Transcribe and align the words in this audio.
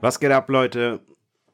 Was 0.00 0.20
geht 0.20 0.30
ab, 0.30 0.48
Leute? 0.48 1.00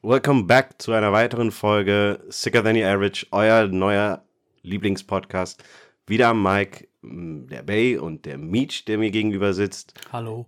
Welcome 0.03 0.43
back 0.43 0.79
zu 0.79 0.91
einer 0.91 1.11
weiteren 1.11 1.49
Folge 1.49 2.23
Sicker 2.29 2.63
Than 2.63 2.75
the 2.75 2.83
Average, 2.83 3.25
euer 3.31 3.65
neuer 3.65 4.23
Lieblingspodcast. 4.61 5.63
Wieder 6.05 6.27
am 6.27 6.43
Mike, 6.43 6.87
der 7.01 7.63
Bay 7.63 7.97
und 7.97 8.27
der 8.27 8.37
Meech, 8.37 8.85
der 8.85 8.99
mir 8.99 9.09
gegenüber 9.09 9.55
sitzt. 9.55 9.95
Hallo. 10.11 10.45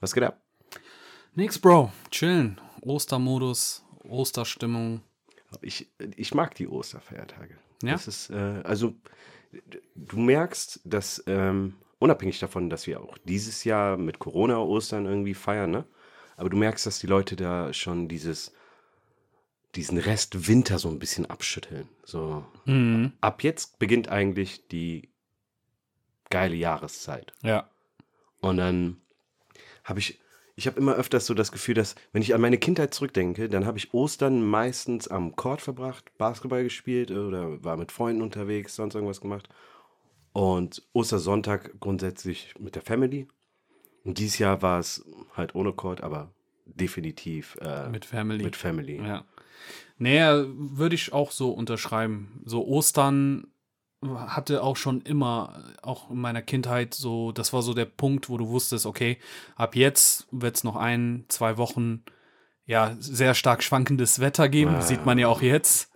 Was 0.00 0.14
geht 0.14 0.22
ab? 0.22 0.40
Nix, 1.34 1.58
Bro. 1.58 1.92
Chillen. 2.10 2.58
Ostermodus, 2.80 3.84
Osterstimmung. 4.08 5.02
Ich, 5.60 5.90
ich 6.16 6.32
mag 6.32 6.54
die 6.54 6.66
Osterfeiertage. 6.66 7.58
Ja? 7.82 7.92
Das 7.92 8.08
ist, 8.08 8.30
äh, 8.30 8.62
also, 8.64 8.94
du 9.94 10.16
merkst, 10.18 10.80
dass, 10.84 11.22
ähm, 11.26 11.74
unabhängig 11.98 12.38
davon, 12.38 12.70
dass 12.70 12.86
wir 12.86 13.02
auch 13.02 13.18
dieses 13.18 13.64
Jahr 13.64 13.98
mit 13.98 14.18
Corona 14.18 14.60
Ostern 14.60 15.04
irgendwie 15.04 15.34
feiern, 15.34 15.70
ne? 15.70 15.84
Aber 16.36 16.50
du 16.50 16.56
merkst, 16.56 16.86
dass 16.86 16.98
die 16.98 17.06
Leute 17.06 17.36
da 17.36 17.72
schon 17.72 18.08
dieses, 18.08 18.52
diesen 19.74 19.98
Rest 19.98 20.48
Winter 20.48 20.78
so 20.78 20.88
ein 20.88 20.98
bisschen 20.98 21.26
abschütteln. 21.26 21.88
So, 22.04 22.44
Mhm. 22.64 23.12
ab 23.20 23.42
jetzt 23.42 23.78
beginnt 23.78 24.08
eigentlich 24.08 24.66
die 24.68 25.08
geile 26.30 26.56
Jahreszeit. 26.56 27.32
Ja. 27.42 27.68
Und 28.40 28.56
dann 28.56 28.96
habe 29.84 30.00
ich, 30.00 30.20
ich 30.56 30.66
habe 30.66 30.78
immer 30.78 30.94
öfters 30.94 31.26
so 31.26 31.34
das 31.34 31.52
Gefühl, 31.52 31.74
dass, 31.74 31.94
wenn 32.12 32.22
ich 32.22 32.34
an 32.34 32.40
meine 32.40 32.58
Kindheit 32.58 32.94
zurückdenke, 32.94 33.48
dann 33.48 33.66
habe 33.66 33.78
ich 33.78 33.94
Ostern 33.94 34.44
meistens 34.44 35.08
am 35.08 35.36
Court 35.36 35.60
verbracht, 35.60 36.16
Basketball 36.18 36.62
gespielt 36.64 37.10
oder 37.10 37.62
war 37.64 37.76
mit 37.76 37.92
Freunden 37.92 38.22
unterwegs, 38.22 38.74
sonst 38.76 38.94
irgendwas 38.94 39.20
gemacht. 39.20 39.48
Und 40.32 40.82
Ostersonntag 40.92 41.78
grundsätzlich 41.80 42.54
mit 42.58 42.74
der 42.74 42.82
Family. 42.82 43.28
Und 44.04 44.18
dieses 44.18 44.38
Jahr 44.38 44.62
war 44.62 44.78
es 44.78 45.04
halt 45.34 45.54
ohne 45.54 45.72
Court, 45.72 46.02
aber 46.02 46.30
definitiv 46.66 47.56
äh, 47.60 47.88
Mit 47.88 48.04
Family. 48.04 48.44
mit 48.44 48.56
Family. 48.56 48.96
Ja. 49.04 49.24
Naja, 49.98 50.44
würde 50.48 50.94
ich 50.94 51.12
auch 51.12 51.30
so 51.30 51.50
unterschreiben. 51.50 52.42
So 52.44 52.66
Ostern 52.66 53.46
hatte 54.02 54.62
auch 54.62 54.76
schon 54.76 55.00
immer, 55.02 55.64
auch 55.82 56.10
in 56.10 56.20
meiner 56.20 56.42
Kindheit, 56.42 56.92
so, 56.94 57.32
das 57.32 57.52
war 57.52 57.62
so 57.62 57.72
der 57.72 57.86
Punkt, 57.86 58.28
wo 58.28 58.36
du 58.36 58.48
wusstest, 58.48 58.84
okay, 58.86 59.18
ab 59.56 59.76
jetzt 59.76 60.26
wird 60.30 60.56
es 60.56 60.64
noch 60.64 60.76
ein, 60.76 61.24
zwei 61.28 61.56
Wochen, 61.56 62.02
ja, 62.66 62.96
sehr 62.98 63.34
stark 63.34 63.62
schwankendes 63.62 64.20
Wetter 64.20 64.48
geben. 64.48 64.74
Ah. 64.74 64.82
Sieht 64.82 65.06
man 65.06 65.18
ja 65.18 65.28
auch 65.28 65.40
jetzt. 65.42 65.90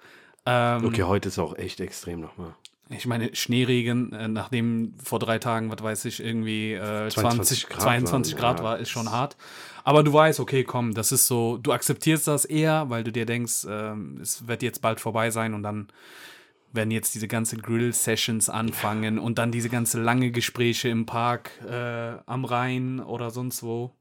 Ähm, 0.47 0.87
Okay, 0.87 1.03
heute 1.03 1.29
ist 1.29 1.39
auch 1.39 1.57
echt 1.57 1.81
extrem 1.81 2.21
nochmal. 2.21 2.55
Ich 2.91 3.07
meine, 3.07 3.35
Schneeregen, 3.35 4.13
äh, 4.13 4.29
nachdem 4.29 4.95
vor 5.03 5.19
drei 5.19 5.39
Tagen, 5.39 5.71
was 5.71 5.83
weiß 5.83 6.05
ich, 6.07 6.21
irgendwie 6.21 6.73
äh, 6.73 7.09
22 7.09 7.67
20, 7.67 7.69
Grad 7.69 7.83
22 7.83 8.35
waren, 8.35 8.41
Grad 8.41 8.59
ja. 8.59 8.65
war, 8.65 8.79
ist 8.79 8.89
schon 8.89 9.11
hart. 9.11 9.37
Aber 9.85 10.03
du 10.03 10.13
weißt, 10.13 10.41
okay, 10.41 10.65
komm, 10.65 10.95
das 10.95 11.13
ist 11.13 11.27
so, 11.27 11.59
du 11.59 11.73
akzeptierst 11.73 12.27
das 12.27 12.45
eher, 12.45 12.89
weil 12.89 13.05
du 13.05 13.13
dir 13.13 13.27
denkst, 13.27 13.67
ähm, 13.69 14.19
es 14.23 14.47
wird 14.47 14.63
jetzt 14.63 14.81
bald 14.81 15.01
vorbei 15.01 15.31
sein 15.31 15.55
und 15.55 15.63
dann 15.63 15.89
werden 16.73 16.91
jetzt 16.91 17.15
diese 17.15 17.29
ganze 17.29 17.57
Grill-Sessions 17.57 18.49
anfangen 18.51 19.19
und 19.19 19.39
dann 19.39 19.53
diese 19.53 19.69
ganze 19.69 20.01
lange 20.01 20.31
Gespräche 20.31 20.89
im 20.89 21.07
Park, 21.07 21.51
äh, 21.69 22.19
am 22.27 22.45
Rhein 22.45 23.01
oder 23.01 23.31
sonst 23.31 23.63
wo. 23.63 23.93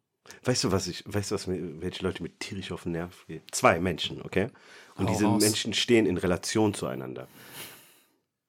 Weißt 0.44 0.64
du, 0.66 0.72
was 0.72 0.88
ich, 0.88 1.04
weißt 1.06 1.32
du, 1.32 1.36
was 1.36 1.48
mir, 1.48 1.82
welche 1.82 2.04
Leute 2.04 2.22
mit 2.22 2.40
tierisch 2.40 2.72
auf 2.72 2.84
den 2.84 2.94
Nerv 2.94 3.26
gehen? 3.28 3.42
Zwei 3.52 3.80
Menschen, 3.80 4.22
okay? 4.22 4.50
Und 4.96 5.08
Hau 5.08 5.14
diese 5.14 5.26
raus. 5.26 5.42
Menschen 5.42 5.74
stehen 5.74 6.06
in 6.06 6.18
Relation 6.18 6.74
zueinander. 6.74 7.28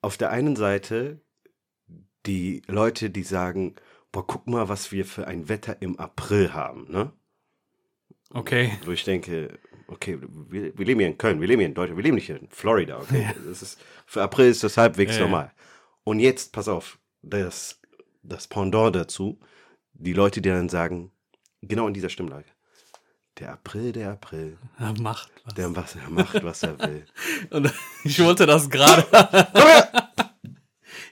Auf 0.01 0.17
der 0.17 0.31
einen 0.31 0.57
Seite 0.57 1.21
die 2.27 2.63
Leute, 2.67 3.11
die 3.11 3.23
sagen, 3.23 3.75
boah, 4.13 4.27
guck 4.27 4.47
mal, 4.47 4.69
was 4.69 4.93
wir 4.93 5.05
für 5.05 5.27
ein 5.27 5.49
Wetter 5.49 5.81
im 5.81 5.99
April 5.99 6.53
haben, 6.53 6.91
ne? 6.91 7.12
Okay. 8.31 8.72
Wo 8.84 8.91
ich 8.91 9.05
denke, 9.05 9.59
okay, 9.87 10.19
wir, 10.21 10.77
wir 10.77 10.84
leben 10.84 11.00
hier 11.00 11.09
in 11.09 11.17
Köln, 11.17 11.41
wir 11.41 11.49
leben 11.49 11.61
hier 11.61 11.69
in 11.69 11.75
Deutschland, 11.75 11.97
wir 11.97 12.03
leben 12.05 12.17
nicht 12.17 12.28
in 12.28 12.49
Florida, 12.50 12.99
okay? 12.99 13.34
Das 13.47 13.62
ist, 13.62 13.81
für 14.06 14.22
April 14.22 14.49
ist 14.50 14.62
das 14.62 14.77
halbwegs 14.77 15.12
Ja, 15.15 15.21
ja. 15.21 15.25
normal. 15.27 15.53
Und 16.05 16.21
jetzt, 16.21 16.53
pass 16.53 16.69
auf, 16.69 16.99
das, 17.22 17.81
das 18.22 18.47
Pendant 18.47 18.95
dazu, 18.95 19.41
die 19.95 20.12
Leute, 20.12 20.43
die 20.43 20.51
dann 20.51 20.69
sagen, 20.69 21.11
genau 21.62 21.89
in 21.89 21.95
dieser 21.95 22.11
Stimmlage, 22.11 22.45
der 23.39 23.53
April, 23.53 23.93
der 23.93 24.12
April, 24.12 24.59
Ja, 24.78 24.93
macht 25.01 25.31
was. 25.45 25.55
der, 25.55 25.75
was, 25.77 25.95
er 25.97 26.11
macht, 26.11 26.45
was 26.45 26.62
er 26.65 26.78
will. 26.81 27.06
Und 27.51 27.72
ich 28.05 28.22
wollte 28.22 28.45
das 28.47 28.69
gerade. 28.69 29.06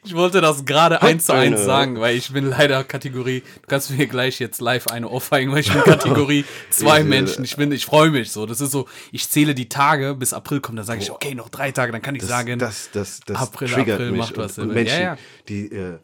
Ich 0.06 0.14
wollte 0.14 0.40
das 0.40 0.64
gerade 0.64 1.02
eins 1.02 1.26
zu 1.26 1.32
eins 1.34 1.64
sagen, 1.64 2.00
weil 2.00 2.16
ich 2.16 2.32
bin 2.32 2.46
leider 2.46 2.84
Kategorie. 2.84 3.40
Du 3.62 3.66
kannst 3.68 3.90
mir 3.90 4.06
gleich 4.06 4.38
jetzt 4.38 4.60
live 4.60 4.86
eine 4.88 5.08
ohrfeigen, 5.08 5.52
weil 5.52 5.60
ich 5.60 5.72
bin 5.72 5.82
Kategorie 5.82 6.44
zwei 6.70 7.04
Menschen. 7.04 7.44
Ich 7.44 7.56
bin, 7.56 7.72
ich 7.72 7.84
freue 7.86 8.10
mich 8.10 8.30
so. 8.30 8.46
Das 8.46 8.60
ist 8.60 8.70
so, 8.70 8.86
ich 9.12 9.28
zähle 9.28 9.54
die 9.54 9.68
Tage 9.68 10.14
bis 10.14 10.32
April 10.32 10.60
kommt, 10.60 10.78
dann 10.78 10.86
sage 10.86 11.02
ich, 11.02 11.10
okay, 11.10 11.34
noch 11.34 11.48
drei 11.48 11.72
Tage, 11.72 11.92
dann 11.92 12.02
kann 12.02 12.14
ich 12.14 12.22
Das, 12.22 12.30
sagen, 12.30 12.58
das, 12.58 12.90
das, 12.92 13.20
das 13.26 13.36
April, 13.36 13.74
April 13.74 14.10
mich. 14.12 14.18
macht 14.18 14.36
was 14.38 14.58
und. 14.58 14.72
Menschen, 14.72 14.96
Ja, 14.98 15.02
ja. 15.02 15.18
die, 15.48 15.70
äh, 15.72 15.98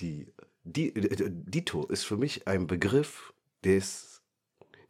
die, 0.00 0.26
die, 0.64 0.94
äh, 0.94 1.30
Dito 1.30 1.86
ist 1.86 2.04
für 2.04 2.16
mich 2.16 2.46
ein 2.46 2.66
Begriff, 2.66 3.32
der 3.64 3.78
ist, 3.78 4.20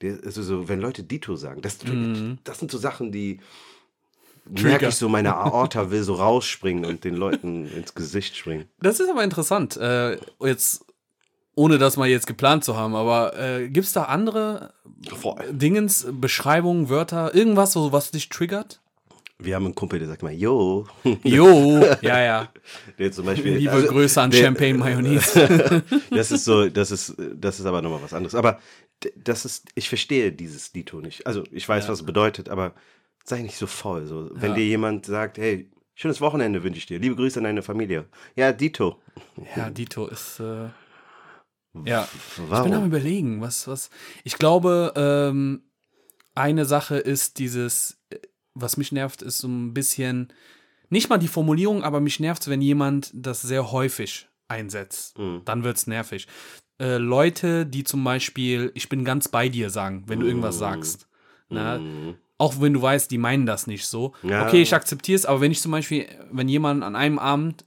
der, 0.03 0.19
also 0.25 0.43
so, 0.43 0.69
wenn 0.69 0.81
Leute 0.81 1.03
Dito 1.05 1.37
sagen, 1.37 1.63
das, 1.63 1.83
Mhm. 1.85 2.39
das 2.45 2.59
sind 2.59 2.71
so 2.71 2.79
Sachen, 2.79 3.13
die 3.13 3.41
merke 4.51 4.89
ich 4.89 4.95
so, 4.97 5.09
meine 5.09 5.35
Aorta 5.37 5.91
will 5.91 6.03
so 6.03 6.15
rausspringen 6.15 6.85
und 6.85 7.05
den 7.05 7.15
Leuten 7.15 7.67
ins 7.71 7.95
Gesicht 7.95 8.37
springen. 8.37 8.67
das 8.81 9.01
ist 9.01 9.11
aber 9.11 9.25
interessant. 9.25 9.77
Äh, 9.77 10.19
jetzt, 10.41 10.85
ohne 11.55 11.79
das 11.79 11.97
mal 11.97 12.09
jetzt 12.09 12.27
geplant 12.27 12.65
zu 12.65 12.77
haben, 12.77 12.95
aber 12.95 13.39
äh, 13.39 13.69
gibt 13.69 13.87
es 13.87 13.93
da 13.93 14.05
andere 14.05 14.73
Voll. 15.17 15.37
Dingens, 15.53 16.07
Beschreibungen, 16.11 16.89
Wörter, 16.89 17.35
irgendwas, 17.35 17.73
so, 17.73 17.93
was 17.93 18.11
dich 18.11 18.29
triggert? 18.29 18.81
Wir 19.41 19.55
haben 19.55 19.67
einen 19.67 19.75
Kumpel, 19.77 20.01
der 20.01 20.09
sagt 20.09 20.25
mal, 20.25 20.33
yo. 20.33 20.87
Jo, 21.23 21.81
ja, 22.03 22.21
ja. 22.21 22.49
Der 22.99 23.13
zum 23.13 23.25
Beispiel, 23.27 23.57
Liebe 23.59 23.71
also, 23.71 23.87
Grüße 23.87 24.21
an 24.21 24.33
der- 24.33 24.43
Champagne 24.43 24.75
Mayonnaise. 24.75 25.83
Das 26.11 26.33
ist 26.33 26.45
so, 26.45 26.69
das 26.69 26.91
ist, 26.91 27.15
das 27.37 27.61
ist 27.61 27.67
aber 27.67 27.81
nochmal 27.81 28.03
was 28.03 28.13
anderes. 28.13 28.35
Aber 28.35 28.59
das 29.15 29.45
ist, 29.45 29.69
ich 29.77 29.89
verstehe 29.89 30.33
dieses 30.33 30.73
Dito 30.73 31.01
nicht. 31.01 31.25
Also 31.29 31.45
ich 31.53 31.69
weiß, 31.69 31.89
was 31.89 32.01
es 32.01 32.05
bedeutet, 32.07 32.49
aber 32.49 32.75
sei 33.29 33.43
nicht 33.43 33.57
so 33.57 33.67
voll. 33.67 34.07
So, 34.07 34.31
wenn 34.35 34.51
Ja. 34.51 34.57
dir 34.57 34.65
jemand 34.67 35.07
sagt, 35.07 35.39
hey, 35.39 35.71
schönes 35.95 36.21
Wochenende 36.21 36.63
wünsche 36.63 36.79
ich 36.79 36.87
dir, 36.87 36.99
liebe 36.99 37.17
Grüße 37.17 37.39
an 37.39 37.45
deine 37.45 37.63
Familie. 37.63 38.07
Ja, 38.37 38.53
Dito. 38.53 39.01
Ja, 39.57 39.71
Dito 39.71 40.07
ist. 40.07 40.41
Äh, 40.41 40.69
ja. 41.85 42.09
Ich 42.13 42.37
bin 42.37 42.45
am 42.47 42.51
Warum? 42.51 42.87
überlegen, 42.87 43.41
was, 43.41 43.69
was. 43.69 43.91
Ich 44.25 44.39
glaube, 44.39 44.93
ähm, 44.97 45.63
eine 46.35 46.65
Sache 46.65 46.97
ist 46.99 47.39
dieses, 47.39 47.99
was 48.55 48.77
mich 48.77 48.93
nervt, 48.93 49.23
ist 49.23 49.39
so 49.39 49.49
ein 49.49 49.75
bisschen, 49.75 50.33
nicht 50.89 51.09
mal 51.11 51.19
die 51.19 51.29
Formulierung, 51.29 51.83
aber 51.85 52.01
mich 52.01 52.21
nervt 52.21 52.49
wenn 52.49 52.63
jemand 52.63 53.11
das 53.15 53.43
sehr 53.43 53.71
häufig 53.73 54.29
einsetzt. 54.49 55.19
Mhm. 55.19 55.43
Dann 55.45 55.63
wird's 55.65 55.87
nervig. 55.87 56.27
Äh, 56.81 56.97
Leute, 56.99 57.67
die 57.67 57.85
zum 57.85 58.03
Beispiel, 58.05 58.71
ich 58.75 58.89
bin 58.89 59.05
ganz 59.05 59.29
bei 59.29 59.49
dir 59.49 59.69
sagen, 59.69 60.05
wenn 60.07 60.21
du 60.21 60.27
irgendwas 60.27 60.59
sagst. 60.59 61.09
Na, 61.51 61.79
Mhm. 61.79 62.15
Auch 62.39 62.61
wenn 62.61 62.73
du 62.73 62.81
weißt, 62.81 63.11
die 63.11 63.19
meinen 63.19 63.47
das 63.47 63.67
nicht 63.67 63.87
so. 63.87 64.13
Ja. 64.23 64.47
Okay, 64.47 64.63
ich 64.63 64.73
akzeptiere 64.73 65.17
es, 65.17 65.27
aber 65.27 65.41
wenn 65.41 65.53
ich 65.53 65.61
zum 65.61 65.73
Beispiel, 65.73 66.07
wenn 66.31 66.49
jemand 66.49 66.85
an 66.85 66.97
einem 66.97 67.19
Abend 67.19 67.65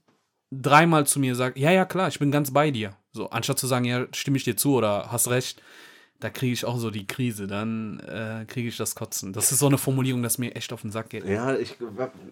dreimal 0.50 1.06
zu 1.06 1.20
mir 1.20 1.36
sagt, 1.36 1.58
ja, 1.58 1.72
ja, 1.72 1.86
klar, 1.86 2.08
ich 2.08 2.20
bin 2.20 2.32
ganz 2.32 2.52
bei 2.52 2.72
dir. 2.72 2.96
So, 3.12 3.30
anstatt 3.30 3.60
zu 3.60 3.68
sagen, 3.68 3.86
ja, 3.86 4.08
stimme 4.14 4.38
ich 4.38 4.46
dir 4.46 4.56
zu 4.56 4.76
oder 4.76 5.12
hast 5.12 5.30
recht, 5.30 5.62
da 6.22 6.30
kriege 6.30 6.54
ich 6.54 6.66
auch 6.66 6.78
so 6.78 6.92
die 6.92 7.08
Krise, 7.08 7.48
dann 7.48 8.00
äh, 8.02 8.46
kriege 8.46 8.70
ich 8.70 8.78
das 8.78 8.96
Kotzen. 8.96 9.34
Das 9.34 9.52
ist 9.52 9.60
so 9.60 9.68
eine 9.68 9.78
Formulierung, 9.78 10.22
das 10.22 10.38
mir 10.38 10.56
echt 10.56 10.72
auf 10.72 10.82
den 10.82 10.92
Sack 10.92 11.10
geht. 11.10 11.26
Ja, 11.26 11.58
ich, 11.58 11.78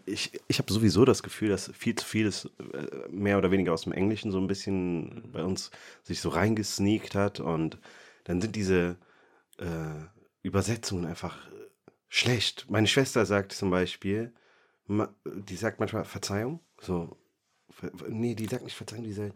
ich, 0.06 0.32
ich 0.48 0.60
habe 0.60 0.72
sowieso 0.72 1.06
das 1.06 1.24
Gefühl, 1.24 1.50
dass 1.50 1.72
viel 1.76 1.96
zu 1.96 2.06
vieles 2.06 2.46
äh, 2.46 3.10
mehr 3.10 3.38
oder 3.38 3.52
weniger 3.52 3.74
aus 3.74 3.84
dem 3.84 3.94
Englischen 3.94 4.32
so 4.32 4.38
ein 4.38 4.48
bisschen 4.48 5.24
bei 5.34 5.44
uns 5.44 5.72
sich 6.04 6.22
so 6.22 6.30
reingesneakt 6.30 7.16
hat 7.16 7.40
und 7.40 7.80
dann 8.26 8.42
sind 8.42 8.56
diese 8.56 8.96
äh, 9.58 9.66
Übersetzungen 10.44 11.06
einfach 11.06 11.38
schlecht. 12.10 12.66
Meine 12.70 12.88
Schwester 12.88 13.26
sagt 13.26 13.54
zum 13.54 13.70
Beispiel, 13.70 14.34
die 15.26 15.56
sagt 15.56 15.80
manchmal 15.80 16.04
Verzeihung, 16.04 16.60
so, 16.82 17.16
nee, 18.08 18.36
die 18.36 18.48
sagt 18.48 18.64
nicht 18.64 18.76
Verzeihung, 18.76 19.04
die 19.04 19.14
sagt, 19.14 19.36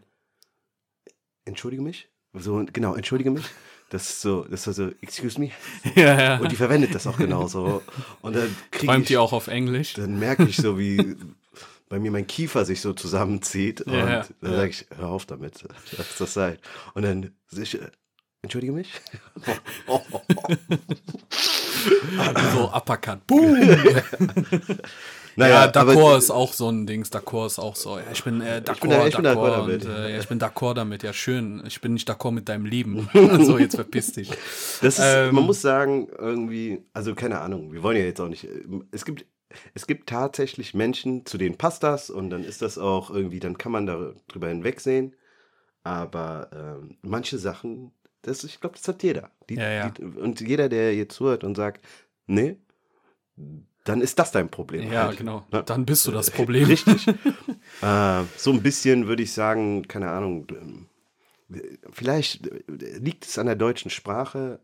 entschuldige 1.44 1.82
mich, 1.82 2.08
so, 2.32 2.64
genau, 2.72 2.94
entschuldige 2.94 3.30
mich. 3.30 3.44
Das 3.90 4.10
ist 4.10 4.22
so, 4.22 4.44
das 4.44 4.66
ist 4.66 4.76
so, 4.76 4.88
excuse 5.02 5.38
me. 5.38 5.50
ja, 5.94 6.20
ja. 6.20 6.38
Und 6.38 6.50
die 6.50 6.56
verwendet 6.56 6.94
das 6.94 7.06
auch 7.06 7.16
genauso. 7.16 7.82
Und 8.22 8.34
dann 8.34 8.54
kriege 8.72 8.98
ich 8.98 9.06
die 9.06 9.18
auch 9.18 9.32
auf 9.32 9.46
Englisch? 9.46 9.92
dann 9.92 10.18
merke 10.18 10.44
ich 10.44 10.56
so, 10.56 10.78
wie 10.78 11.16
bei 11.88 12.00
mir 12.00 12.10
mein 12.10 12.26
Kiefer 12.26 12.64
sich 12.64 12.80
so 12.80 12.92
zusammenzieht. 12.92 13.82
Und 13.82 13.92
Ja, 13.92 14.10
ja. 14.10 14.26
dann 14.40 14.56
sage 14.56 14.70
ich, 14.70 14.86
hör 14.96 15.10
auf 15.10 15.26
damit, 15.26 15.64
lass 15.96 16.18
das 16.18 16.34
sein. 16.34 16.58
Und 16.94 17.02
dann 17.02 17.36
ich, 17.52 17.80
äh, 17.80 17.88
entschuldige 18.42 18.72
mich? 18.72 18.90
so 22.54 22.70
Uppercut. 22.74 23.26
Boom! 23.26 23.56
ja, 25.36 25.62
aber- 25.64 25.72
d'accord 25.72 26.18
ist 26.18 26.30
auch 26.30 26.52
so 26.52 26.68
ein 26.68 26.86
Dings. 26.86 27.10
D'accord 27.12 27.46
ist 27.46 27.58
auch 27.58 27.76
so. 27.76 27.98
Ja, 27.98 28.04
ich 28.12 28.22
bin 28.24 28.40
äh, 28.40 28.58
Ich 28.58 28.80
bin 28.80 28.90
d'accord, 28.90 28.90
da- 28.90 29.06
ich 29.08 29.16
bin 29.16 29.24
d'accord 29.24 29.36
d'accord. 29.50 29.56
damit. 29.66 29.84
Und, 29.84 29.90
äh, 29.92 30.12
ja, 30.12 30.18
ich 30.18 30.28
bin 30.28 30.38
d'accord 30.40 30.74
damit. 30.74 31.02
Ja, 31.02 31.12
schön. 31.12 31.62
Ich 31.66 31.80
bin 31.80 31.94
nicht 31.94 32.08
d'accord 32.08 32.32
mit 32.32 32.48
deinem 32.48 32.66
Leben. 32.66 33.08
so, 33.44 33.58
jetzt 33.58 33.74
verpiss 33.74 34.12
dich. 34.12 34.30
Das 34.80 34.98
ist, 34.98 35.00
Ähm, 35.04 35.34
man 35.34 35.44
muss 35.44 35.60
sagen, 35.60 36.08
irgendwie, 36.18 36.84
also 36.92 37.14
keine 37.14 37.40
Ahnung, 37.40 37.72
wir 37.72 37.82
wollen 37.82 37.96
ja 37.96 38.04
jetzt 38.04 38.20
auch 38.20 38.28
nicht. 38.28 38.46
Es 38.90 39.04
gibt, 39.04 39.26
es 39.74 39.86
gibt 39.86 40.08
tatsächlich 40.08 40.74
Menschen, 40.74 41.26
zu 41.26 41.38
denen 41.38 41.56
passt 41.56 41.82
das 41.82 42.10
und 42.10 42.30
dann 42.30 42.44
ist 42.44 42.62
das 42.62 42.78
auch 42.78 43.10
irgendwie, 43.10 43.40
dann 43.40 43.58
kann 43.58 43.72
man 43.72 43.86
darüber 43.86 44.48
hinwegsehen. 44.48 45.14
Aber 45.86 46.48
ähm, 46.52 46.96
manche 47.02 47.38
Sachen, 47.38 47.92
das, 48.24 48.44
ich 48.44 48.60
glaube, 48.60 48.76
das 48.76 48.86
hat 48.88 49.02
jeder. 49.02 49.30
Die, 49.48 49.54
Ja, 49.54 49.70
ja. 49.70 49.90
Die, 49.90 50.02
und 50.04 50.40
jeder, 50.40 50.68
der 50.68 50.94
jetzt 50.94 51.14
zuhört 51.14 51.44
und 51.44 51.54
sagt, 51.56 51.84
nee, 52.26 52.56
dann 53.84 54.00
ist 54.00 54.18
das 54.18 54.32
dein 54.32 54.48
Problem. 54.48 54.90
Ja, 54.90 55.06
halt. 55.06 55.18
genau. 55.18 55.44
Ne? 55.52 55.62
Dann 55.64 55.84
bist 55.84 56.06
du 56.06 56.10
das 56.10 56.30
Problem. 56.38 56.66
Richtig. 56.66 57.06
äh, 57.82 58.22
so 58.36 58.50
ein 58.52 58.62
bisschen 58.62 59.06
würde 59.06 59.22
ich 59.22 59.32
sagen, 59.32 59.86
keine 59.88 60.10
Ahnung, 60.10 60.46
vielleicht 61.90 62.50
liegt 62.68 63.26
es 63.26 63.38
an 63.38 63.46
der 63.46 63.56
deutschen 63.56 63.90
Sprache, 63.90 64.60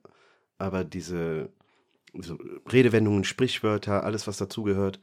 aber 0.58 0.84
diese 0.84 1.50
so 2.18 2.38
Redewendungen, 2.72 3.24
Sprichwörter, 3.24 4.02
alles, 4.04 4.26
was 4.26 4.38
dazugehört 4.38 5.00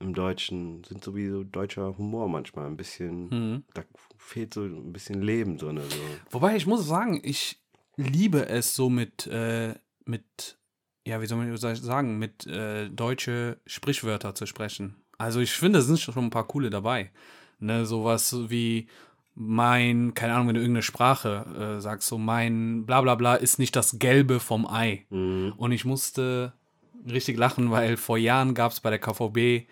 im 0.00 0.14
Deutschen, 0.14 0.84
sind 0.84 1.02
sowieso 1.02 1.42
deutscher 1.44 1.98
Humor 1.98 2.28
manchmal 2.28 2.66
ein 2.66 2.76
bisschen, 2.76 3.28
Mhm. 3.28 3.64
da 3.74 3.82
fehlt 4.16 4.54
so 4.54 4.62
ein 4.62 4.92
bisschen 4.92 5.20
Leben 5.20 5.58
drin. 5.58 5.78
So. 5.88 5.96
Wobei 6.30 6.56
ich 6.56 6.66
muss 6.66 6.86
sagen, 6.86 7.20
ich 7.22 7.60
liebe 7.98 8.48
es 8.48 8.74
so 8.74 8.88
mit, 8.88 9.26
äh, 9.26 9.74
mit, 10.04 10.56
ja, 11.06 11.20
wie 11.20 11.26
soll 11.26 11.38
man 11.38 11.56
sagen, 11.56 12.18
mit 12.18 12.46
äh, 12.46 12.88
deutsche 12.88 13.58
Sprichwörter 13.66 14.34
zu 14.34 14.46
sprechen. 14.46 14.96
Also 15.18 15.40
ich 15.40 15.52
finde, 15.52 15.80
es 15.80 15.86
sind 15.86 15.98
schon 15.98 16.16
ein 16.16 16.30
paar 16.30 16.46
coole 16.46 16.70
dabei. 16.70 17.10
Ne, 17.60 17.84
sowas 17.86 18.34
wie 18.48 18.86
mein, 19.34 20.14
keine 20.14 20.34
Ahnung, 20.34 20.48
wenn 20.48 20.54
du 20.54 20.60
irgendeine 20.60 20.82
Sprache 20.82 21.76
äh, 21.78 21.80
sagst, 21.80 22.08
so 22.08 22.18
mein 22.18 22.86
bla 22.86 23.00
bla 23.00 23.16
bla 23.16 23.34
ist 23.34 23.58
nicht 23.58 23.74
das 23.74 23.98
Gelbe 23.98 24.38
vom 24.38 24.66
Ei. 24.66 25.06
Mhm. 25.10 25.54
Und 25.56 25.72
ich 25.72 25.84
musste 25.84 26.52
richtig 27.10 27.36
lachen, 27.36 27.70
weil 27.70 27.96
vor 27.96 28.16
Jahren 28.16 28.54
gab 28.54 28.72
es 28.72 28.80
bei 28.80 28.90
der 28.90 28.98
KVB 29.00 29.68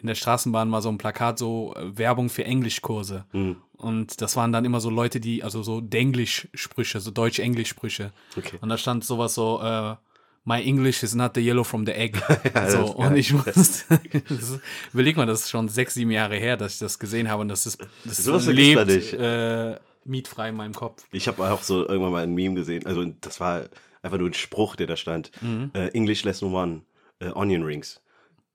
in 0.00 0.06
der 0.06 0.14
Straßenbahn 0.14 0.68
mal 0.68 0.82
so 0.82 0.88
ein 0.88 0.98
Plakat, 0.98 1.38
so 1.38 1.74
äh, 1.74 1.96
Werbung 1.96 2.28
für 2.28 2.44
Englischkurse. 2.44 3.24
Mhm. 3.32 3.56
Und 3.76 4.20
das 4.20 4.36
waren 4.36 4.52
dann 4.52 4.64
immer 4.64 4.80
so 4.80 4.90
Leute, 4.90 5.20
die, 5.20 5.44
also 5.44 5.62
so 5.62 5.80
Denglisch-Sprüche, 5.80 7.00
so 7.00 7.10
Deutsch-Englisch-Sprüche. 7.10 8.12
Okay. 8.36 8.58
Und 8.60 8.68
da 8.68 8.78
stand 8.78 9.04
sowas 9.04 9.34
so, 9.34 9.60
äh, 9.62 9.96
My 10.44 10.62
English 10.62 11.02
is 11.02 11.14
not 11.14 11.32
the 11.34 11.42
yellow 11.42 11.62
from 11.62 11.84
the 11.84 11.92
egg. 11.92 12.16
so, 12.68 12.84
ist 12.84 12.94
und 12.94 13.16
ich 13.16 13.32
musste, 13.34 13.60
ist, 14.30 14.60
überleg 14.94 15.16
mal, 15.16 15.26
das 15.26 15.42
ist 15.42 15.50
schon 15.50 15.68
sechs, 15.68 15.94
sieben 15.94 16.10
Jahre 16.10 16.36
her, 16.36 16.56
dass 16.56 16.74
ich 16.74 16.78
das 16.78 16.98
gesehen 16.98 17.28
habe 17.28 17.42
und 17.42 17.48
das 17.48 17.66
ist, 17.66 17.78
das 18.04 18.24
man 18.24 18.54
lebt 18.54 18.86
nicht. 18.86 19.12
äh, 19.12 19.78
mietfrei 20.04 20.48
in 20.48 20.56
meinem 20.56 20.72
Kopf. 20.72 21.04
Ich 21.12 21.28
habe 21.28 21.50
auch 21.50 21.62
so 21.62 21.86
irgendwann 21.86 22.12
mal 22.12 22.22
ein 22.22 22.32
Meme 22.32 22.54
gesehen, 22.54 22.86
also 22.86 23.04
das 23.20 23.40
war 23.40 23.64
einfach 24.00 24.16
nur 24.16 24.30
ein 24.30 24.34
Spruch, 24.34 24.74
der 24.74 24.86
da 24.86 24.96
stand. 24.96 25.30
Mhm. 25.42 25.70
Äh, 25.74 25.88
English 25.88 26.24
Lesson 26.24 26.54
One, 26.54 26.80
äh, 27.18 27.30
Onion 27.34 27.62
Rings. 27.62 28.00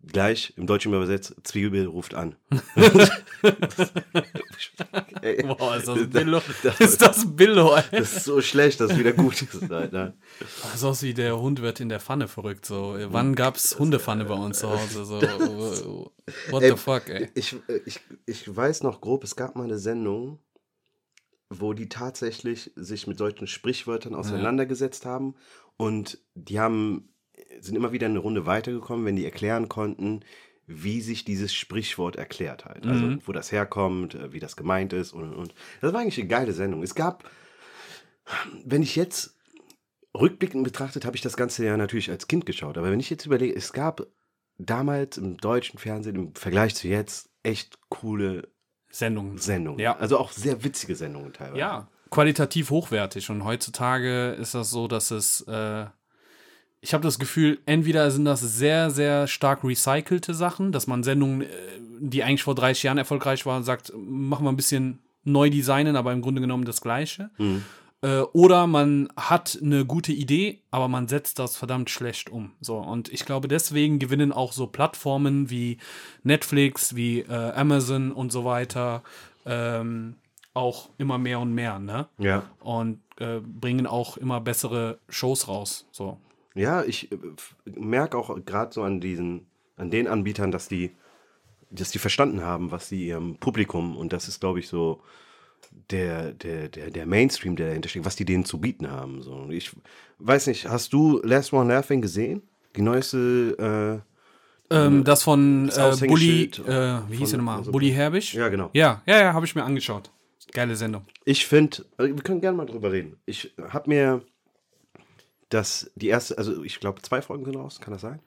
Gleich 0.06 0.54
im 0.58 0.68
Deutschen 0.68 0.94
übersetzt, 0.94 1.34
Zwiebel 1.44 1.86
ruft 1.88 2.14
an. 2.14 2.36
Ey, 5.22 5.44
Boah, 5.44 5.78
ist 5.78 5.88
das 5.88 5.98
da- 6.00 6.06
Billo? 6.20 6.42
da- 6.62 6.70
Ist 6.80 7.02
das 7.02 7.36
Billo, 7.36 7.72
Alter? 7.74 7.98
Das 8.00 8.14
ist 8.18 8.26
so 8.26 8.42
schlecht, 8.42 8.80
dass 8.82 8.92
es 8.92 8.98
wieder 8.98 9.14
gut 9.14 9.42
ist. 9.42 9.72
Alter. 9.72 10.14
Das 10.62 10.76
ist 10.76 10.84
auch 10.84 11.02
wie 11.02 11.14
der 11.14 11.40
Hund 11.40 11.62
wird 11.62 11.80
in 11.80 11.90
der 11.90 12.00
Pfanne 12.00 12.28
verrückt. 12.28 12.66
So, 12.66 12.98
wann 13.10 13.36
gab's 13.36 13.78
Hundepfanne 13.80 14.26
bei 14.26 14.34
uns 14.34 14.60
zu 14.60 14.70
Hause? 14.70 15.06
So, 15.06 16.12
what 16.50 16.64
Ey, 16.64 16.72
the 16.72 16.78
fuck, 16.78 17.08
ey? 17.10 17.30
Ich, 17.36 17.56
ich, 17.86 18.00
ich 18.26 18.56
weiß 18.56 18.84
noch 18.84 19.02
grob, 19.02 19.24
es 19.24 19.36
gab 19.36 19.56
mal 19.56 19.64
eine 19.64 19.78
Sendung, 19.78 20.40
wo 21.50 21.74
die 21.74 21.88
tatsächlich 21.90 22.72
sich 22.76 23.08
mit 23.08 23.18
solchen 23.18 23.48
Sprichwörtern 23.48 24.16
auseinandergesetzt 24.16 25.06
haben 25.06 25.36
und 25.78 26.18
die 26.36 26.60
haben, 26.60 27.13
sind 27.60 27.76
immer 27.76 27.92
wieder 27.92 28.08
eine 28.08 28.20
Runde 28.20 28.46
weitergekommen, 28.46 29.06
wenn 29.06 29.16
die 29.16 29.26
erklären 29.26 29.70
konnten, 29.70 30.22
wie 30.66 31.02
sich 31.02 31.26
dieses 31.26 31.54
Sprichwort 31.54 32.16
erklärt 32.16 32.66
halt. 32.66 32.86
Also 32.86 33.06
Mhm. 33.06 33.22
wo 33.26 33.32
das 33.34 33.52
herkommt, 33.52 34.16
äh, 34.16 34.32
wie 34.32 34.40
das 34.40 34.56
gemeint 34.56 34.94
ist 34.94 35.12
und 35.14 35.34
und. 35.34 35.54
Das 35.82 35.92
war 35.94 36.02
eigentlich 36.02 36.20
eine 36.20 36.28
geile 36.30 36.54
Sendung. 36.54 36.84
Es 36.84 36.96
gab, 36.96 37.30
wenn 38.64 38.82
ich 38.82 38.96
jetzt 38.96 39.38
rückblickend 40.16 40.64
betrachtet, 40.64 41.06
habe 41.06 41.16
ich 41.16 41.22
das 41.22 41.36
Ganze 41.38 41.66
ja 41.66 41.76
natürlich 41.76 42.10
als 42.10 42.28
Kind 42.28 42.46
geschaut. 42.46 42.78
Aber 42.78 42.92
wenn 42.92 43.00
ich 43.00 43.10
jetzt 43.10 43.26
überlege, 43.26 43.56
es 43.56 43.74
gab 43.74 44.06
damals 44.58 45.18
im 45.18 45.38
deutschen 45.38 45.80
Fernsehen 45.80 46.16
im 46.16 46.36
Vergleich 46.36 46.76
zu 46.76 46.88
jetzt 46.88 47.30
echt 47.42 47.78
coole 47.90 48.48
Sendung. 48.90 49.38
Sendungen. 49.40 49.80
Ja. 49.80 49.98
Also 49.98 50.18
auch 50.20 50.32
sehr 50.32 50.64
witzige 50.64 50.96
Sendungen 50.96 51.34
teilweise. 51.34 51.60
Ja, 51.60 51.88
qualitativ 52.12 52.70
hochwertig. 52.70 53.30
Und 53.32 53.44
heutzutage 53.44 54.30
ist 54.34 54.54
das 54.54 54.70
so, 54.70 54.88
dass 54.88 55.10
es, 55.12 55.42
äh, 55.42 55.88
ich 56.84 56.94
habe 56.94 57.04
das 57.04 57.18
Gefühl, 57.18 57.60
entweder 57.66 58.12
sind 58.12 58.26
das 58.26 58.42
sehr, 58.42 58.92
sehr 58.92 59.28
stark 59.28 59.64
recycelte 59.64 60.34
Sachen, 60.34 60.74
dass 60.74 60.86
man 60.86 61.02
Sendungen, 61.02 61.44
äh, 61.44 61.48
die 62.02 62.24
eigentlich 62.24 62.44
vor 62.44 62.56
30 62.56 62.84
Jahren 62.84 62.98
erfolgreich 62.98 63.46
waren, 63.46 63.64
sagt, 63.64 63.94
machen 63.96 64.46
wir 64.46 64.52
ein 64.52 64.58
bisschen 64.58 65.00
neu 65.24 65.50
designen, 65.50 65.96
aber 65.96 66.12
im 66.12 66.22
Grunde 66.22 66.42
genommen 66.42 66.66
das 66.66 66.82
Gleiche. 66.82 67.30
Mhm. 67.38 67.64
Äh, 68.02 68.20
oder 68.34 68.68
man 68.68 69.08
hat 69.16 69.58
eine 69.64 69.86
gute 69.86 70.12
Idee, 70.12 70.60
aber 70.72 70.90
man 70.90 71.08
setzt 71.08 71.40
das 71.40 71.56
verdammt 71.56 71.90
schlecht 71.90 72.30
um. 72.30 72.52
So, 72.60 72.80
und 72.80 73.08
ich 73.14 73.24
glaube, 73.24 73.48
deswegen 73.48 73.98
gewinnen 73.98 74.34
auch 74.34 74.52
so 74.52 74.68
Plattformen 74.68 75.50
wie 75.50 75.78
Netflix, 76.24 76.98
wie 76.98 77.20
äh, 77.20 77.52
Amazon 77.54 78.12
und 78.12 78.34
so 78.34 78.44
weiter 78.44 79.04
ähm, 79.46 80.16
auch 80.54 80.90
immer 80.98 81.18
mehr 81.18 81.40
und 81.40 81.54
mehr, 81.54 81.80
ne? 81.80 82.08
Ja. 82.18 82.44
Und 82.60 83.00
äh, 83.20 83.40
bringen 83.40 83.88
auch 83.88 84.18
immer 84.18 84.42
bessere 84.42 85.00
Shows 85.08 85.48
raus. 85.48 85.88
So. 85.92 86.18
Ja, 86.56 86.84
ich 86.84 87.12
äh, 87.12 87.18
merke 87.66 88.18
auch 88.18 88.38
gerade 88.46 88.74
so 88.74 88.84
an 88.84 89.00
diesen, 89.02 89.48
an 89.78 89.90
den 89.92 90.08
Anbietern, 90.08 90.52
dass 90.52 90.68
die, 90.68 90.92
dass 91.72 91.92
die 91.92 92.00
verstanden 92.00 92.42
haben, 92.44 92.72
was 92.72 92.90
sie 92.90 93.08
ihrem 93.08 93.38
Publikum, 93.38 93.98
und 93.98 94.14
das 94.14 94.28
ist, 94.28 94.40
glaube 94.40 94.60
ich, 94.60 94.68
so 94.68 95.02
der, 95.90 96.32
der, 96.34 96.70
der, 96.70 96.92
der 96.92 97.06
Mainstream, 97.06 97.56
der 97.56 97.68
dahinter 97.70 97.90
steckt, 97.90 98.06
was 98.06 98.16
die 98.16 98.26
denen 98.26 98.46
zu 98.46 98.60
bieten 98.60 98.92
haben. 98.92 99.22
So. 99.24 99.48
Ich 99.50 99.72
weiß 100.20 100.48
nicht, 100.48 100.68
hast 100.70 100.94
du 100.94 101.20
Last 101.24 101.52
One 101.54 101.74
Laughing 101.74 102.02
gesehen? 102.02 102.44
Die 102.76 102.82
neueste, 102.82 104.02
Ähm, 104.70 105.04
das 105.04 105.24
von 105.24 105.68
Das 105.68 106.02
äh, 106.02 106.08
Bully, 106.08 106.46
äh, 106.46 107.00
wie 107.10 107.18
hieß 107.18 107.34
er 107.34 107.38
nochmal? 107.38 107.58
also- 107.60 107.72
Bully 107.72 107.92
Herbig? 107.92 108.34
äh, 108.34 108.40
ja 108.40 108.50
genau. 108.50 108.70
Ja, 108.74 109.02
ja, 109.06 109.20
ja, 109.22 109.34
habe 109.34 109.46
ich 109.46 109.56
mir 109.56 109.64
angeschaut. 109.64 110.12
Geile 110.52 110.76
Sendung. 110.76 111.06
Ich 111.26 111.46
finde, 111.48 111.86
wir 111.98 112.16
können 112.16 112.42
gerne 112.42 112.58
mal 112.58 112.66
drüber 112.66 112.92
reden. 112.92 113.18
Ich 113.26 113.54
habe 113.70 113.90
mir 113.90 114.22
das, 115.54 115.92
die 115.96 116.08
erste, 116.08 116.38
also 116.38 116.64
ich 116.64 116.80
glaube, 116.80 117.02
zwei 117.02 117.22
Folgen 117.22 117.46
sind 117.46 117.56
raus, 117.56 117.80
kann 117.80 117.94
das 117.94 118.02
sein? 118.02 118.20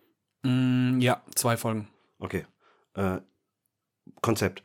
Mm, 0.42 1.00
ja, 1.00 1.22
zwei 1.34 1.56
Folgen. 1.56 1.88
Okay. 2.18 2.46
Äh, 2.94 3.18
Konzept. 4.22 4.62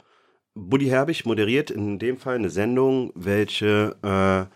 Buddy 0.54 0.88
Herbig 0.88 1.26
moderiert 1.26 1.72
in 1.72 1.98
dem 1.98 2.18
Fall 2.18 2.36
eine 2.36 2.50
Sendung, 2.50 3.12
welche 3.16 3.96
äh, 4.04 4.54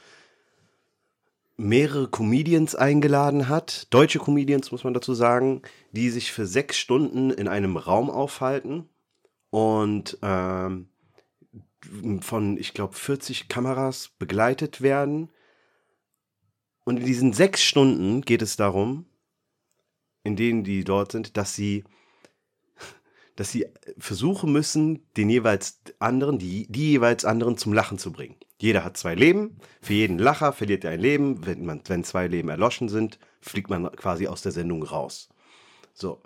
mehrere 1.58 2.10
Comedians 2.10 2.76
eingeladen 2.76 3.48
hat, 3.48 3.88
deutsche 3.94 4.20
Comedians 4.20 4.72
muss 4.72 4.84
man 4.84 4.94
dazu 4.94 5.14
sagen, 5.14 5.62
die 5.92 6.10
sich 6.10 6.32
für 6.32 6.46
sechs 6.46 6.78
Stunden 6.78 7.32
in 7.32 7.48
einem 7.48 7.78
Raum 7.78 8.10
aufhalten 8.10 8.90
und 9.52 10.18
ähm, 10.22 10.90
von, 12.22 12.58
ich 12.58 12.74
glaube, 12.74 12.94
40 12.94 13.48
Kameras 13.48 14.10
begleitet 14.20 14.82
werden. 14.82 15.30
Und 16.86 16.98
in 16.98 17.06
diesen 17.06 17.34
sechs 17.34 17.64
Stunden 17.64 18.22
geht 18.22 18.42
es 18.42 18.56
darum, 18.56 19.06
in 20.24 20.36
denen 20.36 20.64
die 20.64 20.84
dort 20.84 21.12
sind, 21.12 21.36
dass 21.36 21.54
sie 21.56 21.84
dass 23.36 23.52
sie 23.52 23.66
versuchen 23.98 24.54
müssen, 24.54 25.06
den 25.18 25.30
jeweils 25.30 25.82
anderen, 26.00 26.40
die, 26.40 26.68
die 26.70 26.92
jeweils 26.92 27.26
anderen 27.26 27.58
zum 27.58 27.74
Lachen 27.74 27.98
zu 27.98 28.14
bringen. 28.14 28.38
Jeder 28.62 28.86
hat 28.86 28.96
zwei 28.98 29.16
Leben. 29.16 29.58
Für 29.82 29.94
jeden 29.94 30.18
Lacher 30.18 30.54
verliert 30.54 30.86
er 30.86 30.92
ein 30.92 31.02
Leben. 31.02 31.46
Wenn, 31.46 31.66
man, 31.66 31.82
wenn 31.88 32.04
zwei 32.06 32.28
Leben 32.28 32.50
erloschen 32.50 32.88
sind, 32.88 33.20
fliegt 33.42 33.70
man 33.70 33.92
quasi 33.96 34.28
aus 34.28 34.42
der 34.42 34.54
Sendung 34.54 34.84
raus. 34.84 35.30
So. 35.94 36.22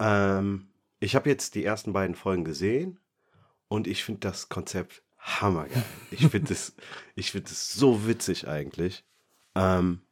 Ähm, 0.00 0.68
ich 0.98 1.14
habe 1.14 1.30
jetzt 1.30 1.54
die 1.54 1.64
ersten 1.64 1.92
beiden 1.92 2.16
Folgen 2.16 2.44
gesehen 2.44 2.98
und 3.68 3.86
ich 3.86 4.02
finde 4.02 4.20
das 4.20 4.48
Konzept 4.48 5.02
hammergeil. 5.18 5.84
Ich 6.10 6.26
finde 6.26 6.48
finde 7.30 7.48
das 7.48 7.72
so 7.72 8.06
witzig 8.06 8.48
eigentlich. 8.48 9.04
Ähm, 9.54 10.02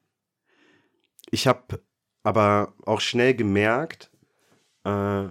ich 1.31 1.47
habe 1.47 1.83
aber 2.23 2.75
auch 2.85 3.01
schnell 3.01 3.35
gemerkt, 3.35 4.11
äh, 4.85 5.29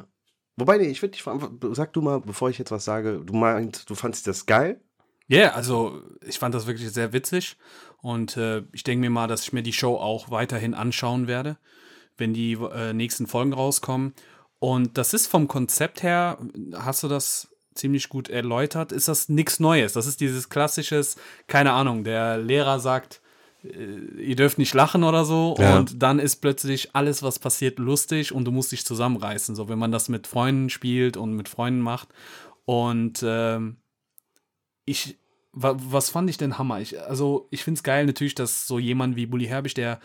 wobei, 0.55 0.77
nee, 0.77 0.87
ich 0.87 1.01
würde 1.01 1.11
dich 1.11 1.23
fragen, 1.23 1.59
sag 1.73 1.93
du 1.93 2.01
mal, 2.01 2.19
bevor 2.21 2.49
ich 2.49 2.57
jetzt 2.57 2.71
was 2.71 2.85
sage, 2.85 3.21
du 3.23 3.33
meinst, 3.33 3.89
du 3.89 3.95
fandest 3.95 4.27
das 4.27 4.45
geil? 4.45 4.81
Ja, 5.29 5.39
yeah, 5.39 5.49
also 5.55 6.01
ich 6.25 6.39
fand 6.39 6.55
das 6.55 6.67
wirklich 6.67 6.89
sehr 6.91 7.11
witzig 7.11 7.57
und 8.01 8.37
äh, 8.37 8.63
ich 8.71 8.83
denke 8.83 9.01
mir 9.01 9.09
mal, 9.09 9.27
dass 9.27 9.43
ich 9.43 9.53
mir 9.53 9.63
die 9.63 9.73
Show 9.73 9.95
auch 9.95 10.31
weiterhin 10.31 10.73
anschauen 10.73 11.27
werde, 11.27 11.57
wenn 12.15 12.33
die 12.33 12.53
äh, 12.53 12.93
nächsten 12.93 13.27
Folgen 13.27 13.53
rauskommen. 13.53 14.13
Und 14.59 14.97
das 14.97 15.13
ist 15.13 15.27
vom 15.27 15.47
Konzept 15.47 16.01
her, 16.01 16.37
hast 16.73 17.03
du 17.03 17.09
das 17.09 17.49
ziemlich 17.75 18.09
gut 18.09 18.29
erläutert, 18.29 18.91
ist 18.91 19.07
das 19.07 19.29
nichts 19.29 19.59
Neues. 19.59 19.93
Das 19.93 20.07
ist 20.07 20.19
dieses 20.21 20.49
klassisches, 20.49 21.17
keine 21.47 21.73
Ahnung, 21.73 22.03
der 22.03 22.37
Lehrer 22.37 22.79
sagt, 22.79 23.21
ihr 23.63 24.35
dürft 24.35 24.57
nicht 24.59 24.73
lachen 24.73 25.03
oder 25.03 25.25
so 25.25 25.55
Ja. 25.59 25.77
und 25.77 26.01
dann 26.01 26.19
ist 26.19 26.37
plötzlich 26.37 26.95
alles, 26.95 27.23
was 27.23 27.39
passiert, 27.39 27.79
lustig 27.79 28.31
und 28.33 28.45
du 28.45 28.51
musst 28.51 28.71
dich 28.71 28.85
zusammenreißen, 28.85 29.55
so 29.55 29.67
wenn 29.69 29.79
man 29.79 29.91
das 29.91 30.09
mit 30.09 30.27
Freunden 30.27 30.69
spielt 30.69 31.17
und 31.17 31.33
mit 31.33 31.49
Freunden 31.49 31.81
macht. 31.81 32.09
Und 32.65 33.23
ähm, 33.25 33.77
ich, 34.85 35.17
wa, 35.53 35.75
was 35.77 36.09
fand 36.09 36.29
ich 36.29 36.37
denn 36.37 36.57
Hammer? 36.57 36.79
Ich, 36.81 36.99
also 37.01 37.47
ich 37.51 37.63
finde 37.63 37.79
es 37.79 37.83
geil 37.83 38.05
natürlich, 38.05 38.35
dass 38.35 38.67
so 38.67 38.79
jemand 38.79 39.15
wie 39.15 39.25
Bully 39.25 39.45
Herbig, 39.45 39.73
der 39.73 39.99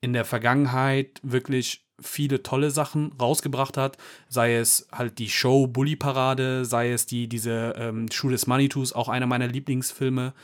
in 0.00 0.12
der 0.12 0.24
Vergangenheit 0.24 1.20
wirklich 1.22 1.86
viele 2.00 2.42
tolle 2.42 2.70
Sachen 2.70 3.12
rausgebracht 3.20 3.76
hat, 3.76 3.96
sei 4.28 4.56
es 4.56 4.88
halt 4.90 5.18
die 5.18 5.28
Show 5.28 5.66
Bully 5.68 5.94
Parade, 5.96 6.64
sei 6.64 6.90
es 6.92 7.06
die 7.06 7.28
diese 7.28 7.74
ähm, 7.76 8.10
Schuh 8.10 8.30
des 8.30 8.46
Manitus, 8.46 8.92
auch 8.92 9.08
einer 9.08 9.26
meiner 9.26 9.46
Lieblingsfilme, 9.46 10.34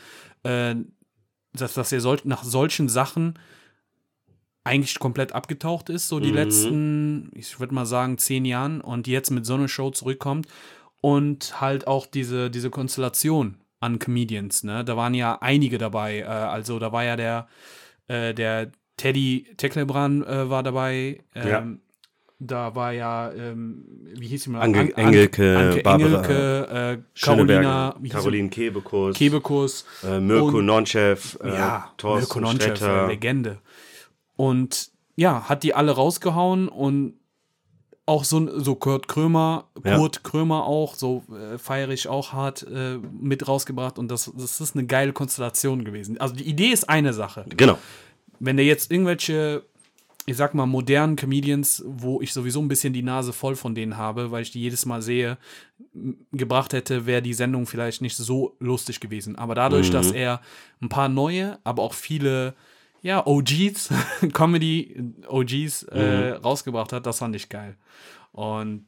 äh, 0.44 0.76
dass, 1.52 1.74
dass 1.74 1.92
er 1.92 2.00
sol 2.00 2.18
nach 2.24 2.44
solchen 2.44 2.88
Sachen 2.88 3.38
eigentlich 4.64 4.98
komplett 4.98 5.32
abgetaucht 5.32 5.88
ist, 5.88 6.08
so 6.08 6.20
die 6.20 6.28
Mhm. 6.28 6.34
letzten, 6.34 7.30
ich 7.34 7.58
würde 7.58 7.74
mal 7.74 7.86
sagen, 7.86 8.18
zehn 8.18 8.44
Jahren 8.44 8.80
und 8.80 9.06
jetzt 9.06 9.30
mit 9.30 9.46
so 9.46 9.54
einer 9.54 9.68
Show 9.68 9.90
zurückkommt 9.90 10.46
und 11.00 11.60
halt 11.60 11.86
auch 11.86 12.06
diese, 12.06 12.50
diese 12.50 12.70
Konstellation 12.70 13.56
an 13.80 13.98
Comedians, 13.98 14.64
ne? 14.64 14.84
Da 14.84 14.96
waren 14.96 15.14
ja 15.14 15.38
einige 15.40 15.78
dabei, 15.78 16.18
äh, 16.18 16.24
also 16.24 16.78
da 16.78 16.92
war 16.92 17.04
ja 17.04 17.16
der, 17.16 17.48
äh, 18.08 18.34
der 18.34 18.72
Teddy 18.96 19.54
Tecklebrand 19.56 20.26
äh, 20.26 20.50
war 20.50 20.62
dabei, 20.62 21.22
ähm. 21.34 21.80
Da 22.40 22.74
war 22.74 22.92
ja, 22.92 23.32
ähm, 23.32 23.84
wie 24.14 24.28
hieß 24.28 24.44
sie 24.44 24.50
mal? 24.50 24.62
Ange- 24.62 24.94
An- 24.94 25.06
Engelke, 25.06 25.56
Anke 25.58 25.82
Barbara, 25.82 26.22
Engelke, 26.24 27.02
äh, 27.14 27.20
Carolina? 27.20 27.96
Caroline 28.10 28.48
Kebekus, 28.48 29.16
Kebekus, 29.16 29.84
äh, 30.04 30.20
Mirko 30.20 30.58
und- 30.58 30.66
Nonchev, 30.66 31.36
äh, 31.42 31.48
ja, 31.48 31.92
Thorsten 31.96 32.40
Mirko 32.40 32.40
Nonchev, 32.40 32.80
äh, 32.84 33.06
Legende. 33.08 33.58
Und 34.36 34.90
ja, 35.16 35.48
hat 35.48 35.62
die 35.64 35.74
alle 35.74 35.92
rausgehauen 35.92 36.68
und 36.68 37.14
auch 38.06 38.24
so, 38.24 38.58
so 38.60 38.74
Kurt 38.76 39.06
Krömer, 39.08 39.64
Ja. 39.84 39.96
Kurt 39.98 40.22
Krömer 40.24 40.64
auch, 40.64 40.94
so 40.94 41.24
äh, 41.30 41.58
feiere 41.58 41.90
ich 41.90 42.08
auch 42.08 42.32
hart 42.32 42.62
äh, 42.72 42.98
mit 43.20 43.46
rausgebracht 43.48 43.98
und 43.98 44.08
das, 44.10 44.30
das 44.34 44.60
ist 44.60 44.76
eine 44.76 44.86
geile 44.86 45.12
Konstellation 45.12 45.84
gewesen. 45.84 46.18
Also 46.20 46.34
die 46.34 46.44
Idee 46.48 46.68
ist 46.68 46.88
eine 46.88 47.12
Sache. 47.12 47.44
Genau. 47.54 47.76
Wenn 48.38 48.56
der 48.56 48.64
jetzt 48.64 48.90
irgendwelche, 48.92 49.62
ich 50.28 50.36
sag 50.36 50.52
mal, 50.52 50.66
modernen 50.66 51.16
Comedians, 51.16 51.82
wo 51.86 52.20
ich 52.20 52.34
sowieso 52.34 52.60
ein 52.60 52.68
bisschen 52.68 52.92
die 52.92 53.02
Nase 53.02 53.32
voll 53.32 53.56
von 53.56 53.74
denen 53.74 53.96
habe, 53.96 54.30
weil 54.30 54.42
ich 54.42 54.50
die 54.50 54.60
jedes 54.60 54.84
Mal 54.84 55.00
sehe, 55.00 55.38
gebracht 56.32 56.74
hätte, 56.74 57.06
wäre 57.06 57.22
die 57.22 57.32
Sendung 57.32 57.66
vielleicht 57.66 58.02
nicht 58.02 58.14
so 58.14 58.54
lustig 58.60 59.00
gewesen. 59.00 59.36
Aber 59.36 59.54
dadurch, 59.54 59.90
dass 59.90 60.12
er 60.12 60.42
ein 60.82 60.90
paar 60.90 61.08
neue, 61.08 61.58
aber 61.64 61.82
auch 61.82 61.94
viele, 61.94 62.54
ja, 63.00 63.26
OGs, 63.26 63.88
Comedy-OGs 64.34 65.84
äh, 65.84 66.32
rausgebracht 66.32 66.92
hat, 66.92 67.06
das 67.06 67.20
fand 67.20 67.34
ich 67.34 67.48
geil. 67.48 67.76
Und 68.32 68.84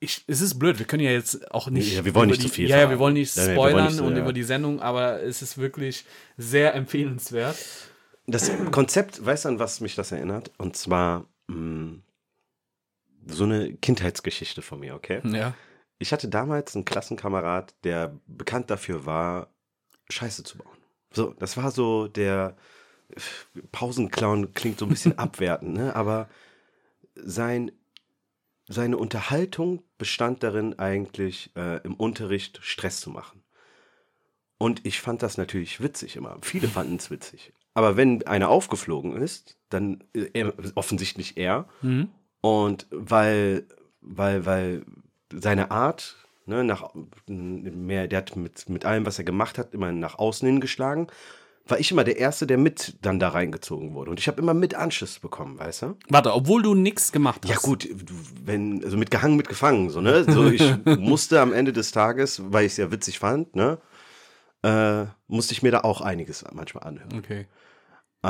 ich, 0.00 0.24
es 0.26 0.40
ist 0.40 0.58
blöd, 0.58 0.80
wir 0.80 0.86
können 0.86 1.04
ja 1.04 1.12
jetzt 1.12 1.48
auch 1.52 1.70
nicht. 1.70 1.94
Ja, 1.94 2.04
wir 2.04 2.12
wollen 2.16 2.30
nicht 2.30 2.42
die, 2.42 2.48
zu 2.48 2.54
viel 2.54 2.68
Ja, 2.68 2.80
ja, 2.80 2.90
wir 2.90 2.98
wollen 2.98 3.14
nicht 3.14 3.36
Ja, 3.36 3.44
nee, 3.44 3.50
wir 3.50 3.56
wollen 3.56 3.70
spoilern 3.70 3.86
nicht 3.86 3.96
so, 3.98 4.04
und 4.04 4.16
ja. 4.16 4.22
über 4.22 4.32
die 4.32 4.42
Sendung, 4.42 4.80
aber 4.80 5.22
es 5.22 5.42
ist 5.42 5.58
wirklich 5.58 6.04
sehr 6.36 6.74
empfehlenswert. 6.74 7.56
Das 8.26 8.50
Konzept, 8.70 9.24
weißt 9.24 9.44
du, 9.44 9.48
an 9.50 9.58
was 9.58 9.80
mich 9.80 9.94
das 9.94 10.12
erinnert? 10.12 10.52
Und 10.58 10.76
zwar 10.76 11.26
mh, 11.48 11.98
so 13.26 13.44
eine 13.44 13.74
Kindheitsgeschichte 13.74 14.62
von 14.62 14.80
mir, 14.80 14.94
okay? 14.94 15.20
Ja. 15.24 15.54
Ich 15.98 16.12
hatte 16.12 16.28
damals 16.28 16.74
einen 16.74 16.84
Klassenkamerad, 16.84 17.74
der 17.84 18.18
bekannt 18.26 18.70
dafür 18.70 19.06
war, 19.06 19.52
Scheiße 20.08 20.44
zu 20.44 20.58
bauen. 20.58 20.76
So, 21.12 21.34
das 21.38 21.56
war 21.56 21.70
so 21.70 22.08
der 22.08 22.56
Pausenclown, 23.70 24.52
klingt 24.52 24.78
so 24.78 24.86
ein 24.86 24.90
bisschen 24.90 25.18
abwertend, 25.18 25.74
ne? 25.74 25.94
aber 25.94 26.28
sein, 27.14 27.70
seine 28.68 28.96
Unterhaltung 28.96 29.82
bestand 29.98 30.42
darin, 30.42 30.78
eigentlich 30.78 31.50
äh, 31.56 31.78
im 31.84 31.94
Unterricht 31.94 32.58
Stress 32.62 33.00
zu 33.00 33.10
machen. 33.10 33.42
Und 34.58 34.86
ich 34.86 35.00
fand 35.00 35.22
das 35.22 35.38
natürlich 35.38 35.80
witzig 35.82 36.16
immer. 36.16 36.38
Viele 36.42 36.68
fanden 36.68 36.96
es 36.96 37.10
witzig. 37.10 37.52
Aber 37.74 37.96
wenn 37.96 38.26
einer 38.26 38.48
aufgeflogen 38.48 39.16
ist, 39.16 39.56
dann 39.70 40.04
äh, 40.14 40.26
er, 40.32 40.52
offensichtlich 40.74 41.36
er. 41.36 41.66
Mhm. 41.80 42.08
Und 42.40 42.86
weil, 42.90 43.66
weil, 44.00 44.44
weil 44.44 44.82
seine 45.32 45.70
Art, 45.70 46.16
ne, 46.46 46.64
nach 46.64 46.90
mehr, 47.26 48.08
der 48.08 48.18
hat 48.18 48.36
mit, 48.36 48.68
mit 48.68 48.84
allem, 48.84 49.06
was 49.06 49.18
er 49.18 49.24
gemacht 49.24 49.58
hat, 49.58 49.72
immer 49.74 49.92
nach 49.92 50.18
außen 50.18 50.46
hingeschlagen, 50.46 51.06
war 51.66 51.78
ich 51.78 51.90
immer 51.92 52.04
der 52.04 52.18
Erste, 52.18 52.46
der 52.46 52.58
mit 52.58 52.96
dann 53.02 53.20
da 53.20 53.28
reingezogen 53.28 53.94
wurde. 53.94 54.10
Und 54.10 54.18
ich 54.18 54.26
habe 54.26 54.40
immer 54.40 54.52
mit 54.52 54.74
Anschiss 54.74 55.20
bekommen, 55.20 55.58
weißt 55.58 55.82
du? 55.82 55.96
Warte, 56.08 56.34
obwohl 56.34 56.62
du 56.62 56.74
nichts 56.74 57.12
gemacht 57.12 57.42
hast. 57.44 57.50
Ja 57.50 57.56
gut, 57.56 57.88
wenn, 58.44 58.82
also 58.84 58.96
mit 58.96 59.10
gehangen, 59.10 59.36
mit 59.36 59.48
gefangen, 59.48 59.90
so, 59.90 60.00
ne? 60.00 60.24
So, 60.24 60.48
ich 60.48 60.62
musste 60.98 61.40
am 61.40 61.52
Ende 61.52 61.72
des 61.72 61.92
Tages, 61.92 62.42
weil 62.52 62.66
ich 62.66 62.72
es 62.72 62.78
ja 62.78 62.90
witzig 62.90 63.18
fand, 63.20 63.54
ne? 63.54 63.78
Äh, 64.62 65.06
musste 65.26 65.54
ich 65.54 65.62
mir 65.62 65.72
da 65.72 65.80
auch 65.80 66.00
einiges 66.00 66.44
manchmal 66.52 66.84
anhören. 66.84 67.18
Okay. 67.18 67.46
Äh, 68.22 68.26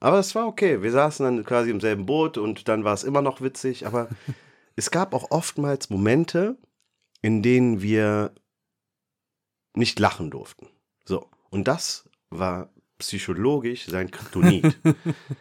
aber 0.00 0.18
es 0.18 0.34
war 0.34 0.46
okay. 0.46 0.82
Wir 0.82 0.90
saßen 0.90 1.24
dann 1.24 1.44
quasi 1.44 1.70
im 1.70 1.80
selben 1.80 2.06
Boot 2.06 2.38
und 2.38 2.68
dann 2.68 2.84
war 2.84 2.94
es 2.94 3.04
immer 3.04 3.20
noch 3.20 3.40
witzig. 3.42 3.86
Aber 3.86 4.08
es 4.76 4.90
gab 4.90 5.12
auch 5.12 5.30
oftmals 5.30 5.90
Momente, 5.90 6.56
in 7.20 7.42
denen 7.42 7.82
wir 7.82 8.32
nicht 9.74 9.98
lachen 9.98 10.30
durften. 10.30 10.68
So. 11.04 11.28
Und 11.50 11.68
das 11.68 12.08
war 12.30 12.70
psychologisch 12.98 13.86
sein 13.86 14.10
Kryptonit. 14.10 14.78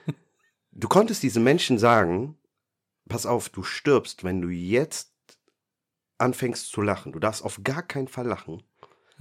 du 0.72 0.88
konntest 0.90 1.24
diesen 1.24 1.44
Menschen 1.44 1.80
sagen, 1.80 2.38
pass 3.08 3.26
auf, 3.26 3.48
du 3.50 3.64
stirbst, 3.64 4.24
wenn 4.26 4.42
du 4.42 4.50
jetzt 4.50 5.14
anfängst 6.18 6.70
zu 6.70 6.82
lachen. 6.82 7.14
Du 7.14 7.20
darfst 7.20 7.44
auf 7.44 7.62
gar 7.64 7.84
keinen 7.84 8.08
Fall 8.08 8.28
lachen 8.28 8.64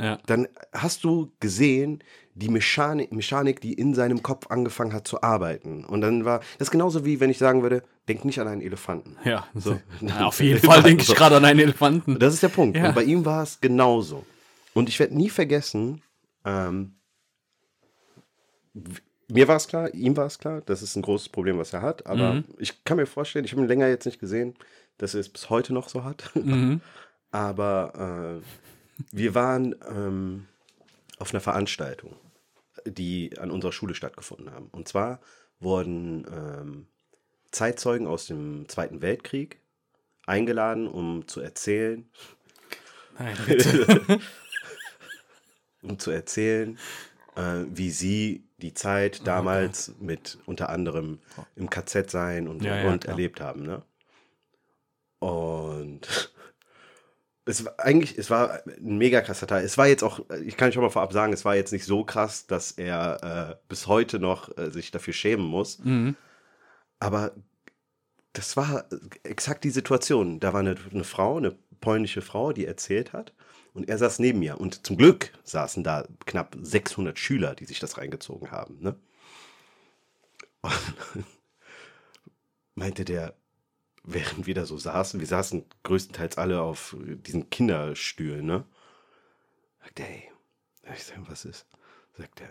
Ja. 0.03 0.19
dann 0.27 0.49
hast 0.73 1.05
du 1.05 1.31
gesehen, 1.41 2.03
die 2.35 2.49
Mechanik, 2.49 3.13
Mechanik, 3.13 3.61
die 3.61 3.75
in 3.75 3.95
seinem 3.95 4.23
Kopf 4.23 4.47
angefangen 4.51 4.93
hat 4.93 5.07
zu 5.07 5.23
arbeiten. 5.23 5.85
Und 5.85 6.01
dann 6.01 6.25
war 6.25 6.41
das 6.59 6.71
genauso 6.71 7.05
wie 7.05 7.21
wenn 7.21 7.31
ich 7.31 7.39
sagen 7.39 7.63
würde, 7.63 7.83
denk 8.09 8.25
nicht 8.25 8.41
an 8.41 8.49
einen 8.49 8.63
Elefanten. 8.63 9.17
Ja. 9.25 9.47
So. 9.55 9.79
ja 10.01 10.27
auf 10.27 10.41
jeden 10.41 10.61
Fall 10.61 10.83
denke 10.83 11.03
ich 11.05 11.15
gerade 11.15 11.37
an 11.37 11.45
einen 11.45 11.61
Elefanten. 11.61 12.19
Das 12.19 12.35
ist 12.35 12.43
der 12.43 12.49
Punkt. 12.49 12.77
Ja. 12.77 12.89
Und 12.89 12.95
bei 12.95 13.05
ihm 13.05 13.25
war 13.25 13.43
es 13.43 13.61
genauso. 13.61 14.25
Und 14.75 14.89
ich 14.89 14.99
werde 14.99 15.15
nie 15.17 15.29
vergessen, 15.31 16.03
ähm, 16.45 16.95
mir 19.29 19.49
war 19.49 19.57
es 19.57 19.69
klar, 19.69 19.93
ihm 19.95 20.17
war 20.17 20.27
es 20.27 20.39
klar, 20.39 20.63
das 20.67 20.83
ist 20.83 20.97
ein 20.97 21.03
großes 21.03 21.29
Problem, 21.29 21.59
was 21.59 21.73
er 21.73 21.83
hat. 21.83 22.07
Aber 22.07 22.35
Mhm. 22.35 22.45
ich 22.59 22.85
kann 22.85 22.97
mir 22.97 23.07
vorstellen, 23.07 23.45
ich 23.45 23.53
habe 23.53 23.63
ihn 23.63 23.69
länger 23.69 23.89
jetzt 23.89 24.07
nicht 24.07 24.19
gesehen, 24.21 24.55
dass 24.99 25.15
er 25.15 25.21
es 25.21 25.29
bis 25.29 25.51
heute 25.51 25.73
noch 25.73 25.89
so 25.89 26.05
hat. 26.05 26.31
Mhm. 26.35 26.81
Aber 27.31 28.41
äh, 28.41 28.43
wir 29.11 29.35
waren 29.35 29.75
ähm, 29.89 30.47
auf 31.19 31.33
einer 31.33 31.41
Veranstaltung, 31.41 32.15
die 32.87 33.39
an 33.39 33.51
unserer 33.51 33.73
Schule 33.73 33.95
stattgefunden 33.95 34.53
haben. 34.53 34.69
Und 34.73 34.89
zwar 34.89 35.21
wurden 35.61 36.27
ähm, 36.31 36.87
Zeitzeugen 37.51 38.07
aus 38.07 38.27
dem 38.27 38.69
Zweiten 38.69 39.03
Weltkrieg 39.03 39.61
eingeladen, 40.27 40.87
um 40.89 41.27
zu 41.29 41.41
erzählen, 41.41 42.09
Nein, 43.19 43.37
um 45.83 45.99
zu 45.99 46.11
erzählen, 46.11 46.79
äh, 47.37 47.65
wie 47.69 47.91
sie 47.91 48.45
die 48.59 48.75
Zeit 48.75 49.27
damals 49.27 49.93
mit 50.01 50.39
unter 50.47 50.71
anderem 50.71 51.19
im 51.57 51.69
KZ 51.69 52.11
sein 52.11 52.49
und, 52.49 52.63
Ja, 52.63 52.77
ja, 52.79 52.91
und 52.91 53.05
erlebt 53.05 53.41
haben. 53.41 53.65
Ne? 53.65 53.83
Und 55.19 56.32
es 57.45 57.65
war 57.65 57.75
eigentlich, 57.79 58.19
es 58.19 58.31
war 58.31 58.63
ein 58.67 58.99
mega 58.99 59.21
krasser 59.21 59.47
Teil. 59.47 59.65
Es 59.65 59.77
war 59.77 59.89
jetzt 59.89 60.05
auch, 60.05 60.21
ich 60.45 60.57
kann 60.57 60.73
schon 60.73 60.83
mal 60.83 60.91
vorab 60.91 61.13
sagen, 61.13 61.33
es 61.33 61.45
war 61.45 61.57
jetzt 61.57 61.73
nicht 61.73 61.85
so 61.85 62.05
krass, 62.05 62.47
dass 62.47 62.73
er 62.73 63.51
äh, 63.51 63.57
bis 63.69 63.87
heute 63.87 64.19
noch 64.19 64.57
äh, 64.57 64.71
sich 64.71 64.91
dafür 64.91 65.13
schämen 65.13 65.47
muss. 65.47 65.79
mhm. 65.81 66.17
Aber 67.01 67.33
das 68.33 68.57
war 68.57 68.85
exakt 69.25 69.65
die 69.65 69.71
Situation. 69.71 70.39
Da 70.39 70.53
war 70.53 70.61
eine, 70.61 70.77
eine 70.93 71.05
Frau, 71.05 71.37
eine 71.37 71.57
polnische 71.81 72.23
Frau, 72.23 72.53
die 72.53 72.65
erzählt 72.65 73.13
hat. 73.13 73.35
Und 73.75 73.89
er 73.89 73.99
saß 73.99 74.21
neben 74.21 74.39
mir. 74.39 74.61
Und 74.61 74.87
zum 74.87 74.97
Glück 74.97 75.33
saßen 75.43 75.83
da 75.83 76.07
knapp 76.27 76.57
600 76.61 77.19
Schüler, 77.19 77.55
die 77.55 77.65
sich 77.65 77.81
das 77.81 77.99
reingezogen 77.99 78.51
haben. 78.51 78.79
Ne? 78.81 78.97
Meinte 82.75 83.05
der, 83.05 83.35
während 84.05 84.47
wir 84.47 84.55
da 84.55 84.67
so 84.67 84.77
saßen, 84.77 85.21
wir 85.21 85.27
saßen 85.27 85.65
größtenteils 85.83 86.39
alle 86.39 86.61
auf 86.61 86.97
diesen 86.99 87.51
Kinderstühlen, 87.51 88.45
ne? 88.45 88.65
Sagt 89.83 90.01
er, 90.01 90.09
ey, 90.09 90.31
ich 90.95 91.05
sag, 91.05 91.19
was 91.29 91.45
ist? 91.45 91.67
Sagt 92.17 92.41
er, 92.41 92.49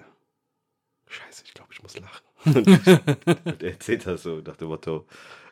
scheiße, 1.07 1.43
ich 1.45 1.53
glaube, 1.53 1.73
ich 1.73 1.83
muss 1.83 1.97
lachen. 1.99 2.25
Und, 2.45 3.61
er 3.63 3.71
erzählt 3.71 4.05
das 4.07 4.23
so 4.23 4.37
nach 4.41 4.57
dem 4.57 4.69
Motto, 4.69 5.07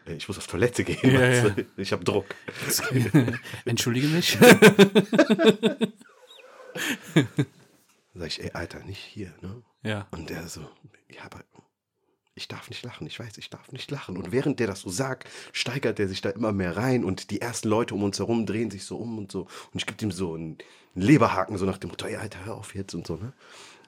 ich 0.06 0.28
muss 0.28 0.38
auf 0.38 0.48
Toilette 0.48 0.84
gehen, 0.84 1.14
Ja, 1.14 1.30
ja. 1.30 1.56
ich 1.78 1.92
habe 1.92 2.04
Druck. 2.04 2.26
Entschuldige 3.66 4.08
mich. 4.08 4.38
Sag 8.16 8.28
ich, 8.28 8.44
ey, 8.44 8.52
Alter, 8.54 8.80
nicht 8.84 9.04
hier, 9.04 9.34
ne? 9.42 9.62
ja. 9.84 10.08
Und 10.12 10.30
der 10.30 10.48
so, 10.48 10.62
ja, 11.10 11.24
aber 11.26 11.44
ich 12.40 12.48
darf 12.48 12.70
nicht 12.70 12.84
lachen, 12.84 13.06
ich 13.06 13.20
weiß, 13.20 13.38
ich 13.38 13.50
darf 13.50 13.72
nicht 13.72 13.92
lachen. 13.92 14.18
Und 14.18 14.32
während 14.32 14.60
der 14.60 14.68
das 14.68 14.82
so 14.82 14.90
sagt, 14.90 15.30
steigert 15.52 16.00
er 16.00 16.08
sich 16.08 16.22
da 16.22 16.30
immer 16.30 16.54
mehr 16.54 16.78
rein 16.78 17.04
und 17.04 17.32
die 17.32 17.42
ersten 17.42 17.68
Leute 17.68 17.94
um 17.94 18.04
uns 18.04 18.18
herum 18.18 18.46
drehen 18.46 18.72
sich 18.72 18.86
so 18.86 18.98
um 18.98 19.18
und 19.18 19.32
so. 19.32 19.42
Und 19.42 19.76
ich 19.76 19.86
gebe 19.86 20.02
ihm 20.04 20.12
so 20.12 20.34
einen 20.34 20.58
Leberhaken, 20.96 21.58
so 21.58 21.66
nach 21.66 21.78
dem 21.78 21.90
Motto, 21.90 22.08
ey, 22.08 22.16
Alter, 22.16 22.46
hör 22.46 22.56
auf 22.56 22.74
jetzt 22.76 22.96
und 22.96 23.06
so, 23.06 23.18
ne? 23.18 23.34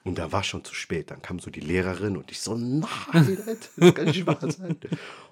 Und 0.03 0.17
da 0.17 0.31
war 0.31 0.43
schon 0.43 0.65
zu 0.65 0.74
spät. 0.74 1.12
Dann 1.12 1.22
kam 1.22 1.39
so 1.39 1.51
die 1.51 1.60
Lehrerin 1.60 2.17
und 2.17 2.31
ich 2.31 2.41
so, 2.41 2.55
nein, 2.55 3.38
das 3.77 3.93
kann 3.93 4.05
nicht 4.05 4.25
wahr 4.25 4.39
sein. 4.41 4.79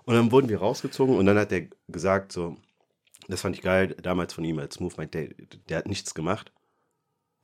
Und 0.05 0.13
dann 0.13 0.31
wurden 0.31 0.47
wir 0.47 0.59
rausgezogen 0.59 1.17
und 1.17 1.25
dann 1.25 1.37
hat 1.37 1.51
er 1.51 1.67
gesagt, 1.87 2.31
so, 2.31 2.55
das 3.27 3.41
fand 3.41 3.55
ich 3.55 3.61
geil, 3.63 3.95
damals 4.01 4.33
von 4.33 4.45
ihm 4.45 4.59
als 4.59 4.79
Movement, 4.79 5.13
der, 5.13 5.29
der 5.67 5.79
hat 5.79 5.87
nichts 5.87 6.13
gemacht. 6.13 6.53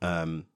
Ähm, 0.00 0.46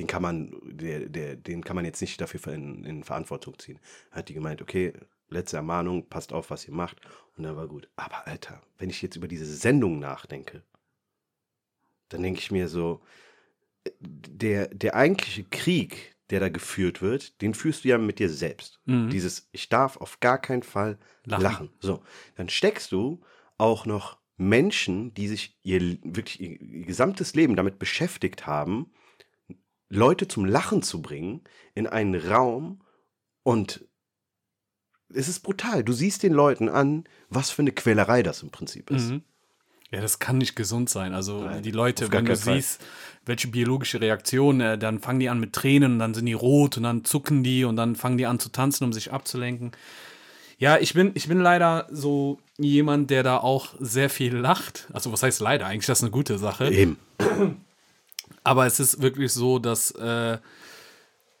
den 0.00 0.06
kann 0.06 0.22
man, 0.22 0.56
der, 0.64 1.10
der, 1.10 1.36
den 1.36 1.62
kann 1.62 1.76
man 1.76 1.84
jetzt 1.84 2.00
nicht 2.00 2.18
dafür 2.22 2.54
in, 2.54 2.84
in 2.84 3.04
Verantwortung 3.04 3.58
ziehen. 3.58 3.78
Hat 4.10 4.30
die 4.30 4.34
gemeint, 4.34 4.62
okay, 4.62 4.94
letzte 5.28 5.58
Ermahnung, 5.58 6.08
passt 6.08 6.32
auf, 6.32 6.48
was 6.48 6.66
ihr 6.66 6.72
macht. 6.72 6.96
Und 7.36 7.44
dann 7.44 7.54
war 7.54 7.68
gut. 7.68 7.86
Aber 7.96 8.26
Alter, 8.26 8.62
wenn 8.78 8.88
ich 8.88 9.02
jetzt 9.02 9.16
über 9.16 9.28
diese 9.28 9.44
Sendung 9.44 9.98
nachdenke, 9.98 10.62
dann 12.08 12.22
denke 12.22 12.40
ich 12.40 12.50
mir 12.50 12.66
so, 12.68 13.02
der, 14.00 14.68
der 14.68 14.94
eigentliche 14.94 15.44
Krieg, 15.44 16.16
der 16.30 16.40
da 16.40 16.48
geführt 16.48 17.02
wird, 17.02 17.42
den 17.42 17.52
führst 17.52 17.84
du 17.84 17.88
ja 17.88 17.98
mit 17.98 18.20
dir 18.20 18.30
selbst. 18.30 18.80
Mhm. 18.86 19.10
Dieses, 19.10 19.50
ich 19.52 19.68
darf 19.68 19.98
auf 19.98 20.20
gar 20.20 20.38
keinen 20.38 20.62
Fall 20.62 20.98
Lachen. 21.26 21.42
lachen. 21.42 21.70
So, 21.80 22.02
dann 22.36 22.48
steckst 22.48 22.90
du 22.90 23.20
auch 23.58 23.84
noch 23.84 24.16
Menschen, 24.38 25.12
die 25.12 25.28
sich 25.28 25.58
ihr 25.62 25.98
wirklich 26.02 26.40
ihr, 26.40 26.58
ihr 26.58 26.86
gesamtes 26.86 27.34
Leben 27.34 27.54
damit 27.54 27.78
beschäftigt 27.78 28.46
haben, 28.46 28.90
Leute 29.90 30.28
zum 30.28 30.44
Lachen 30.46 30.82
zu 30.82 31.02
bringen 31.02 31.42
in 31.74 31.86
einen 31.86 32.14
Raum 32.14 32.80
und 33.42 33.84
es 35.12 35.28
ist 35.28 35.40
brutal. 35.40 35.82
Du 35.82 35.92
siehst 35.92 36.22
den 36.22 36.32
Leuten 36.32 36.68
an, 36.68 37.04
was 37.28 37.50
für 37.50 37.62
eine 37.62 37.72
Quälerei 37.72 38.22
das 38.22 38.42
im 38.42 38.50
Prinzip 38.50 38.90
ist. 38.90 39.10
Mhm. 39.10 39.22
Ja, 39.90 40.00
das 40.00 40.20
kann 40.20 40.38
nicht 40.38 40.54
gesund 40.54 40.88
sein. 40.88 41.14
Also 41.14 41.42
Nein, 41.42 41.64
die 41.64 41.72
Leute, 41.72 42.12
wenn 42.12 42.24
du 42.24 42.36
Fall. 42.36 42.54
siehst, 42.54 42.80
welche 43.26 43.48
biologische 43.48 44.00
Reaktion, 44.00 44.60
äh, 44.60 44.78
dann 44.78 45.00
fangen 45.00 45.18
die 45.18 45.28
an 45.28 45.40
mit 45.40 45.52
Tränen 45.52 45.94
und 45.94 45.98
dann 45.98 46.14
sind 46.14 46.26
die 46.26 46.32
rot 46.32 46.76
und 46.76 46.84
dann 46.84 47.04
zucken 47.04 47.42
die 47.42 47.64
und 47.64 47.74
dann 47.74 47.96
fangen 47.96 48.16
die 48.16 48.26
an 48.26 48.38
zu 48.38 48.50
tanzen, 48.50 48.84
um 48.84 48.92
sich 48.92 49.12
abzulenken. 49.12 49.72
Ja, 50.58 50.78
ich 50.78 50.94
bin, 50.94 51.10
ich 51.14 51.26
bin 51.26 51.40
leider 51.40 51.88
so 51.90 52.38
jemand, 52.56 53.10
der 53.10 53.24
da 53.24 53.38
auch 53.38 53.74
sehr 53.80 54.10
viel 54.10 54.36
lacht. 54.36 54.88
Also 54.92 55.10
was 55.10 55.24
heißt 55.24 55.40
leider? 55.40 55.66
Eigentlich 55.66 55.80
ist 55.80 55.88
das 55.88 56.02
eine 56.02 56.12
gute 56.12 56.38
Sache. 56.38 56.70
Eben. 56.70 56.96
Aber 58.44 58.66
es 58.66 58.80
ist 58.80 59.02
wirklich 59.02 59.32
so, 59.32 59.58
dass 59.58 59.90
äh, 59.92 60.38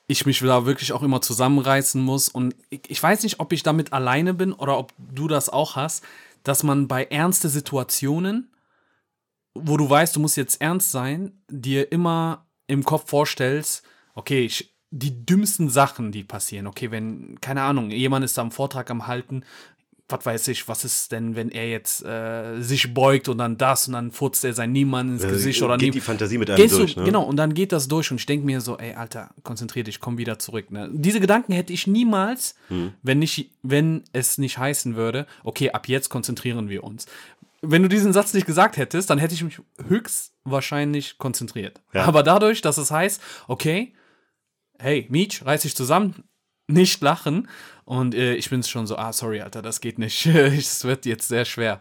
ich 0.06 0.26
mich 0.26 0.40
da 0.40 0.66
wirklich 0.66 0.92
auch 0.92 1.02
immer 1.02 1.20
zusammenreißen 1.20 2.02
muss. 2.02 2.28
Und 2.28 2.54
ich, 2.68 2.82
ich 2.88 3.02
weiß 3.02 3.22
nicht, 3.22 3.40
ob 3.40 3.52
ich 3.52 3.62
damit 3.62 3.92
alleine 3.92 4.34
bin 4.34 4.52
oder 4.52 4.78
ob 4.78 4.92
du 4.98 5.28
das 5.28 5.48
auch 5.48 5.76
hast, 5.76 6.04
dass 6.42 6.62
man 6.62 6.88
bei 6.88 7.04
ernste 7.04 7.48
Situationen, 7.48 8.50
wo 9.54 9.76
du 9.76 9.88
weißt, 9.88 10.16
du 10.16 10.20
musst 10.20 10.36
jetzt 10.36 10.60
ernst 10.60 10.90
sein, 10.90 11.32
dir 11.48 11.92
immer 11.92 12.46
im 12.66 12.84
Kopf 12.84 13.10
vorstellst, 13.10 13.84
okay, 14.14 14.44
ich, 14.44 14.74
die 14.90 15.24
dümmsten 15.24 15.68
Sachen, 15.68 16.12
die 16.12 16.24
passieren. 16.24 16.66
Okay, 16.66 16.90
wenn, 16.90 17.40
keine 17.40 17.62
Ahnung, 17.62 17.90
jemand 17.90 18.24
ist 18.24 18.36
da 18.36 18.42
am 18.42 18.50
Vortrag 18.50 18.90
am 18.90 19.06
Halten, 19.06 19.44
was 20.12 20.26
weiß 20.26 20.48
ich, 20.48 20.68
was 20.68 20.84
ist 20.84 21.12
denn, 21.12 21.36
wenn 21.36 21.50
er 21.50 21.68
jetzt 21.68 22.04
äh, 22.04 22.60
sich 22.60 22.92
beugt 22.94 23.28
und 23.28 23.38
dann 23.38 23.56
das 23.56 23.86
und 23.86 23.94
dann 23.94 24.10
furzt 24.10 24.44
er 24.44 24.52
sein 24.52 24.72
Niemand 24.72 25.10
ins 25.10 25.22
Gesicht 25.22 25.62
oder 25.62 25.76
geht 25.76 25.94
die 25.94 26.00
Fantasie 26.00 26.38
mit 26.38 26.50
einem 26.50 26.68
durch, 26.68 26.94
du, 26.94 27.00
ne? 27.00 27.06
Genau, 27.06 27.22
und 27.22 27.36
dann 27.36 27.54
geht 27.54 27.72
das 27.72 27.88
durch 27.88 28.10
und 28.10 28.18
ich 28.18 28.26
denke 28.26 28.46
mir 28.46 28.60
so, 28.60 28.78
ey, 28.78 28.94
Alter, 28.94 29.30
konzentrier 29.42 29.84
dich, 29.84 30.00
komm 30.00 30.18
wieder 30.18 30.38
zurück. 30.38 30.70
Ne? 30.70 30.88
Diese 30.92 31.20
Gedanken 31.20 31.52
hätte 31.52 31.72
ich 31.72 31.86
niemals, 31.86 32.54
Hm. 32.68 32.92
wenn, 33.02 33.18
nicht, 33.18 33.50
wenn 33.62 34.04
es 34.12 34.38
nicht 34.38 34.58
heißen 34.58 34.96
würde, 34.96 35.26
okay, 35.44 35.70
ab 35.70 35.88
jetzt 35.88 36.08
konzentrieren 36.08 36.68
wir 36.68 36.84
uns. 36.84 37.06
Wenn 37.62 37.82
du 37.82 37.88
diesen 37.88 38.12
Satz 38.12 38.32
nicht 38.32 38.46
gesagt 38.46 38.76
hättest, 38.78 39.10
dann 39.10 39.18
hätte 39.18 39.34
ich 39.34 39.44
mich 39.44 39.60
höchstwahrscheinlich 39.86 41.18
konzentriert. 41.18 41.80
Ja. 41.92 42.04
Aber 42.04 42.22
dadurch, 42.22 42.62
dass 42.62 42.78
es 42.78 42.90
heißt, 42.90 43.20
okay, 43.48 43.92
hey, 44.78 45.06
Meech, 45.10 45.44
reiß 45.44 45.62
dich 45.62 45.76
zusammen, 45.76 46.24
nicht 46.72 47.00
lachen. 47.02 47.48
Und 47.84 48.14
äh, 48.14 48.34
ich 48.34 48.50
bin 48.50 48.62
schon 48.62 48.86
so, 48.86 48.96
ah, 48.96 49.12
sorry, 49.12 49.40
Alter, 49.40 49.62
das 49.62 49.80
geht 49.80 49.98
nicht. 49.98 50.26
Es 50.26 50.84
wird 50.84 51.06
jetzt 51.06 51.28
sehr 51.28 51.44
schwer. 51.44 51.80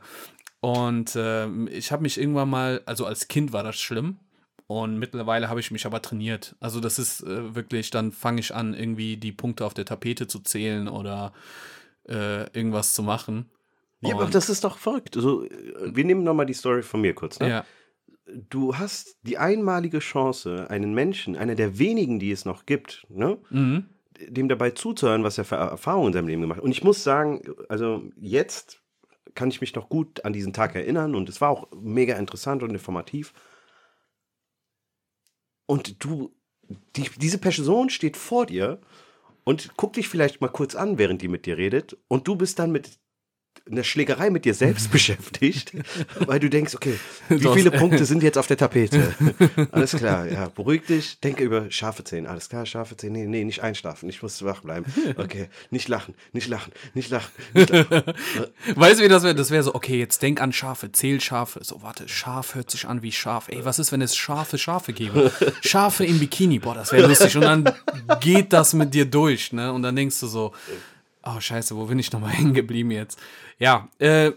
Und 0.61 1.15
ähm, 1.15 1.69
ich 1.71 1.91
habe 1.91 2.03
mich 2.03 2.19
irgendwann 2.19 2.49
mal, 2.49 2.81
also 2.85 3.05
als 3.05 3.27
Kind 3.27 3.53
war 3.53 3.63
das 3.63 3.77
schlimm. 3.77 4.19
Und 4.67 4.99
mittlerweile 4.99 5.49
habe 5.49 5.59
ich 5.59 5.71
mich 5.71 5.85
aber 5.85 6.01
trainiert. 6.01 6.55
Also 6.59 6.79
das 6.79 6.99
ist 6.99 7.23
äh, 7.23 7.55
wirklich, 7.55 7.89
dann 7.89 8.11
fange 8.11 8.39
ich 8.39 8.53
an, 8.53 8.73
irgendwie 8.73 9.17
die 9.17 9.31
Punkte 9.31 9.65
auf 9.65 9.73
der 9.73 9.85
Tapete 9.85 10.27
zu 10.27 10.39
zählen 10.39 10.87
oder 10.87 11.33
äh, 12.07 12.43
irgendwas 12.55 12.93
zu 12.93 13.01
machen. 13.01 13.49
Ja, 14.01 14.13
aber 14.13 14.27
das 14.27 14.49
ist 14.49 14.63
doch 14.63 14.77
verrückt. 14.77 15.17
Also, 15.17 15.45
äh, 15.45 15.95
wir 15.95 16.05
nehmen 16.05 16.23
nochmal 16.23 16.45
die 16.45 16.53
Story 16.53 16.83
von 16.83 17.01
mir 17.01 17.15
kurz. 17.15 17.39
Ne? 17.39 17.49
Ja, 17.49 17.65
Du 18.49 18.77
hast 18.77 19.17
die 19.23 19.37
einmalige 19.37 19.99
Chance, 19.99 20.67
einen 20.69 20.93
Menschen, 20.93 21.35
einer 21.35 21.55
der 21.55 21.79
wenigen, 21.79 22.19
die 22.19 22.31
es 22.31 22.45
noch 22.45 22.65
gibt, 22.65 23.05
ne? 23.09 23.37
mhm. 23.49 23.85
Dem 24.27 24.49
dabei 24.49 24.71
zuzuhören, 24.71 25.23
was 25.23 25.37
er 25.37 25.45
für 25.45 25.55
Erfahrungen 25.55 26.07
in 26.07 26.13
seinem 26.13 26.27
Leben 26.27 26.41
gemacht 26.41 26.57
hat. 26.57 26.63
Und 26.63 26.71
ich 26.71 26.83
muss 26.83 27.03
sagen, 27.03 27.41
also 27.69 28.03
jetzt 28.17 28.81
kann 29.35 29.49
ich 29.49 29.61
mich 29.61 29.75
noch 29.75 29.89
gut 29.89 30.25
an 30.25 30.33
diesen 30.33 30.53
Tag 30.53 30.75
erinnern 30.75 31.15
und 31.15 31.29
es 31.29 31.39
war 31.41 31.49
auch 31.49 31.67
mega 31.71 32.15
interessant 32.17 32.63
und 32.63 32.71
informativ. 32.71 33.33
Und 35.65 36.03
du, 36.03 36.33
die, 36.95 37.09
diese 37.17 37.37
Person 37.37 37.89
steht 37.89 38.17
vor 38.17 38.45
dir 38.45 38.81
und 39.43 39.77
guckt 39.77 39.95
dich 39.95 40.09
vielleicht 40.09 40.41
mal 40.41 40.49
kurz 40.49 40.75
an, 40.75 40.97
während 40.97 41.21
die 41.21 41.27
mit 41.27 41.45
dir 41.45 41.57
redet 41.57 41.97
und 42.07 42.27
du 42.27 42.35
bist 42.35 42.59
dann 42.59 42.71
mit 42.71 42.99
einer 43.71 43.83
Schlägerei 43.83 44.29
mit 44.29 44.45
dir 44.45 44.53
selbst 44.53 44.91
beschäftigt, 44.91 45.73
weil 46.19 46.39
du 46.39 46.49
denkst, 46.49 46.75
okay, 46.75 46.99
wie 47.29 47.47
viele 47.53 47.71
Punkte 47.71 48.05
sind 48.05 48.23
jetzt 48.23 48.37
auf 48.37 48.47
der 48.47 48.57
Tapete? 48.57 49.13
Alles 49.71 49.91
klar, 49.91 50.27
ja, 50.27 50.49
beruhig 50.49 50.85
dich, 50.85 51.19
denke 51.19 51.43
über 51.43 51.69
scharfe 51.71 52.03
Zähne. 52.03 52.29
Alles 52.29 52.49
klar, 52.49 52.65
scharfe 52.65 52.97
Zähne, 52.97 53.19
nee, 53.19 53.25
nee, 53.27 53.43
nicht 53.43 53.61
einschlafen, 53.61 54.09
ich 54.09 54.21
muss 54.21 54.43
wach 54.43 54.61
bleiben. 54.61 54.85
Okay, 55.17 55.49
nicht 55.69 55.87
lachen, 55.87 56.15
nicht 56.33 56.47
lachen, 56.47 56.71
nicht 56.93 57.09
lachen. 57.09 57.31
Nicht 57.53 57.69
lachen. 57.69 58.13
Weißt 58.75 58.99
du, 58.99 59.03
wie 59.03 59.09
das 59.09 59.23
wäre? 59.23 59.35
Das 59.35 59.51
wäre 59.51 59.63
so, 59.63 59.75
okay, 59.75 59.99
jetzt 59.99 60.21
denk 60.21 60.41
an 60.41 60.53
Schafe, 60.53 60.91
zähl 60.91 61.21
Schafe. 61.21 61.59
So, 61.63 61.81
warte, 61.81 62.07
Schaf 62.07 62.55
hört 62.55 62.71
sich 62.71 62.85
an 62.85 63.01
wie 63.01 63.11
Schaf. 63.11 63.49
Ey, 63.49 63.63
was 63.65 63.79
ist, 63.79 63.91
wenn 63.91 64.01
es 64.01 64.15
scharfe 64.15 64.57
Schafe 64.57 64.93
gäbe? 64.93 65.31
Schafe 65.61 66.05
im 66.05 66.19
Bikini, 66.19 66.59
boah, 66.59 66.75
das 66.75 66.91
wäre 66.91 67.07
lustig. 67.07 67.35
Und 67.35 67.43
dann 67.43 67.69
geht 68.19 68.53
das 68.53 68.73
mit 68.73 68.93
dir 68.93 69.05
durch, 69.05 69.53
ne? 69.53 69.71
Und 69.73 69.83
dann 69.83 69.95
denkst 69.95 70.19
du 70.19 70.27
so, 70.27 70.53
oh, 71.23 71.39
scheiße, 71.39 71.75
wo 71.75 71.85
bin 71.85 71.99
ich 71.99 72.11
nochmal 72.11 72.31
hängen 72.31 72.53
geblieben 72.53 72.91
jetzt? 72.91 73.19
Ja, 73.57 73.89
äh, 73.99 74.31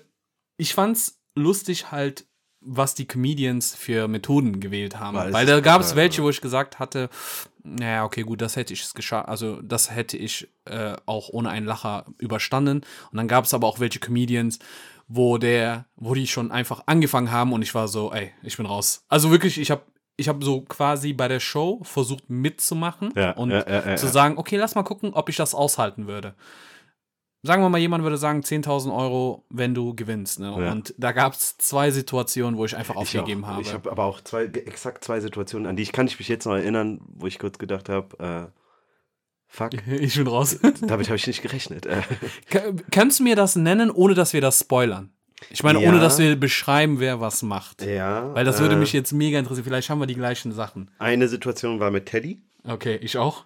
ich 0.56 0.74
fand's 0.74 1.20
lustig 1.34 1.90
halt, 1.90 2.26
was 2.60 2.94
die 2.94 3.06
Comedians 3.06 3.74
für 3.74 4.06
Methoden 4.06 4.60
gewählt 4.60 4.98
haben. 4.98 5.16
Weil 5.16 5.28
es 5.28 5.34
Weil 5.34 5.46
da 5.46 5.60
gab 5.60 5.80
es 5.80 5.96
welche, 5.96 6.22
wo 6.22 6.30
ich 6.30 6.40
gesagt 6.40 6.78
hatte, 6.78 7.10
naja, 7.64 8.04
okay, 8.04 8.22
gut, 8.22 8.40
das 8.40 8.56
hätte 8.56 8.72
ich 8.72 8.82
es 8.82 8.94
geschafft, 8.94 9.28
also 9.28 9.60
das 9.62 9.90
hätte 9.90 10.16
ich 10.16 10.48
äh, 10.64 10.94
auch 11.06 11.28
ohne 11.30 11.50
einen 11.50 11.66
Lacher 11.66 12.06
überstanden. 12.18 12.82
Und 13.10 13.16
dann 13.16 13.28
gab 13.28 13.44
es 13.44 13.54
aber 13.54 13.66
auch 13.66 13.80
welche 13.80 13.98
Comedians, 13.98 14.58
wo 15.08 15.38
der, 15.38 15.86
wo 15.96 16.14
die 16.14 16.26
schon 16.26 16.52
einfach 16.52 16.84
angefangen 16.86 17.30
haben 17.30 17.52
und 17.52 17.62
ich 17.62 17.74
war 17.74 17.88
so, 17.88 18.12
ey, 18.12 18.32
ich 18.42 18.56
bin 18.56 18.66
raus. 18.66 19.04
Also 19.08 19.30
wirklich, 19.30 19.58
ich 19.58 19.70
habe 19.70 19.82
ich 20.16 20.28
habe 20.28 20.44
so 20.44 20.60
quasi 20.60 21.14
bei 21.14 21.26
der 21.26 21.40
Show 21.40 21.80
versucht 21.82 22.28
mitzumachen 22.28 23.12
Ja, 23.16 23.32
und 23.32 23.50
ja, 23.50 23.66
ja, 23.66 23.96
zu 23.96 24.08
sagen, 24.08 24.36
okay, 24.38 24.56
lass 24.56 24.74
mal 24.74 24.82
gucken, 24.82 25.14
ob 25.14 25.28
ich 25.28 25.36
das 25.36 25.54
aushalten 25.54 26.06
würde. 26.06 26.34
Sagen 27.44 27.60
wir 27.62 27.68
mal, 27.68 27.78
jemand 27.78 28.04
würde 28.04 28.16
sagen 28.18 28.40
10.000 28.42 28.96
Euro, 28.96 29.44
wenn 29.50 29.74
du 29.74 29.94
gewinnst. 29.96 30.38
Ne? 30.38 30.54
Ja. 30.58 30.70
Und 30.70 30.94
da 30.96 31.10
gab 31.10 31.32
es 31.32 31.56
zwei 31.58 31.90
Situationen, 31.90 32.56
wo 32.56 32.64
ich 32.64 32.76
einfach 32.76 32.94
Ich, 32.94 33.00
aufgegeben 33.00 33.46
habe. 33.48 33.60
ich 33.62 33.72
habe 33.72 33.90
aber 33.90 34.04
auch 34.04 34.20
zwei, 34.20 34.44
exakt 34.44 35.02
zwei 35.02 35.18
Situationen, 35.18 35.66
an 35.66 35.74
die 35.74 35.82
ich 35.82 35.90
kann 35.90 36.06
ich 36.06 36.18
mich 36.20 36.28
jetzt 36.28 36.44
noch 36.46 36.54
erinnern, 36.54 37.00
wo 37.08 37.26
ich 37.26 37.40
kurz 37.40 37.58
gedacht 37.58 37.88
habe, 37.88 38.50
äh, 38.52 38.58
fuck, 39.48 39.70
ich 39.88 40.14
bin 40.14 40.28
raus. 40.28 40.56
damit 40.82 41.08
habe 41.08 41.16
ich 41.16 41.26
nicht 41.26 41.42
gerechnet. 41.42 41.84
Äh, 41.86 42.02
Ka- 42.48 42.72
Kannst 42.92 43.18
du 43.18 43.24
mir 43.24 43.34
das 43.34 43.56
nennen, 43.56 43.90
ohne 43.90 44.14
dass 44.14 44.32
wir 44.32 44.40
das 44.40 44.60
spoilern? 44.60 45.10
Ich 45.50 45.64
meine, 45.64 45.82
Ja. 45.82 45.88
ohne 45.88 45.98
dass 45.98 46.20
wir 46.20 46.36
beschreiben, 46.36 47.00
wer 47.00 47.20
was 47.20 47.42
macht. 47.42 47.82
ja. 47.82 48.32
Weil 48.34 48.44
das 48.44 48.60
würde 48.60 48.76
äh, 48.76 48.78
mich 48.78 48.92
jetzt 48.92 49.10
mega 49.12 49.40
interessieren. 49.40 49.64
Vielleicht 49.64 49.90
haben 49.90 49.98
wir 49.98 50.06
die 50.06 50.14
gleichen 50.14 50.52
Sachen. 50.52 50.92
Eine 51.00 51.26
Situation 51.26 51.80
war 51.80 51.90
mit 51.90 52.06
Teddy. 52.06 52.40
Okay, 52.62 53.00
ich 53.02 53.18
auch. 53.18 53.44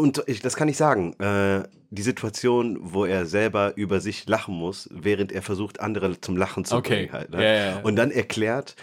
Und 0.00 0.22
ich, 0.26 0.40
das 0.40 0.56
kann 0.56 0.68
ich 0.68 0.76
sagen. 0.76 1.14
Äh, 1.20 1.62
die 1.92 2.02
Situation, 2.02 2.78
wo 2.80 3.04
er 3.04 3.26
selber 3.26 3.72
über 3.76 4.00
sich 4.00 4.26
lachen 4.28 4.54
muss, 4.54 4.88
während 4.92 5.32
er 5.32 5.42
versucht, 5.42 5.80
andere 5.80 6.20
zum 6.20 6.36
Lachen 6.36 6.64
zu 6.64 6.76
Okay. 6.76 6.94
bringen. 7.06 7.12
Halt, 7.12 7.30
ne? 7.30 7.42
Ja, 7.44 7.52
ja, 7.52 7.64
ja. 7.76 7.80
Und 7.80 7.96
dann 7.96 8.10
erklärt, 8.10 8.76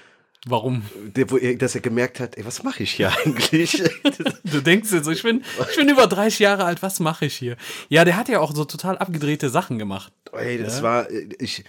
Warum? 0.45 0.83
Der, 1.15 1.29
wo 1.29 1.37
er, 1.37 1.55
dass 1.57 1.75
er 1.75 1.81
gemerkt 1.81 2.19
hat, 2.21 2.37
ey, 2.37 2.45
was 2.45 2.63
mache 2.63 2.83
ich 2.83 2.91
hier 2.91 3.11
eigentlich? 3.25 3.81
Du 4.43 4.61
denkst 4.61 4.91
jetzt 4.93 5.05
so, 5.05 5.11
ich 5.11 5.23
bin, 5.23 5.43
ich 5.71 5.75
bin 5.75 5.89
über 5.89 6.07
30 6.07 6.39
Jahre 6.39 6.63
alt, 6.63 6.81
was 6.81 6.99
mache 6.99 7.25
ich 7.25 7.35
hier? 7.35 7.57
Ja, 7.89 8.05
der 8.05 8.15
hat 8.15 8.29
ja 8.29 8.39
auch 8.39 8.55
so 8.55 8.63
total 8.63 8.97
abgedrehte 8.97 9.49
Sachen 9.49 9.77
gemacht. 9.79 10.13
ey, 10.31 10.57
das 10.61 10.83
war, 10.83 11.09
äh, 11.09 11.27
ich, 11.39 11.63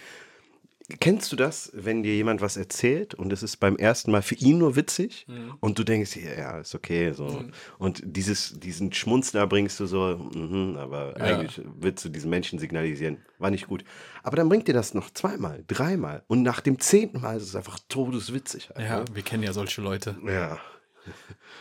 kennst 1.01 1.31
du 1.33 1.37
das, 1.37 1.71
wenn 1.75 2.03
dir 2.03 2.15
jemand 2.15 2.41
was 2.41 2.57
erzählt 2.57 3.15
und 3.15 3.33
es 3.33 3.43
ist 3.43 3.59
beim 3.59 3.77
ersten 3.77 4.11
Mal 4.11 4.23
für 4.23 4.37
ihn 4.37 4.59
nur 4.59 4.75
witzig 4.75 5.27
und 5.61 5.79
du 5.79 5.85
denkst, 5.85 6.17
ja, 6.17 6.33
ja, 6.33 6.59
ist 6.61 6.75
okay, 6.75 7.13
so. 7.13 7.45
Und 7.79 8.03
dieses, 8.05 8.59
diesen 8.59 8.93
Schmunzler 8.93 9.47
bringst 9.47 9.79
du 9.81 9.87
so, 9.87 10.17
mhm, 10.17 10.77
aber 10.79 11.17
eigentlich 11.21 11.61
willst 11.79 12.05
du 12.05 12.09
diesen 12.09 12.31
Menschen 12.31 12.59
signalisieren, 12.59 13.19
war 13.39 13.51
nicht 13.51 13.67
gut. 13.67 13.85
Aber 14.23 14.37
dann 14.37 14.49
bringt 14.49 14.67
dir 14.67 14.73
das 14.75 14.95
noch 14.95 15.11
zweimal, 15.11 15.63
dreimal 15.67 16.23
und 16.27 16.43
nach 16.43 16.61
dem 16.61 16.79
zehnten 16.81 17.21
Mal 17.21 17.37
ist 17.37 17.45
es 17.45 17.57
einfach 17.57 17.79
todeswitzig. 17.89 18.71
Alter. 18.75 18.89
Ja, 18.89 19.05
wir 19.13 19.23
kennen 19.23 19.43
ja 19.43 19.53
solche 19.53 19.83
Leute. 19.83 20.17
ja. 20.27 20.59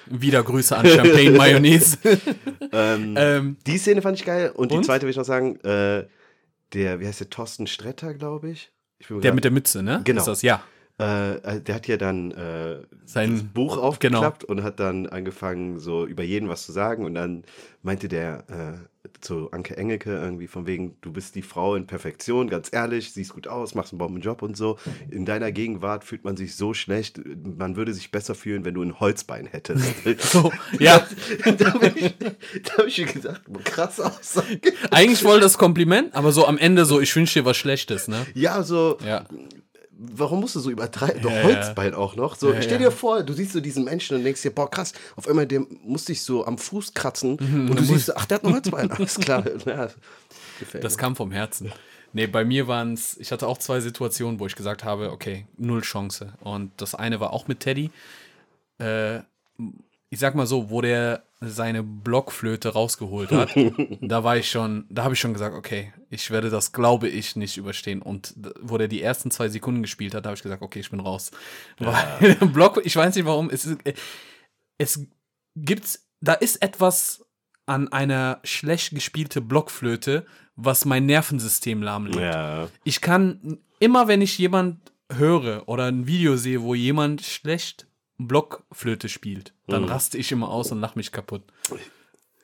Wieder 0.07 0.43
Grüße 0.43 0.75
an 0.75 0.85
Champagne 0.85 1.31
Mayonnaise. 1.37 1.97
ähm, 2.73 3.57
Die 3.65 3.77
Szene 3.77 4.01
fand 4.01 4.19
ich 4.19 4.25
geil 4.25 4.51
und, 4.53 4.71
die 4.71 4.75
Und? 4.75 4.85
zweite 4.85 5.03
will 5.03 5.11
ich 5.11 5.17
noch 5.17 5.25
sagen, 5.25 5.57
äh, 5.61 6.05
der, 6.73 6.99
wie 6.99 7.07
heißt 7.07 7.19
der, 7.21 7.29
Thorsten 7.29 7.67
Stretter, 7.67 8.13
glaube 8.13 8.49
ich. 8.49 8.71
Der 8.99 9.19
grad- 9.19 9.35
mit 9.35 9.43
der 9.43 9.51
Mütze, 9.51 9.83
ne? 9.83 10.01
Genau. 10.03 10.19
Ist 10.21 10.27
das? 10.27 10.41
Ja. 10.41 10.61
Äh, 10.99 11.61
der 11.61 11.75
hat 11.75 11.87
ja 11.87 11.97
dann 11.97 12.31
äh, 12.31 12.79
Sein- 13.05 13.31
das 13.33 13.43
Buch 13.43 13.77
aufgeklappt 13.77 14.43
und 14.43 14.63
hat 14.63 14.79
dann 14.79 15.05
angefangen, 15.05 15.77
so 15.77 16.07
über 16.07 16.23
jeden 16.23 16.49
was 16.49 16.65
zu 16.65 16.71
sagen. 16.71 17.05
Und 17.05 17.13
dann 17.13 17.43
meinte 17.83 18.07
der 18.07 18.43
äh, 18.49 18.87
zu 19.21 19.51
Anke 19.51 19.77
Engelke 19.77 20.11
irgendwie 20.11 20.47
von 20.47 20.65
wegen, 20.67 20.95
du 21.01 21.11
bist 21.11 21.35
die 21.35 21.41
Frau 21.41 21.75
in 21.75 21.87
Perfektion, 21.87 22.49
ganz 22.49 22.69
ehrlich, 22.71 23.11
siehst 23.11 23.33
gut 23.33 23.47
aus, 23.47 23.75
machst 23.75 23.93
einen 23.93 23.99
Bombenjob 23.99 24.41
und 24.41 24.57
so. 24.57 24.77
In 25.09 25.25
deiner 25.25 25.51
Gegenwart 25.51 26.03
fühlt 26.03 26.23
man 26.23 26.37
sich 26.37 26.55
so 26.55 26.73
schlecht, 26.73 27.19
man 27.57 27.75
würde 27.75 27.93
sich 27.93 28.11
besser 28.11 28.35
fühlen, 28.35 28.65
wenn 28.65 28.73
du 28.73 28.83
ein 28.83 28.99
Holzbein 28.99 29.45
hättest. 29.45 29.85
So, 30.27 30.51
ja. 30.79 31.05
da 31.57 31.73
habe 31.73 31.87
ich, 31.95 32.15
da 32.17 32.77
hab 32.77 32.87
ich 32.87 32.97
mir 32.97 33.05
gedacht, 33.05 33.41
krass 33.63 33.99
Aussage. 33.99 34.59
Eigentlich 34.91 35.21
voll 35.21 35.39
das 35.39 35.57
Kompliment, 35.57 36.13
aber 36.15 36.31
so 36.31 36.45
am 36.45 36.57
Ende 36.57 36.85
so, 36.85 36.99
ich 36.99 37.15
wünsche 37.15 37.39
dir 37.39 37.45
was 37.45 37.55
Schlechtes, 37.55 38.07
ne? 38.07 38.25
Ja, 38.33 38.63
so, 38.63 38.97
Ja. 39.05 39.25
Warum 39.99 40.39
musst 40.41 40.55
du 40.55 40.59
so 40.59 40.69
übertreiben? 40.69 41.21
Doch 41.21 41.31
Ja, 41.31 41.43
Holzbein 41.43 41.93
auch 41.93 42.15
noch. 42.15 42.35
So, 42.35 42.53
Ja, 42.53 42.61
stell 42.61 42.81
ja. 42.81 42.89
dir 42.89 42.91
vor, 42.91 43.23
du 43.23 43.33
siehst 43.33 43.53
so 43.53 43.59
diesen 43.59 43.83
Menschen 43.83 44.17
und 44.17 44.23
denkst 44.23 44.41
dir, 44.41 44.51
boah, 44.51 44.69
krass, 44.69 44.93
auf 45.15 45.27
einmal 45.27 45.47
der 45.47 45.61
muss 45.83 46.05
dich 46.05 46.21
so 46.21 46.45
am 46.45 46.57
Fuß 46.57 46.93
kratzen 46.93 47.37
Mhm, 47.39 47.69
und 47.69 47.79
du 47.79 47.83
siehst, 47.83 48.15
ach, 48.15 48.25
der 48.25 48.35
hat 48.37 48.45
ein 48.45 48.53
Holzbein, 48.53 48.91
alles 48.91 49.15
klar. 49.19 49.43
Ja, 49.65 49.89
gefällt 50.59 50.83
Das 50.83 50.93
mir. 50.95 50.99
kam 51.01 51.15
vom 51.15 51.31
Herzen. 51.31 51.71
Nee, 52.13 52.27
bei 52.27 52.45
mir 52.45 52.67
waren 52.67 52.93
es, 52.93 53.17
ich 53.17 53.31
hatte 53.31 53.47
auch 53.47 53.57
zwei 53.57 53.79
Situationen, 53.81 54.39
wo 54.39 54.45
ich 54.47 54.55
gesagt 54.55 54.83
habe, 54.83 55.11
okay, 55.11 55.45
null 55.57 55.81
Chance. 55.81 56.33
Und 56.39 56.71
das 56.77 56.95
eine 56.95 57.19
war 57.19 57.33
auch 57.33 57.47
mit 57.47 57.59
Teddy. 57.59 57.91
Äh, 58.79 59.19
ich 60.09 60.19
sag 60.19 60.35
mal 60.35 60.47
so, 60.47 60.69
wo 60.69 60.81
der 60.81 61.23
seine 61.39 61.83
Blockflöte 61.83 62.69
rausgeholt 62.69 63.31
hat, 63.31 63.49
da 64.01 64.23
war 64.23 64.37
ich 64.37 64.49
schon, 64.49 64.85
da 64.89 65.03
habe 65.03 65.13
ich 65.13 65.19
schon 65.19 65.33
gesagt, 65.33 65.55
okay, 65.55 65.93
ich 66.09 66.31
werde 66.31 66.49
das, 66.49 66.71
glaube 66.71 67.07
ich, 67.09 67.35
nicht 67.35 67.57
überstehen. 67.57 68.01
Und 68.01 68.33
wo 68.61 68.77
der 68.77 68.87
die 68.87 69.01
ersten 69.01 69.29
zwei 69.29 69.49
Sekunden 69.49 69.81
gespielt 69.81 70.15
hat, 70.15 70.25
da 70.25 70.29
habe 70.29 70.37
ich 70.37 70.43
gesagt, 70.43 70.61
okay, 70.61 70.79
ich 70.79 70.89
bin 70.89 70.99
raus. 70.99 71.31
Weil 71.77 72.35
Block, 72.53 72.81
ich 72.83 72.95
weiß 72.95 73.15
nicht 73.15 73.25
warum, 73.25 73.49
es, 73.49 73.65
äh, 73.65 73.93
es 74.77 75.05
gibt, 75.55 75.99
da 76.21 76.33
ist 76.33 76.61
etwas 76.61 77.25
an 77.65 77.91
einer 77.91 78.39
schlecht 78.43 78.91
gespielte 78.91 79.41
Blockflöte, 79.41 80.25
was 80.55 80.85
mein 80.85 81.05
Nervensystem 81.05 81.83
lahmlegt. 81.83 82.19
Ja, 82.19 82.69
Ich 82.83 83.01
kann 83.01 83.59
immer, 83.79 84.07
wenn 84.07 84.21
ich 84.21 84.37
jemand 84.37 84.79
höre 85.11 85.67
oder 85.67 85.85
ein 85.85 86.07
Video 86.07 86.35
sehe, 86.37 86.61
wo 86.61 86.73
jemand 86.73 87.21
schlecht 87.21 87.86
Blockflöte 88.17 89.09
spielt, 89.09 89.53
dann 89.67 89.83
raste 89.83 90.17
ich 90.17 90.31
immer 90.31 90.49
aus 90.49 90.71
und 90.71 90.79
lach 90.79 90.95
mich 90.95 91.11
kaputt. 91.11 91.43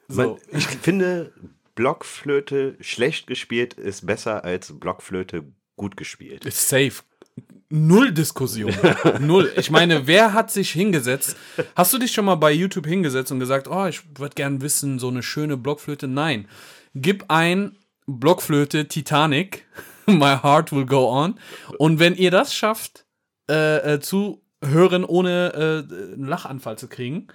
So. 0.08 0.40
ich 0.52 0.68
finde, 0.68 1.34
Blockflöte 1.76 2.78
schlecht 2.82 3.28
gespielt 3.28 3.74
ist 3.74 4.06
besser 4.06 4.44
als 4.44 4.78
Blockflöte 4.78 5.46
gut 5.76 5.98
gespielt. 5.98 6.46
Ist 6.46 6.70
safe. 6.70 7.04
Null 7.70 8.12
Diskussion. 8.12 8.72
Null. 9.20 9.52
Ich 9.58 9.72
meine, 9.72 10.06
wer 10.06 10.34
hat 10.34 10.52
sich 10.52 10.72
hingesetzt? 10.72 11.36
Hast 11.76 11.92
du 11.92 11.98
dich 11.98 12.12
schon 12.12 12.26
mal 12.26 12.36
bei 12.36 12.52
YouTube 12.52 12.86
hingesetzt 12.86 13.32
und 13.32 13.40
gesagt, 13.40 13.68
oh, 13.68 13.88
ich 13.88 14.02
würde 14.16 14.36
gern 14.36 14.62
wissen, 14.62 15.00
so 15.00 15.08
eine 15.08 15.24
schöne 15.24 15.58
Blockflöte? 15.58 16.08
Nein. 16.08 16.48
Gib 16.94 17.26
ein 17.30 17.76
Blockflöte 18.06 18.88
Titanic. 18.88 19.66
My 20.06 20.38
heart 20.38 20.72
will 20.72 20.86
go 20.86 21.10
on. 21.10 21.40
Und 21.80 21.98
wenn 21.98 22.16
ihr 22.16 22.30
das 22.30 22.54
schafft, 22.54 23.06
äh, 23.50 23.94
äh, 23.94 24.00
zu 24.00 24.43
hören, 24.65 25.04
ohne 25.06 25.86
äh, 25.89 26.13
einen 26.13 26.26
Lachanfall 26.28 26.78
zu 26.78 26.88
kriegen, 26.88 27.28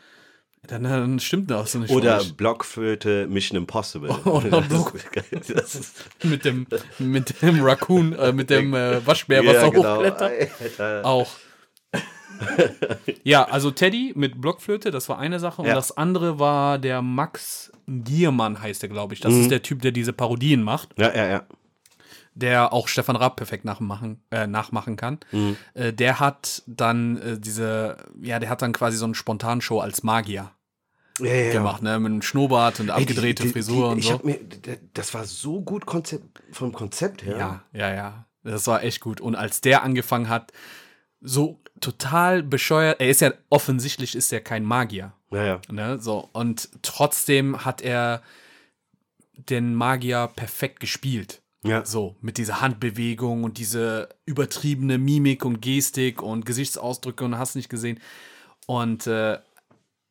dann, 0.66 0.82
dann 0.82 1.20
stimmt 1.20 1.50
das 1.50 1.74
nicht. 1.76 1.90
Oder. 1.92 2.20
Blockflöte 2.36 3.26
Mission 3.28 3.56
Impossible. 3.56 4.10
Oder 4.24 4.60
Block-. 4.62 4.92
Das 5.48 5.74
ist, 5.74 5.94
mit 6.24 6.44
dem, 6.44 6.66
mit 6.98 7.40
dem 7.42 7.62
Raccoon, 7.62 8.12
äh, 8.14 8.32
mit 8.32 8.50
dem 8.50 8.74
äh, 8.74 9.04
Waschbär, 9.06 9.44
was 9.46 9.54
ja, 9.54 9.68
genau. 9.68 9.96
hochklettert. 9.96 11.04
Auch. 11.04 11.28
ja, 13.24 13.44
also 13.48 13.70
Teddy 13.70 14.12
mit 14.14 14.40
Blockflöte, 14.40 14.90
das 14.90 15.08
war 15.08 15.18
eine 15.18 15.38
Sache. 15.40 15.62
Und 15.62 15.68
Ja. 15.68 15.74
das 15.74 15.96
andere 15.96 16.38
war 16.38 16.78
der 16.78 17.02
Max 17.02 17.72
Giermann, 17.86 18.60
heißt 18.60 18.82
er, 18.82 18.88
glaube 18.88 19.14
ich. 19.14 19.20
Das 19.20 19.32
Mhm. 19.32 19.42
ist 19.42 19.50
der 19.50 19.62
Typ, 19.62 19.82
der 19.82 19.92
diese 19.92 20.12
Parodien 20.12 20.62
macht, 20.62 20.90
Ja, 20.98 21.14
ja, 21.14 21.26
ja. 21.28 21.42
Der 22.38 22.72
auch 22.72 22.88
Stefan 22.88 23.16
Raab 23.16 23.36
perfekt 23.36 23.64
nachmachen, 23.64 24.22
äh, 24.30 24.46
nachmachen 24.46 24.96
kann. 24.96 25.18
Mhm. 25.32 25.56
Äh, 25.74 25.92
der 25.92 26.20
hat 26.20 26.62
dann 26.66 27.16
äh, 27.20 27.38
diese, 27.38 27.96
ja, 28.20 28.38
der 28.38 28.48
hat 28.48 28.62
dann 28.62 28.72
quasi 28.72 28.96
so 28.96 29.04
eine 29.04 29.14
Spontanshow 29.14 29.80
als 29.80 30.02
Magier 30.02 30.50
ja, 31.18 31.26
ja, 31.34 31.52
gemacht, 31.52 31.82
ne? 31.82 31.98
Mit 31.98 32.12
einem 32.12 32.22
Schnurrbart 32.22 32.78
und 32.80 32.90
Ey, 32.90 32.94
die- 32.96 33.02
abgedrehte 33.02 33.42
die- 33.42 33.48
Frisur 33.50 33.88
die, 33.88 33.92
und 33.92 33.98
ich 33.98 34.06
so. 34.06 34.12
Hab 34.14 34.24
mir, 34.24 34.38
das 34.94 35.12
war 35.14 35.24
so 35.24 35.60
gut 35.62 35.84
Konzept, 35.84 36.40
vom 36.52 36.72
Konzept 36.72 37.24
her. 37.24 37.36
Ja, 37.36 37.62
ja, 37.72 37.92
ja. 37.94 38.24
Das 38.44 38.66
war 38.68 38.82
echt 38.84 39.00
gut. 39.00 39.20
Und 39.20 39.34
als 39.34 39.60
der 39.60 39.82
angefangen 39.82 40.28
hat, 40.28 40.52
so 41.20 41.60
total 41.80 42.42
bescheuert, 42.44 43.00
er 43.00 43.08
ist 43.10 43.20
ja 43.20 43.32
offensichtlich 43.50 44.14
ist 44.14 44.32
er 44.32 44.40
kein 44.40 44.64
Magier. 44.64 45.12
ja, 45.32 45.44
ja. 45.44 45.60
Ne? 45.70 45.98
So, 45.98 46.28
und 46.32 46.68
trotzdem 46.82 47.64
hat 47.64 47.82
er 47.82 48.22
den 49.32 49.74
Magier 49.74 50.30
perfekt 50.34 50.80
gespielt. 50.80 51.42
Ja. 51.64 51.84
So, 51.84 52.16
mit 52.20 52.38
dieser 52.38 52.60
Handbewegung 52.60 53.44
und 53.44 53.58
diese 53.58 54.08
übertriebene 54.26 54.98
Mimik 54.98 55.44
und 55.44 55.60
Gestik 55.60 56.22
und 56.22 56.46
Gesichtsausdrücke 56.46 57.24
und 57.24 57.38
hast 57.38 57.56
nicht 57.56 57.68
gesehen. 57.68 58.00
Und 58.66 59.06
äh, 59.06 59.38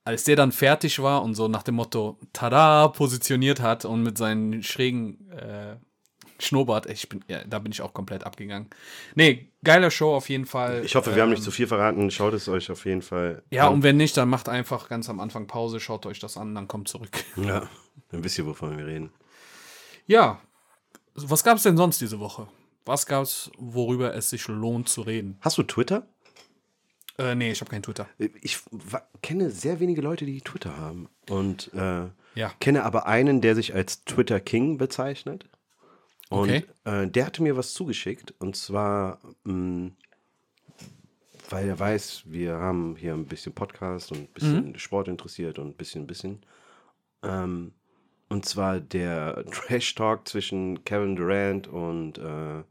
als 0.04 0.24
der 0.24 0.36
dann 0.36 0.52
fertig 0.52 1.00
war 1.00 1.22
und 1.24 1.36
so 1.36 1.48
nach 1.48 1.64
dem 1.64 1.76
Motto 1.76 2.18
Tada 2.34 2.88
positioniert 2.90 3.62
hat 3.62 3.86
und 3.86 4.04
mit 4.04 4.18
seinen 4.18 4.64
schrägen 4.64 5.30
äh, 5.32 5.76
Schnurrbart, 6.40 6.86
ich 6.86 7.10
bin, 7.10 7.24
ja, 7.28 7.44
da 7.46 7.58
bin 7.60 7.72
ich 7.72 7.82
auch 7.82 7.94
komplett 7.94 8.24
abgegangen. 8.24 8.70
Nee, 9.16 9.50
geiler 9.64 9.90
Show 9.90 10.14
auf 10.14 10.30
jeden 10.30 10.46
Fall. 10.46 10.84
Ich 10.86 10.96
hoffe, 10.96 11.16
wir 11.16 11.22
haben 11.24 11.30
nicht 11.30 11.40
Ähm, 11.40 11.44
zu 11.46 11.52
viel 11.52 11.66
verraten. 11.68 12.12
Schaut 12.12 12.34
es 12.34 12.48
euch 12.48 12.70
auf 12.70 12.86
jeden 12.86 13.02
Fall 13.02 13.42
Ja, 13.50 13.68
an. 13.68 13.74
und 13.76 13.84
wenn 13.84 13.98
nicht, 13.98 14.16
dann 14.18 14.30
macht 14.30 14.48
einfach 14.48 14.88
ganz 14.88 15.10
am 15.10 15.20
Anfang 15.20 15.48
Pause, 15.48 15.80
schaut 15.80 16.06
euch 16.06 16.20
das 16.20 16.38
an, 16.38 16.54
dann 16.54 16.68
kommt 16.68 16.88
zurück. 16.90 17.10
Ja, 17.38 17.68
dann 18.12 18.24
wisst 18.24 18.38
ihr, 18.38 18.46
wovon 18.46 18.78
wir 18.78 18.86
reden. 18.86 19.12
Ja, 20.06 20.40
was 21.17 21.43
gab 21.43 21.58
es 21.58 21.63
denn 21.63 21.77
sonst 21.77 21.99
diese 22.01 22.19
Woche? 22.19 22.47
Was 22.86 23.06
gab 23.06 23.23
es, 23.23 23.51
worüber 23.58 24.13
es 24.15 24.30
sich 24.30 24.47
lohnt 24.47 24.88
zu 24.89 25.01
reden? 25.01 25.38
Hast 25.41 25.58
du 25.58 25.63
Twitter? 25.63 26.08
Äh, 27.17 27.36
nee, 27.36 27.51
ich 27.51 27.60
habe 27.62 27.71
kein 27.71 27.82
Twitter. 27.84 28.08
Ich 28.41 28.60
kenne 29.21 29.49
sehr 29.49 29.80
wenige 29.80 30.01
Leute, 30.01 30.25
die 30.25 30.39
Twitter 30.41 30.77
haben. 30.77 31.10
Und 31.30 31.73
äh, 31.73 32.06
Ja. 32.36 32.53
kenne 32.60 32.84
aber 32.84 33.08
einen, 33.08 33.41
der 33.41 33.56
sich 33.56 33.73
als 33.73 34.03
Twitter 34.06 34.39
King 34.39 34.77
bezeichnet. 34.77 35.45
Und 36.30 36.41
Okay. 36.51 36.65
äh, 36.86 37.08
der 37.08 37.25
hatte 37.25 37.41
mir 37.41 37.58
was 37.58 37.73
zugeschickt. 37.73 38.34
Und 38.39 38.56
zwar, 38.56 39.19
mh, 39.43 39.91
weil 41.49 41.67
er 41.69 41.80
weiß, 41.80 42.23
wir 42.25 42.56
haben 42.58 42.95
hier 42.97 43.13
ein 43.13 43.25
bisschen 43.25 43.53
Podcast 43.53 44.12
und 44.12 44.19
ein 44.19 44.27
bisschen 44.27 44.77
Sport 44.77 45.08
interessiert 45.08 45.60
und 45.60 45.67
ein 45.69 45.73
bisschen, 45.73 46.03
ein 46.03 46.08
bisschen. 46.08 46.45
Ähm, 47.23 47.73
und 48.30 48.46
zwar 48.46 48.80
der 48.80 49.46
Trash 49.52 49.96
Talk 49.96 50.28
zwischen 50.28 50.84
Kevin 50.84 51.16
Durant 51.16 51.68
und 51.68 52.18
äh, 52.18 52.63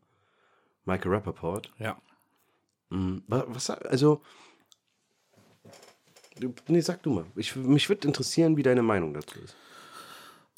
Michael 0.85 1.13
Rappaport. 1.15 1.73
Ja. 1.79 2.01
Wa- 2.91 3.45
Was, 3.49 3.71
also, 3.71 4.23
du- 6.39 6.55
nee, 6.69 6.81
sag 6.81 7.03
du 7.03 7.11
mal. 7.11 7.27
Ich, 7.37 7.57
mich 7.57 7.89
würde 7.89 8.07
interessieren, 8.07 8.57
wie 8.57 8.63
deine 8.63 8.83
Meinung 8.83 9.15
dazu 9.15 9.39
ist. 9.41 9.57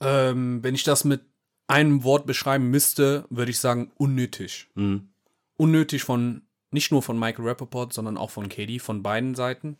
Ähm, 0.00 0.62
wenn 0.62 0.74
ich 0.74 0.84
das 0.84 1.04
mit 1.04 1.22
einem 1.66 2.04
Wort 2.04 2.26
beschreiben 2.26 2.70
müsste, 2.70 3.24
würde 3.30 3.50
ich 3.50 3.58
sagen 3.58 3.90
unnötig. 3.96 4.68
Mhm. 4.74 5.08
Unnötig 5.56 6.02
von, 6.04 6.42
nicht 6.70 6.92
nur 6.92 7.02
von 7.02 7.18
Michael 7.18 7.46
Rappaport, 7.48 7.92
sondern 7.92 8.16
auch 8.16 8.30
von 8.30 8.48
Katie, 8.48 8.78
von 8.78 9.02
beiden 9.02 9.34
Seiten. 9.34 9.76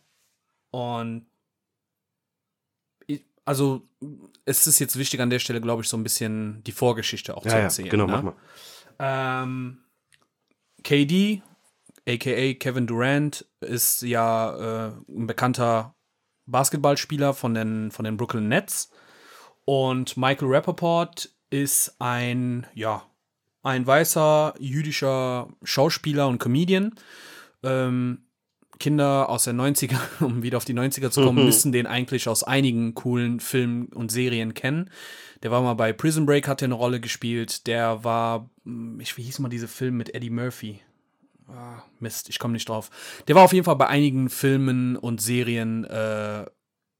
Und 0.71 1.25
also, 3.49 3.81
es 4.45 4.67
ist 4.67 4.77
jetzt 4.77 4.95
wichtig 4.99 5.19
an 5.21 5.31
der 5.31 5.39
Stelle, 5.39 5.59
glaube 5.59 5.81
ich, 5.81 5.89
so 5.89 5.97
ein 5.97 6.03
bisschen 6.03 6.63
die 6.65 6.71
Vorgeschichte 6.71 7.35
auch 7.35 7.41
zu 7.41 7.49
Ja, 7.49 7.57
ja, 7.57 7.63
erzählen. 7.63 7.89
genau, 7.89 8.05
ne? 8.05 8.11
mach 8.11 8.21
mal. 8.21 8.35
Ähm, 8.99 9.79
KD 10.83 11.41
aka 12.07 12.53
Kevin 12.53 12.85
Durant, 12.85 13.45
ist 13.61 14.03
ja 14.03 14.89
äh, 14.89 14.91
ein 15.09 15.25
bekannter 15.25 15.95
Basketballspieler 16.45 17.33
von 17.33 17.55
den, 17.55 17.89
von 17.91 18.05
den 18.05 18.17
Brooklyn 18.17 18.47
Nets. 18.47 18.91
Und 19.65 20.15
Michael 20.15 20.47
Rappaport 20.49 21.29
ist 21.49 21.95
ein, 21.99 22.67
ja, 22.75 23.03
ein 23.63 23.85
weißer 23.85 24.53
jüdischer 24.59 25.49
Schauspieler 25.63 26.27
und 26.27 26.37
Comedian. 26.39 26.93
Ähm, 27.63 28.28
Kinder 28.79 29.29
aus 29.29 29.43
den 29.43 29.59
90er, 29.59 29.99
um 30.23 30.41
wieder 30.41 30.57
auf 30.57 30.65
die 30.65 30.73
90er 30.73 31.11
zu 31.11 31.23
kommen, 31.23 31.45
müssen 31.45 31.71
den 31.71 31.85
eigentlich 31.85 32.27
aus 32.27 32.43
einigen 32.43 32.95
coolen 32.95 33.39
Filmen 33.39 33.87
und 33.87 34.11
Serien 34.11 34.53
kennen. 34.53 34.89
Der 35.43 35.51
war 35.51 35.61
mal 35.61 35.73
bei 35.73 35.93
Prison 35.93 36.25
Break, 36.25 36.47
hat 36.47 36.61
er 36.61 36.67
eine 36.67 36.73
Rolle 36.73 36.99
gespielt. 36.99 37.67
Der 37.67 38.03
war, 38.03 38.49
hm, 38.63 38.99
ich, 38.99 39.17
wie 39.17 39.23
hieß 39.23 39.39
mal 39.39 39.49
diese 39.49 39.67
Film 39.67 39.97
mit 39.97 40.13
Eddie 40.15 40.29
Murphy? 40.29 40.79
Ah, 41.47 41.83
Mist, 41.99 42.29
ich 42.29 42.39
komme 42.39 42.53
nicht 42.53 42.69
drauf. 42.69 42.89
Der 43.27 43.35
war 43.35 43.43
auf 43.43 43.53
jeden 43.53 43.65
Fall 43.65 43.75
bei 43.75 43.87
einigen 43.87 44.29
Filmen 44.29 44.95
und 44.95 45.21
Serien 45.21 45.83
äh, 45.85 46.45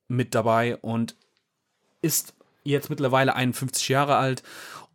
mit 0.08 0.34
dabei 0.34 0.78
und 0.78 1.16
ist 2.02 2.34
jetzt 2.64 2.90
mittlerweile 2.90 3.36
51 3.36 3.90
Jahre 3.90 4.16
alt 4.16 4.44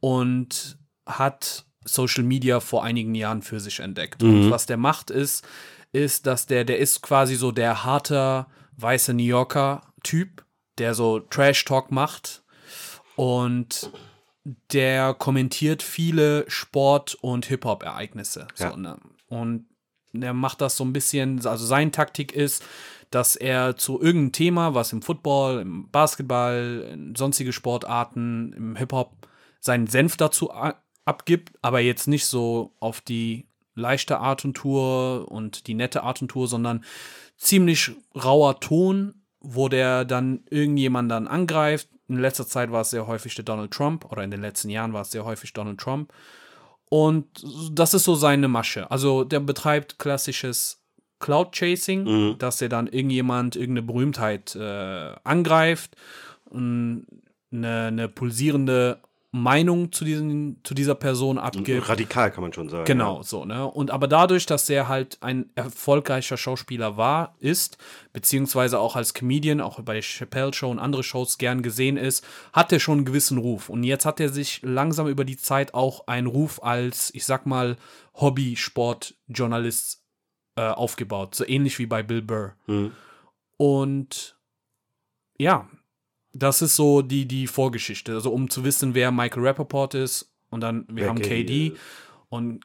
und 0.00 0.78
hat 1.06 1.64
Social 1.84 2.24
Media 2.24 2.60
vor 2.60 2.82
einigen 2.82 3.14
Jahren 3.14 3.42
für 3.42 3.60
sich 3.60 3.80
entdeckt. 3.80 4.22
Und 4.22 4.50
was 4.50 4.66
der 4.66 4.76
macht 4.76 5.10
ist, 5.10 5.46
ist, 5.94 6.26
dass 6.26 6.46
der, 6.46 6.64
der 6.64 6.78
ist 6.78 7.02
quasi 7.02 7.36
so 7.36 7.52
der 7.52 7.84
harte 7.84 8.46
weiße 8.76 9.14
New 9.14 9.22
Yorker 9.22 9.92
Typ, 10.02 10.44
der 10.78 10.94
so 10.94 11.20
Trash 11.20 11.64
Talk 11.64 11.90
macht 11.90 12.42
und 13.16 13.90
der 14.72 15.14
kommentiert 15.14 15.82
viele 15.82 16.44
Sport- 16.48 17.14
und 17.14 17.46
Hip-Hop-Ereignisse. 17.46 18.48
So, 18.54 18.64
Ja. 18.64 18.76
ne? 18.76 18.98
Und 19.28 19.66
der 20.12 20.34
macht 20.34 20.60
das 20.60 20.76
so 20.76 20.84
ein 20.84 20.92
bisschen, 20.92 21.44
also 21.46 21.64
seine 21.64 21.90
Taktik 21.90 22.32
ist, 22.32 22.62
dass 23.10 23.36
er 23.36 23.76
zu 23.76 24.00
irgendeinem 24.00 24.32
Thema, 24.32 24.74
was 24.74 24.92
im 24.92 25.00
Football, 25.02 25.60
im 25.60 25.88
Basketball, 25.90 26.88
in 26.92 27.14
sonstige 27.14 27.52
Sportarten, 27.52 28.52
im 28.52 28.76
Hip-Hop, 28.76 29.28
seinen 29.60 29.86
Senf 29.86 30.16
dazu 30.16 30.52
abgibt, 31.04 31.52
aber 31.62 31.80
jetzt 31.80 32.06
nicht 32.06 32.26
so 32.26 32.74
auf 32.80 33.00
die 33.00 33.46
leichte 33.74 34.18
Art 34.18 34.44
und 34.44 34.54
Tour 34.54 35.30
und 35.30 35.66
die 35.66 35.74
nette 35.74 36.02
Art 36.02 36.22
und 36.22 36.28
Tour, 36.28 36.48
sondern 36.48 36.84
ziemlich 37.36 37.92
rauer 38.14 38.60
Ton, 38.60 39.14
wo 39.40 39.68
der 39.68 40.04
dann 40.04 40.44
irgendjemand 40.50 41.10
dann 41.10 41.26
angreift. 41.26 41.88
In 42.08 42.18
letzter 42.18 42.46
Zeit 42.46 42.70
war 42.70 42.82
es 42.82 42.90
sehr 42.90 43.06
häufig 43.06 43.34
der 43.34 43.44
Donald 43.44 43.72
Trump 43.72 44.10
oder 44.10 44.22
in 44.22 44.30
den 44.30 44.40
letzten 44.40 44.70
Jahren 44.70 44.92
war 44.92 45.02
es 45.02 45.10
sehr 45.10 45.24
häufig 45.24 45.52
Donald 45.52 45.78
Trump. 45.78 46.12
Und 46.88 47.26
das 47.72 47.94
ist 47.94 48.04
so 48.04 48.14
seine 48.14 48.48
Masche. 48.48 48.90
Also 48.90 49.24
der 49.24 49.40
betreibt 49.40 49.98
klassisches 49.98 50.82
Cloud 51.18 51.52
Chasing, 51.52 52.36
dass 52.38 52.60
er 52.60 52.68
dann 52.68 52.86
irgendjemand, 52.86 53.56
irgendeine 53.56 53.86
Berühmtheit 53.86 54.54
äh, 54.54 55.14
angreift, 55.24 55.96
und 56.54 57.06
eine, 57.50 57.86
eine 57.86 58.08
pulsierende 58.08 59.00
Meinung 59.34 59.90
zu, 59.90 60.04
diesen, 60.04 60.60
zu 60.62 60.74
dieser 60.74 60.94
Person 60.94 61.38
abgibt. 61.38 61.88
Radikal 61.88 62.30
kann 62.30 62.42
man 62.42 62.52
schon 62.52 62.68
sagen. 62.68 62.84
Genau, 62.84 63.20
so, 63.22 63.44
ne? 63.44 63.66
Und 63.66 63.90
aber 63.90 64.06
dadurch, 64.06 64.46
dass 64.46 64.70
er 64.70 64.86
halt 64.86 65.18
ein 65.22 65.50
erfolgreicher 65.56 66.36
Schauspieler 66.36 66.96
war, 66.96 67.34
ist, 67.40 67.76
beziehungsweise 68.12 68.78
auch 68.78 68.94
als 68.94 69.12
Comedian, 69.12 69.60
auch 69.60 69.80
bei 69.80 70.00
Chappelle 70.02 70.54
Show 70.54 70.70
und 70.70 70.78
andere 70.78 71.02
Shows 71.02 71.36
gern 71.36 71.62
gesehen 71.62 71.96
ist, 71.96 72.24
hat 72.52 72.72
er 72.72 72.78
schon 72.78 72.98
einen 72.98 73.06
gewissen 73.06 73.38
Ruf. 73.38 73.68
Und 73.70 73.82
jetzt 73.82 74.06
hat 74.06 74.20
er 74.20 74.28
sich 74.28 74.60
langsam 74.62 75.08
über 75.08 75.24
die 75.24 75.36
Zeit 75.36 75.74
auch 75.74 76.06
einen 76.06 76.28
Ruf 76.28 76.62
als, 76.62 77.12
ich 77.12 77.24
sag 77.24 77.44
mal, 77.44 77.76
Hobby-Sport-Journalist 78.14 80.04
äh, 80.54 80.68
aufgebaut. 80.68 81.34
So 81.34 81.44
ähnlich 81.44 81.80
wie 81.80 81.86
bei 81.86 82.04
Bill 82.04 82.22
Burr. 82.22 82.54
Mhm. 82.68 82.92
Und 83.56 84.38
ja, 85.38 85.68
das 86.34 86.62
ist 86.62 86.76
so 86.76 87.00
die, 87.00 87.26
die 87.26 87.46
Vorgeschichte. 87.46 88.12
Also 88.12 88.30
um 88.30 88.50
zu 88.50 88.64
wissen, 88.64 88.94
wer 88.94 89.10
Michael 89.10 89.46
Rappaport 89.46 89.94
ist. 89.94 90.30
Und 90.50 90.60
dann, 90.60 90.86
wir 90.88 91.04
Wer 91.04 91.08
haben 91.08 91.22
KD 91.22 91.68
ist. 91.68 91.80
Und 92.28 92.64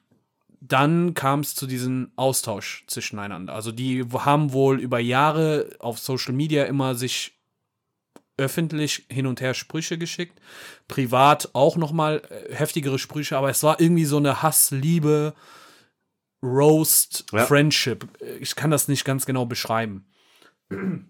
dann 0.61 1.13
kam 1.13 1.39
es 1.39 1.55
zu 1.55 1.67
diesem 1.67 2.11
Austausch 2.15 2.83
zwischeneinander. 2.87 3.53
Also 3.53 3.71
die 3.71 4.03
haben 4.11 4.51
wohl 4.51 4.79
über 4.79 4.99
Jahre 4.99 5.69
auf 5.79 5.99
Social 5.99 6.33
Media 6.33 6.65
immer 6.65 6.95
sich 6.95 7.39
öffentlich 8.37 9.05
hin 9.09 9.27
und 9.27 9.41
her 9.41 9.53
Sprüche 9.53 9.97
geschickt. 9.97 10.39
Privat 10.87 11.49
auch 11.53 11.77
noch 11.77 11.91
mal 11.91 12.21
äh, 12.29 12.53
heftigere 12.55 12.97
Sprüche, 12.97 13.37
aber 13.37 13.49
es 13.49 13.63
war 13.63 13.79
irgendwie 13.79 14.05
so 14.05 14.17
eine 14.17 14.41
Hass-Liebe, 14.41 15.33
Roast, 16.41 17.25
Ja. 17.33 17.45
Friendship. 17.45 18.07
Ich 18.39 18.55
kann 18.55 18.71
das 18.71 18.87
nicht 18.87 19.05
ganz 19.05 19.25
genau 19.25 19.45
beschreiben. 19.45 20.05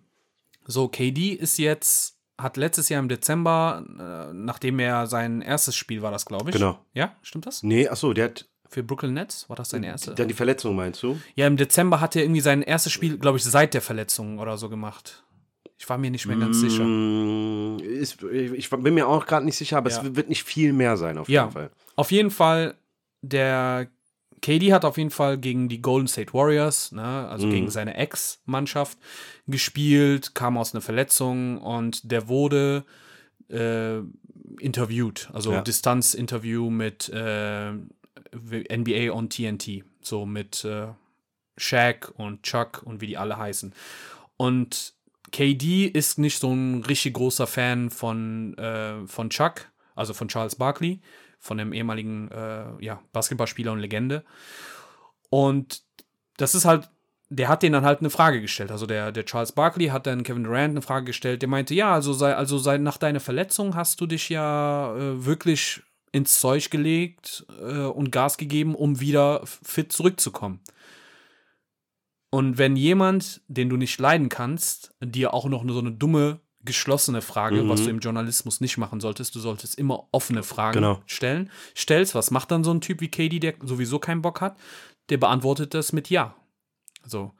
So, 0.72 0.88
KD 0.88 1.34
ist 1.34 1.58
jetzt, 1.58 2.19
hat 2.42 2.58
letztes 2.58 2.90
Jahr 2.90 3.02
im 3.02 3.10
Dezember, 3.10 3.84
äh, 4.30 4.34
nachdem 4.34 4.80
er 4.80 5.08
sein 5.08 5.42
erstes 5.42 5.76
Spiel 5.76 6.02
war, 6.02 6.12
das 6.12 6.26
glaube 6.26 6.50
ich. 6.50 6.56
Genau. 6.56 6.80
Ja, 6.94 7.16
stimmt 7.22 7.46
das? 7.46 7.64
Nee, 7.64 7.88
achso, 7.88 8.14
der 8.14 8.26
hat 8.26 8.48
Für 8.68 8.84
Brooklyn 8.84 9.14
Nets 9.14 9.50
war 9.50 9.56
das 9.56 9.70
sein 9.70 9.84
erstes? 9.84 10.16
dann 10.16 10.28
die 10.28 10.34
Verletzung, 10.34 10.76
meinst 10.76 11.02
du? 11.04 11.20
Ja, 11.36 11.48
im 11.48 11.58
Dezember 11.58 12.00
hat 12.02 12.16
er 12.16 12.24
irgendwie 12.24 12.42
sein 12.42 12.62
erstes 12.62 12.92
Spiel, 12.94 13.18
glaube 13.18 13.38
ich, 13.38 13.44
seit 13.44 13.74
der 13.74 13.82
Verletzung 13.82 14.38
oder 14.40 14.58
so 14.58 14.70
gemacht. 14.70 15.24
Ich 15.78 15.88
war 15.90 15.98
mir 15.98 16.12
nicht 16.12 16.26
mehr 16.26 16.36
ganz 16.38 16.60
sicher. 16.60 16.84
Mm, 16.84 17.80
Ist, 17.80 18.22
ich 18.24 18.70
bin 18.70 18.94
mir 18.94 19.08
auch 19.08 19.26
gerade 19.26 19.46
nicht 19.46 19.56
sicher, 19.58 19.78
aber 19.78 19.90
Ja. 19.90 20.02
es 20.04 20.16
wird 20.16 20.28
nicht 20.30 20.44
viel 20.44 20.74
mehr 20.74 20.98
sein, 20.98 21.18
auf 21.18 21.30
Ja. 21.30 21.44
jeden 21.44 21.54
Fall. 21.54 21.70
Auf 21.96 22.12
jeden 22.12 22.32
Fall, 22.32 22.76
der 23.22 23.88
KD 24.42 24.74
hat 24.74 24.86
auf 24.86 24.98
jeden 24.98 25.10
Fall 25.12 25.38
gegen 25.38 25.70
die 25.70 25.82
Golden 25.82 26.08
State 26.08 26.34
Warriors, 26.34 26.92
ne, 26.92 27.28
also 27.30 27.48
Mhm. 27.48 27.52
gegen 27.52 27.70
seine 27.72 27.96
Ex-Mannschaft 27.96 28.98
gespielt, 29.48 30.36
kam 30.36 30.58
aus 30.58 30.74
einer 30.74 30.82
Verletzung 30.82 31.58
und 31.60 32.12
der 32.12 32.28
wurde 32.28 32.84
äh, 33.50 34.00
interviewt, 34.60 35.30
also 35.34 35.54
Ja. 35.54 35.62
Distanz-Interview 35.62 36.70
mit 36.70 37.10
äh, 37.10 37.72
NBA 37.72 39.12
on 39.12 39.30
TNT, 39.30 39.84
so 40.02 40.26
mit 40.26 40.64
äh, 40.66 40.88
Shaq 41.58 42.14
und 42.18 42.44
Chuck 42.44 42.84
und 42.86 43.02
wie 43.02 43.08
die 43.08 43.18
alle 43.18 43.38
heißen. 43.38 43.74
Und 44.38 44.94
KD 45.32 45.86
ist 45.86 46.18
nicht 46.20 46.40
so 46.40 46.52
ein 46.54 46.84
richtig 46.84 47.14
großer 47.16 47.48
Fan 47.48 47.90
von, 47.90 48.58
äh, 48.58 49.06
von 49.08 49.30
Chuck, 49.30 49.70
also 49.96 50.14
von 50.14 50.28
Charles 50.28 50.56
Barkley, 50.56 51.00
von 51.40 51.58
dem 51.58 51.74
ehemaligen 51.74 52.30
äh, 52.32 52.84
ja, 52.84 53.02
Basketballspieler 53.14 53.72
und 53.72 53.80
Legende. 53.80 54.24
Und 55.30 55.84
das 56.38 56.56
ist 56.56 56.66
halt, 56.66 56.90
der 57.30 57.48
hat 57.48 57.64
denen 57.64 57.74
dann 57.74 57.86
halt 57.86 58.00
eine 58.00 58.10
Frage 58.10 58.42
gestellt. 58.42 58.72
Also 58.72 58.86
der, 58.86 59.12
der 59.12 59.26
Charles 59.26 59.52
Barkley 59.52 59.88
hat 59.88 60.08
dann 60.08 60.24
Kevin 60.24 60.44
Durant 60.44 60.72
eine 60.72 60.82
Frage 60.82 61.06
gestellt. 61.06 61.42
Der 61.42 61.50
meinte, 61.50 61.74
ja, 61.74 61.94
also 61.94 62.14
sei, 62.14 62.36
also 62.36 62.58
sei 62.58 62.78
nach 62.78 62.98
deiner 62.98 63.20
Verletzung 63.20 63.76
hast 63.76 64.02
du 64.02 64.08
dich 64.08 64.30
ja 64.30 64.96
äh, 64.96 65.26
wirklich 65.26 65.82
ins 66.12 66.40
Zeug 66.40 66.72
gelegt 66.72 67.46
äh, 67.62 67.84
und 67.84 68.12
Gas 68.12 68.38
gegeben, 68.38 68.76
um 68.76 69.00
wieder 69.00 69.42
fit 69.46 69.92
zurückzukommen. 69.92 70.62
Und 72.32 72.58
wenn 72.58 72.76
jemand, 72.76 73.42
den 73.48 73.70
du 73.70 73.78
nicht 73.78 74.00
leiden 74.00 74.30
kannst, 74.30 74.94
dir 75.04 75.34
auch 75.34 75.46
noch 75.46 75.64
so 75.68 75.80
eine 75.80 75.92
dumme, 75.92 76.42
geschlossene 76.64 77.22
Frage, 77.22 77.64
Mhm. 77.64 77.70
was 77.70 77.84
du 77.84 77.90
im 77.90 78.00
Journalismus 78.00 78.60
nicht 78.62 78.78
machen 78.78 79.00
solltest, 79.00 79.34
du 79.36 79.40
solltest 79.40 79.78
immer 79.78 80.08
offene 80.12 80.44
Fragen 80.44 80.76
Genau. 80.76 81.02
stellen, 81.06 81.50
stellst, 81.76 82.16
was 82.16 82.32
macht 82.32 82.52
dann 82.52 82.64
so 82.64 82.72
ein 82.74 82.82
Typ 82.82 83.00
wie 83.02 83.10
Katie, 83.10 83.40
der 83.40 83.54
sowieso 83.64 84.00
keinen 84.00 84.22
Bock 84.22 84.42
hat? 84.42 84.58
Der 85.10 85.18
beantwortet 85.18 85.74
das 85.74 85.94
mit 85.94 86.10
Ja. 86.10 86.36
So. 87.06 87.34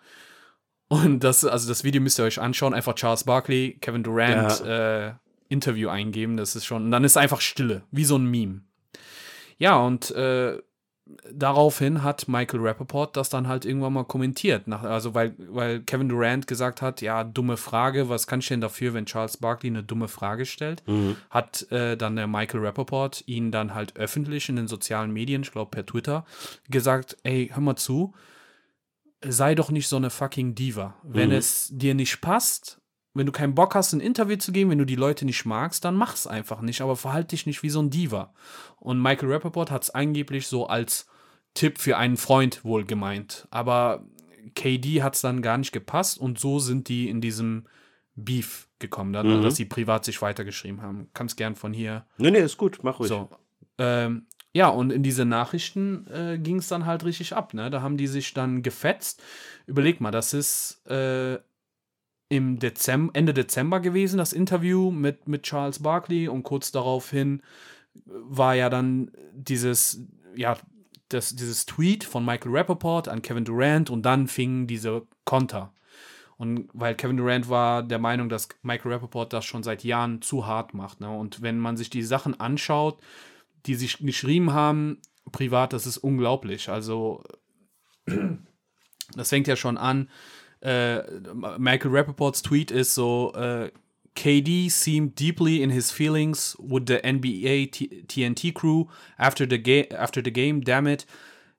Und 0.88 1.24
das, 1.24 1.46
also 1.46 1.68
das 1.68 1.84
Video 1.84 2.02
müsst 2.02 2.18
ihr 2.20 2.26
euch 2.26 2.40
anschauen, 2.42 2.74
einfach 2.74 2.96
Charles 2.96 3.26
Barkley, 3.26 3.78
Kevin 3.82 4.04
Durant 4.04 4.62
äh, 4.62 5.14
Interview 5.50 5.90
eingeben, 5.90 6.38
das 6.38 6.56
ist 6.56 6.66
schon, 6.66 6.86
und 6.86 6.92
dann 6.92 7.04
ist 7.04 7.18
einfach 7.18 7.42
Stille, 7.42 7.84
wie 7.92 8.06
so 8.06 8.18
ein 8.18 8.26
Meme. 8.26 8.62
Ja, 9.58 9.78
und 9.78 10.10
äh, 10.12 10.58
daraufhin 11.32 12.04
hat 12.04 12.28
Michael 12.28 12.62
Rappaport 12.62 13.16
das 13.18 13.30
dann 13.30 13.48
halt 13.48 13.66
irgendwann 13.66 13.94
mal 13.94 14.04
kommentiert. 14.04 14.68
Nach, 14.68 14.84
also, 14.84 15.14
weil, 15.14 15.36
weil 15.38 15.82
Kevin 15.82 16.10
Durant 16.10 16.48
gesagt 16.48 16.82
hat: 16.82 17.02
Ja, 17.02 17.24
dumme 17.24 17.58
Frage, 17.58 18.10
was 18.10 18.28
kann 18.28 18.40
ich 18.40 18.48
denn 18.48 18.62
dafür, 18.62 18.94
wenn 18.94 19.06
Charles 19.06 19.38
Barkley 19.38 19.70
eine 19.70 19.84
dumme 19.84 20.08
Frage 20.08 20.46
stellt? 20.46 20.84
Hat 21.30 21.72
äh, 21.72 21.98
dann 21.98 22.16
der 22.16 22.28
Michael 22.28 22.66
Rappaport 22.66 23.24
ihn 23.28 23.52
dann 23.52 23.74
halt 23.74 23.98
öffentlich 23.98 24.50
in 24.50 24.56
den 24.56 24.68
sozialen 24.68 25.12
Medien, 25.12 25.42
ich 25.42 25.52
glaube 25.52 25.72
per 25.72 25.86
Twitter, 25.86 26.26
gesagt: 26.70 27.18
Ey, 27.24 27.50
hör 27.54 27.62
mal 27.62 27.76
zu, 27.76 28.14
sei 29.24 29.56
doch 29.56 29.72
nicht 29.72 29.88
so 29.88 29.98
eine 29.98 30.10
fucking 30.10 30.56
Diva. 30.56 30.96
Wenn 31.04 31.30
Mhm. 31.30 31.36
es 31.36 31.70
dir 31.72 31.94
nicht 31.94 32.22
passt, 32.22 32.79
wenn 33.14 33.26
du 33.26 33.32
keinen 33.32 33.56
Bock 33.56 33.76
hast, 33.76 33.94
ein 33.94 34.00
Interview 34.00 34.38
zu 34.38 34.52
geben, 34.52 34.70
wenn 34.70 34.78
du 34.78 34.86
die 34.86 34.96
Leute 34.96 35.26
nicht 35.26 35.46
magst, 35.46 35.84
dann 35.86 35.96
mach's 35.96 36.28
einfach 36.28 36.62
nicht, 36.62 36.82
aber 36.82 36.96
verhalte 36.96 37.30
dich 37.36 37.46
nicht 37.46 37.64
wie 37.64 37.70
so 37.70 37.82
ein 37.82 37.90
Diva. 37.90 38.34
Und 38.78 39.02
Michael 39.02 39.32
Rappaport 39.32 39.72
hat 39.72 39.84
es 39.84 39.90
angeblich 39.90 40.48
so 40.48 40.68
als 40.68 41.08
Tipp 41.56 41.80
für 41.80 41.98
einen 41.98 42.18
Freund 42.18 42.64
wohl 42.64 42.86
gemeint. 42.86 43.48
Aber 43.50 44.06
KD 44.56 45.02
hat 45.02 45.16
es 45.16 45.22
dann 45.22 45.42
gar 45.42 45.58
nicht 45.58 45.72
gepasst 45.72 46.20
und 46.20 46.40
so 46.40 46.60
sind 46.60 46.88
die 46.88 47.10
in 47.10 47.20
diesem 47.22 47.66
Beef 48.16 48.68
gekommen, 48.80 49.14
dann, 49.14 49.40
Mhm. 49.40 49.42
dass 49.44 49.56
sie 49.56 49.66
privat 49.66 50.06
sich 50.06 50.22
weitergeschrieben 50.22 50.82
haben. 50.82 51.10
Kannst 51.14 51.38
gern 51.38 51.56
von 51.56 51.74
hier 51.74 52.06
Nee, 52.18 52.32
nee, 52.32 52.40
ist 52.40 52.58
gut, 52.58 52.80
mach 52.84 53.00
ruhig. 53.00 53.10
so. 53.10 53.30
Ähm, 53.78 54.28
ja, 54.54 54.68
und 54.70 54.92
in 54.92 55.04
diese 55.04 55.26
Nachrichten 55.26 56.08
äh, 56.08 56.38
ging 56.38 56.58
es 56.58 56.68
dann 56.68 56.86
halt 56.86 57.04
richtig 57.06 57.34
ab. 57.36 57.54
Ne? 57.54 57.70
Da 57.70 57.82
haben 57.82 57.98
die 57.98 58.08
sich 58.08 58.34
dann 58.34 58.62
gefetzt. 58.64 59.22
Überleg 59.68 60.02
mal, 60.02 60.12
das 60.12 60.34
ist 60.34 60.86
äh, 60.88 61.40
im 62.30 62.60
Dezember, 62.60 63.12
Ende 63.16 63.34
Dezember 63.34 63.80
gewesen, 63.80 64.18
das 64.18 64.34
Interview 64.34 64.92
mit, 64.92 65.28
mit 65.28 65.44
Charles 65.44 65.80
Barkley. 65.80 66.28
Und 66.28 66.44
kurz 66.44 66.72
daraufhin 66.72 67.42
war 68.06 68.56
ja 68.56 68.70
dann 68.70 69.12
dieses, 69.34 70.04
ja, 70.36 70.58
das, 71.10 71.36
dieses 71.36 71.66
Tweet 71.66 72.04
von 72.04 72.24
Michael 72.24 72.56
Rappaport 72.56 73.08
an 73.08 73.24
Kevin 73.24 73.46
Durant 73.46 73.90
und 73.90 74.04
dann 74.04 74.28
fingen 74.28 74.68
diese 74.68 75.08
Konter. 75.26 75.74
Und 76.38 76.70
weil 76.72 76.96
Kevin 76.96 77.18
Durant 77.18 77.50
war 77.50 77.84
der 77.84 78.00
Meinung, 78.00 78.30
dass 78.30 78.48
Michael 78.62 78.94
Rappaport 78.94 79.34
das 79.34 79.44
schon 79.44 79.64
seit 79.64 79.84
Jahren 79.84 80.22
zu 80.22 80.46
hart 80.46 80.74
macht. 80.74 81.02
Ne? 81.02 81.10
Und 81.10 81.42
wenn 81.42 81.60
man 81.60 81.76
sich 81.76 81.90
die 81.90 82.04
Sachen 82.04 82.40
anschaut, 82.40 83.00
die 83.66 83.76
sich 83.76 83.98
geschrieben 83.98 84.54
haben, 84.54 85.00
privat, 85.32 85.74
das 85.74 85.86
ist 85.86 85.98
unglaublich. 85.98 86.70
Also, 86.70 87.24
das 89.16 89.30
fängt 89.30 89.48
ja 89.48 89.56
schon 89.56 89.78
an. 89.78 90.10
Äh, 90.62 91.02
Michael 91.58 91.92
Rappaports 91.92 92.42
Tweet 92.42 92.72
ist 92.72 92.94
so: 92.96 93.34
äh, 93.34 93.72
KD 94.16 94.70
seemed 94.70 95.16
deeply 95.20 95.62
in 95.62 95.70
his 95.70 95.92
feelings 95.92 96.58
with 96.60 96.84
the 96.88 97.00
NBA 97.04 97.72
T 97.72 98.04
TNT 98.08 98.54
crew 98.54 98.88
after 99.18 99.46
the, 99.48 99.58
ga 99.58 99.88
after 99.96 100.22
the 100.22 100.32
game. 100.32 100.62
Damn 100.62 100.88
it. 100.88 101.06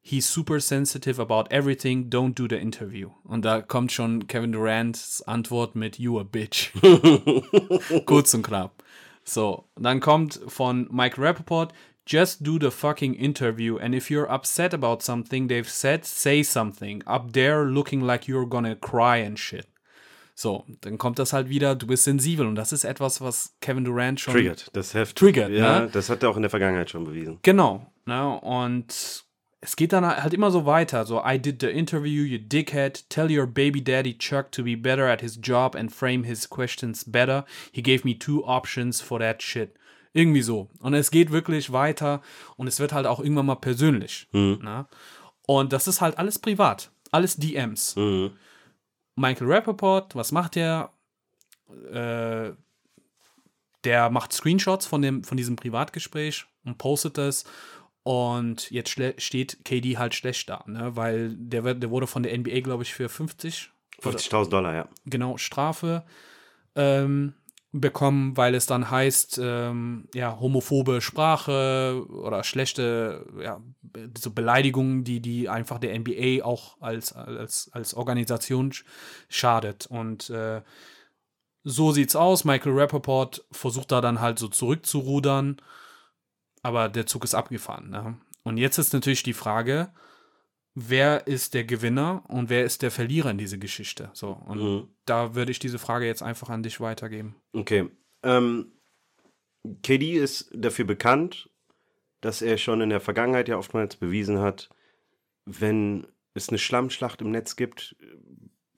He's 0.02 0.26
super 0.26 0.60
sensitive 0.60 1.20
about 1.20 1.46
everything. 1.50 2.08
Don't 2.08 2.34
do 2.34 2.48
the 2.48 2.58
interview. 2.58 3.10
Und 3.22 3.44
da 3.44 3.60
kommt 3.60 3.92
schon 3.92 4.26
Kevin 4.26 4.52
Durants 4.52 5.22
Antwort 5.22 5.76
mit 5.76 5.98
You 5.98 6.18
a 6.18 6.22
bitch. 6.22 6.72
Kurz 8.06 8.32
und 8.34 8.42
knapp. 8.42 8.82
So, 9.24 9.68
dann 9.76 10.00
kommt 10.00 10.40
von 10.48 10.88
Mike 10.90 11.20
Rappaport, 11.20 11.72
just 12.06 12.42
do 12.42 12.58
the 12.58 12.70
fucking 12.70 13.14
interview 13.14 13.78
and 13.78 13.94
if 13.94 14.10
you're 14.10 14.30
upset 14.30 14.74
about 14.74 15.02
something 15.02 15.48
they've 15.48 15.68
said, 15.68 16.04
say 16.04 16.42
something. 16.42 17.02
Up 17.06 17.32
there 17.32 17.64
looking 17.64 18.00
like 18.00 18.28
you're 18.28 18.46
gonna 18.46 18.76
cry 18.76 19.16
and 19.18 19.38
shit. 19.38 19.66
So, 20.34 20.64
dann 20.80 20.96
kommt 20.96 21.18
das 21.18 21.34
halt 21.34 21.50
wieder, 21.50 21.74
du 21.74 21.86
bist 21.86 22.04
sensibel 22.04 22.46
und 22.46 22.54
das 22.54 22.72
ist 22.72 22.84
etwas, 22.84 23.20
was 23.20 23.54
Kevin 23.60 23.84
Durant 23.84 24.20
schon 24.20 24.32
triggert. 24.32 24.70
Das 24.72 24.94
Heft. 24.94 25.18
Triggert, 25.18 25.50
ja, 25.50 25.80
ne? 25.80 25.90
das 25.92 26.08
hat 26.08 26.22
er 26.22 26.30
auch 26.30 26.36
in 26.36 26.42
der 26.42 26.48
Vergangenheit 26.50 26.88
schon 26.88 27.04
bewiesen. 27.04 27.38
Genau, 27.42 27.86
ne? 28.06 28.40
Und 28.40 29.24
es 29.60 29.76
geht 29.76 29.92
dann 29.92 30.06
halt 30.06 30.32
immer 30.32 30.50
so 30.50 30.64
weiter. 30.64 31.04
So, 31.04 31.22
I 31.22 31.38
did 31.38 31.60
the 31.60 31.68
interview, 31.68 32.24
you 32.24 32.38
dickhead. 32.38 33.04
Tell 33.10 33.30
your 33.30 33.46
baby 33.46 33.82
daddy 33.82 34.16
Chuck 34.16 34.50
to 34.52 34.62
be 34.64 34.76
better 34.76 35.06
at 35.06 35.20
his 35.20 35.38
job 35.42 35.76
and 35.76 35.92
frame 35.92 36.24
his 36.24 36.48
questions 36.48 37.04
better. 37.04 37.44
He 37.70 37.82
gave 37.82 38.06
me 38.06 38.18
two 38.18 38.42
options 38.44 39.02
for 39.02 39.18
that 39.18 39.42
shit. 39.42 39.76
Irgendwie 40.12 40.42
so. 40.42 40.68
Und 40.80 40.94
es 40.94 41.10
geht 41.10 41.30
wirklich 41.30 41.72
weiter 41.72 42.20
und 42.56 42.66
es 42.66 42.80
wird 42.80 42.92
halt 42.92 43.06
auch 43.06 43.20
irgendwann 43.20 43.46
mal 43.46 43.54
persönlich. 43.56 44.28
Ne? 44.32 44.86
Und 45.46 45.72
das 45.72 45.86
ist 45.88 46.00
halt 46.00 46.18
alles 46.18 46.38
privat. 46.38 46.90
Alles 47.12 47.36
DMs. 47.36 47.96
Mhm. 47.96 48.32
Michael 49.16 49.50
Rappaport, 49.52 50.14
was 50.16 50.32
macht 50.32 50.54
der? 50.56 50.90
Äh, 51.92 52.52
der 53.84 54.10
macht 54.10 54.32
Screenshots 54.32 54.86
von, 54.86 55.00
dem, 55.02 55.24
von 55.24 55.36
diesem 55.36 55.56
Privatgespräch 55.56 56.46
und 56.64 56.78
postet 56.78 57.16
das. 57.18 57.44
Und 58.02 58.70
jetzt 58.70 58.90
steht 58.90 59.64
KD 59.64 59.98
halt 59.98 60.14
schlecht 60.14 60.48
da, 60.48 60.64
ne? 60.66 60.96
weil 60.96 61.34
der, 61.36 61.64
wird- 61.64 61.82
der 61.82 61.90
wurde 61.90 62.06
von 62.06 62.22
der 62.22 62.36
NBA, 62.36 62.60
glaube 62.60 62.82
ich, 62.82 62.94
für 62.94 63.08
50 63.08 63.70
50.000 64.02 64.48
Dollar, 64.48 64.74
ja. 64.74 64.88
genau 65.04 65.36
Strafe 65.36 66.04
ähm, 66.74 67.34
bekommen, 67.72 68.36
weil 68.36 68.54
es 68.54 68.66
dann 68.66 68.90
heißt, 68.90 69.40
ähm, 69.42 70.08
ja, 70.12 70.40
homophobe 70.40 71.00
Sprache 71.00 72.04
oder 72.08 72.42
schlechte, 72.42 73.26
ja, 73.40 73.60
so 74.18 74.32
Beleidigungen, 74.32 75.04
die, 75.04 75.20
die 75.20 75.48
einfach 75.48 75.78
der 75.78 75.96
NBA 75.98 76.44
auch 76.44 76.80
als, 76.80 77.12
als, 77.12 77.70
als 77.72 77.94
Organisation 77.94 78.72
sch- 78.72 78.84
schadet. 79.28 79.86
Und 79.86 80.30
äh, 80.30 80.62
so 81.62 81.92
sieht's 81.92 82.16
aus. 82.16 82.44
Michael 82.44 82.72
Rappaport 82.72 83.44
versucht 83.52 83.92
da 83.92 84.00
dann 84.00 84.20
halt 84.20 84.38
so 84.38 84.48
zurückzurudern, 84.48 85.60
aber 86.62 86.88
der 86.88 87.06
Zug 87.06 87.22
ist 87.24 87.34
abgefahren. 87.34 87.90
Ne? 87.90 88.18
Und 88.42 88.56
jetzt 88.56 88.78
ist 88.78 88.92
natürlich 88.92 89.22
die 89.22 89.32
Frage, 89.32 89.92
wer 90.74 91.26
ist 91.26 91.54
der 91.54 91.64
Gewinner 91.64 92.24
und 92.28 92.48
wer 92.50 92.64
ist 92.64 92.82
der 92.82 92.90
Verlierer 92.90 93.30
in 93.30 93.38
diese 93.38 93.58
Geschichte? 93.58 94.10
So, 94.12 94.30
und 94.46 94.58
Mhm. 94.62 94.88
da 95.04 95.34
würde 95.34 95.50
ich 95.50 95.58
diese 95.58 95.78
Frage 95.78 96.06
jetzt 96.06 96.22
einfach 96.22 96.48
an 96.48 96.62
dich 96.62 96.80
weitergeben. 96.80 97.34
Okay. 97.52 97.88
Ähm, 98.22 98.72
KD 99.82 100.14
ist 100.14 100.50
dafür 100.54 100.84
bekannt, 100.84 101.50
dass 102.20 102.42
er 102.42 102.58
schon 102.58 102.80
in 102.80 102.90
der 102.90 103.00
Vergangenheit 103.00 103.48
ja 103.48 103.56
oftmals 103.56 103.96
bewiesen 103.96 104.38
hat, 104.40 104.68
wenn 105.46 106.06
es 106.34 106.48
eine 106.48 106.58
Schlammschlacht 106.58 107.20
im 107.22 107.30
Netz 107.30 107.56
gibt, 107.56 107.96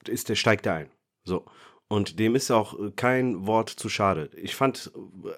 ist 0.07 0.29
der 0.29 0.37
steigt 0.37 0.67
er 0.67 0.75
ein. 0.75 0.91
So. 1.25 1.45
Und 1.89 2.19
dem 2.19 2.35
ist 2.35 2.51
auch 2.51 2.75
kein 2.97 3.47
Wort 3.47 3.69
zu 3.69 3.89
schade. 3.89 4.31
Ich 4.35 4.55
fand, 4.57 4.91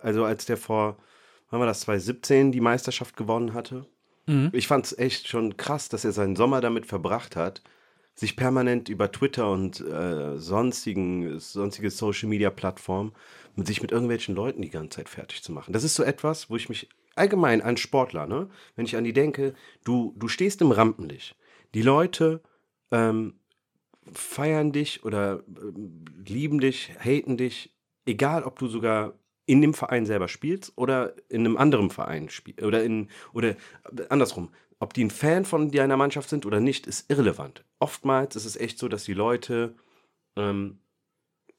also 0.03 0.25
als 0.25 0.47
der 0.47 0.57
vor, 0.57 0.99
wann 1.51 1.61
war 1.61 1.67
das, 1.67 1.81
2017 1.81 2.53
die 2.53 2.61
Meisterschaft 2.61 3.17
gewonnen 3.17 3.55
hatte, 3.55 3.87
ich 4.53 4.67
fand 4.67 4.87
es 4.87 4.99
echt 4.99 5.29
schon 5.29 5.57
krass, 5.57 5.89
dass 5.89 6.05
er 6.05 6.13
seinen 6.13 6.37
Sommer 6.37 6.61
damit 6.61 6.87
verbracht 6.87 7.37
hat, 7.37 7.63
sich 8.15 8.37
permanent 8.37 8.89
über 8.89 9.11
Twitter 9.11 9.51
und 9.51 9.81
äh, 9.81 10.39
sonstigen, 10.39 11.39
sonstige 11.41 11.91
Social 11.91 12.29
Media 12.29 12.51
Plattformen 12.51 13.13
mit 13.57 13.67
sich 13.67 13.83
mit 13.83 13.93
irgendwelchen 13.93 14.35
Leuten 14.35 14.63
die 14.63 14.71
ganze 14.71 14.97
Zeit 14.97 15.09
fertig 15.09 15.43
zu 15.43 15.53
machen. 15.53 15.73
Das 15.73 15.85
ist 15.85 15.95
so 15.95 16.03
etwas, 16.03 16.49
wo 16.51 16.57
ich 16.57 16.69
mich 16.69 16.89
allgemein 17.17 17.63
an 17.63 17.77
Sportler, 17.77 18.27
ne, 18.27 18.49
wenn 18.77 18.87
ich 18.87 18.97
an 18.97 19.05
die 19.05 19.13
denke, 19.13 19.55
du, 19.85 20.15
du 20.17 20.29
stehst 20.29 20.61
im 20.61 20.73
Rampenlicht. 20.73 21.37
Die 21.75 21.83
Leute 21.83 22.41
ähm, 22.91 23.35
feiern 24.13 24.73
dich 24.73 25.05
oder 25.05 25.43
ähm, 25.49 26.05
lieben 26.27 26.61
dich, 26.61 26.93
haten 26.99 27.37
dich, 27.37 27.75
egal 28.07 28.45
ob 28.45 28.59
du 28.59 28.69
sogar 28.69 29.15
in 29.47 29.61
dem 29.61 29.75
Verein 29.75 30.07
selber 30.07 30.29
spielst 30.29 30.73
oder 30.77 31.15
in 31.29 31.41
einem 31.41 31.57
anderen 31.57 31.91
Verein 31.91 32.31
spielst 32.31 32.63
oder 32.63 32.83
in 32.83 33.09
oder 33.33 33.57
andersrum, 34.09 34.51
ob 34.81 34.95
die 34.95 35.05
ein 35.05 35.11
Fan 35.11 35.45
von 35.45 35.71
deiner 35.71 35.97
Mannschaft 35.97 36.29
sind 36.29 36.47
oder 36.47 36.61
nicht, 36.61 36.87
ist 36.87 37.11
irrelevant. 37.11 37.65
Oftmals 37.79 38.37
ist 38.37 38.45
es 38.45 38.57
echt 38.57 38.79
so, 38.79 38.89
dass 38.89 39.05
die 39.05 39.15
Leute 39.15 39.75
ähm, 40.37 40.79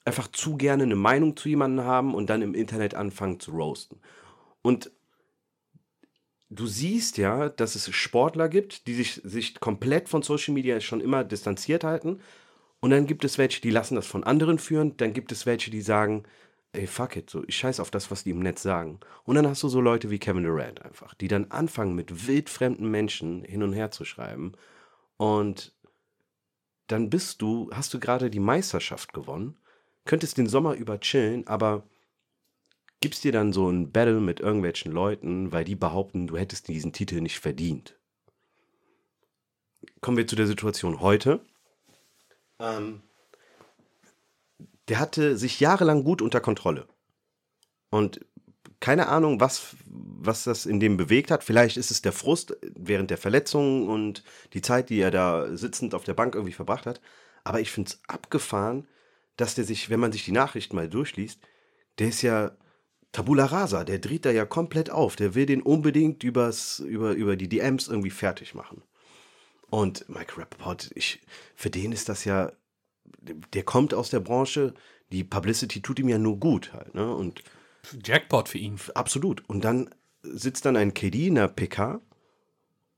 einfach 0.04 0.28
zu 0.28 0.58
gerne 0.58 0.84
eine 0.84 0.96
Meinung 0.96 1.36
zu 1.36 1.50
jemandem 1.50 1.86
haben 1.86 2.14
und 2.14 2.30
dann 2.30 2.42
im 2.42 2.54
Internet 2.54 2.94
anfangen 2.94 3.40
zu 3.40 3.52
roasten. 3.52 4.00
Und 4.62 4.92
du 6.50 6.68
siehst 6.68 7.18
ja, 7.18 7.50
dass 7.50 7.76
es 7.76 7.94
Sportler 7.94 8.50
gibt, 8.50 8.88
die 8.88 8.94
sich, 8.94 9.22
sich 9.24 9.60
komplett 9.60 10.10
von 10.10 10.22
Social 10.22 10.54
Media 10.54 10.80
schon 10.80 11.02
immer 11.02 11.24
distanziert 11.24 11.84
halten. 11.84 12.20
Und 12.80 12.92
dann 12.92 13.08
gibt 13.08 13.26
es 13.26 13.38
welche, 13.38 13.62
die 13.62 13.72
lassen 13.72 13.96
das 13.96 14.06
von 14.06 14.24
anderen 14.24 14.60
führen. 14.60 14.96
Dann 14.98 15.14
gibt 15.14 15.32
es 15.32 15.46
welche, 15.46 15.72
die 15.72 15.82
sagen, 15.82 16.24
ey, 16.76 16.88
fuck 16.88 17.16
it, 17.16 17.30
so, 17.30 17.44
ich 17.48 17.56
scheiß 17.58 17.80
auf 17.80 17.92
das, 17.92 18.12
was 18.12 18.24
die 18.24 18.32
im 18.32 18.40
Netz 18.40 18.62
sagen. 18.62 19.00
Und 19.24 19.36
dann 19.36 19.48
hast 19.48 19.64
du 19.64 19.70
so 19.70 19.82
Leute 19.82 20.10
wie 20.10 20.20
Kevin 20.20 20.44
Durant 20.44 20.82
einfach, 20.84 21.14
die 21.14 21.28
dann 21.28 21.52
anfangen, 21.52 21.96
mit 21.96 22.28
wildfremden 22.28 22.90
Menschen 22.90 23.44
hin 23.44 23.64
und 23.64 23.74
her 23.74 23.92
zu 23.92 24.06
schreiben. 24.06 24.54
Und 25.18 25.74
dann 26.88 27.10
bist 27.10 27.42
du, 27.42 27.70
hast 27.74 27.94
du 27.94 28.00
gerade 28.00 28.30
die 28.30 28.40
Meisterschaft 28.40 29.14
gewonnen, 29.14 29.58
könntest 30.06 30.38
den 30.38 30.48
Sommer 30.48 30.76
über 30.76 31.00
chillen, 31.00 31.48
aber 31.48 31.84
gibst 33.02 33.24
dir 33.24 33.32
dann 33.32 33.54
so 33.54 33.70
ein 33.70 33.92
Battle 33.92 34.20
mit 34.20 34.40
irgendwelchen 34.40 34.92
Leuten, 34.92 35.52
weil 35.52 35.64
die 35.64 35.76
behaupten, 35.76 36.28
du 36.28 36.38
hättest 36.38 36.68
diesen 36.68 36.94
Titel 36.94 37.22
nicht 37.22 37.40
verdient. 37.40 37.98
Kommen 40.02 40.18
wir 40.18 40.28
zu 40.28 40.36
der 40.36 40.48
Situation 40.48 41.00
heute. 41.00 41.40
Ähm, 42.60 43.02
der 44.88 45.00
hatte 45.00 45.38
sich 45.38 45.60
jahrelang 45.60 46.04
gut 46.04 46.22
unter 46.22 46.42
Kontrolle. 46.42 46.88
Und 47.90 48.26
keine 48.80 49.08
Ahnung, 49.08 49.40
was, 49.40 49.76
was 49.88 50.44
das 50.44 50.66
in 50.66 50.80
dem 50.80 50.98
bewegt 50.98 51.32
hat. 51.32 51.44
Vielleicht 51.44 51.78
ist 51.78 51.92
es 51.92 52.02
der 52.02 52.12
Frust 52.12 52.56
während 52.76 53.10
der 53.10 53.18
Verletzungen 53.18 53.88
und 53.88 54.24
die 54.54 54.62
Zeit, 54.62 54.90
die 54.90 55.00
er 55.00 55.12
da 55.12 55.56
sitzend 55.56 55.96
auf 55.96 56.04
der 56.04 56.14
Bank 56.14 56.36
irgendwie 56.36 56.54
verbracht 56.54 56.86
hat. 56.86 57.02
Aber 57.44 57.60
ich 57.62 57.72
finde 57.72 57.92
es 57.92 58.02
abgefahren, 58.08 58.88
dass 59.38 59.56
der 59.56 59.64
sich, 59.64 59.90
wenn 59.90 60.00
man 60.00 60.12
sich 60.12 60.26
die 60.26 60.32
Nachrichten 60.32 60.76
mal 60.76 60.90
durchliest, 60.90 61.40
der 62.00 62.10
ist 62.10 62.22
ja 62.22 62.52
Tabula 63.12 63.46
rasa, 63.46 63.86
der 63.86 64.00
dreht 64.00 64.26
da 64.26 64.32
ja 64.32 64.46
komplett 64.46 64.90
auf. 64.90 65.16
Der 65.16 65.36
will 65.36 65.46
den 65.46 65.62
unbedingt 65.62 66.24
übers, 66.24 66.80
über, 66.80 67.14
über 67.14 67.38
die 67.38 67.48
DMs 67.48 67.88
irgendwie 67.88 68.10
fertig 68.10 68.54
machen. 68.54 68.84
Und 69.70 70.08
Mike 70.10 70.38
Rappaport, 70.38 70.92
ich, 70.96 71.22
für 71.56 71.70
den 71.70 71.92
ist 71.92 72.10
das 72.10 72.26
ja, 72.26 72.52
der 73.20 73.64
kommt 73.64 73.94
aus 73.94 74.10
der 74.10 74.20
Branche, 74.20 74.74
die 75.12 75.24
Publicity 75.24 75.82
tut 75.82 76.00
ihm 76.00 76.10
ja 76.10 76.18
nur 76.18 76.40
gut 76.40 76.74
halt, 76.74 76.96
ne? 76.96 77.14
Und 77.14 77.44
Jackpot 78.04 78.50
für 78.50 78.58
ihn. 78.58 78.80
absolut. 78.96 79.48
Und 79.48 79.64
dann 79.64 79.90
sitzt 80.24 80.66
dann 80.66 80.76
ein 80.76 80.94
KD 80.94 81.28
in 81.28 81.36
der 81.36 81.48
PK 81.48 82.02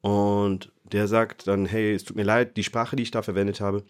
und 0.02 0.72
der 0.84 1.08
sagt 1.08 1.48
dann, 1.48 1.66
hey, 1.66 1.94
es 1.94 2.04
tut 2.04 2.16
mir 2.16 2.24
leid, 2.24 2.56
die 2.56 2.64
Sprache, 2.64 2.96
die 2.96 3.04
ich 3.04 3.12
da 3.12 3.22
verwendet 3.22 3.60
habe, 3.60 3.84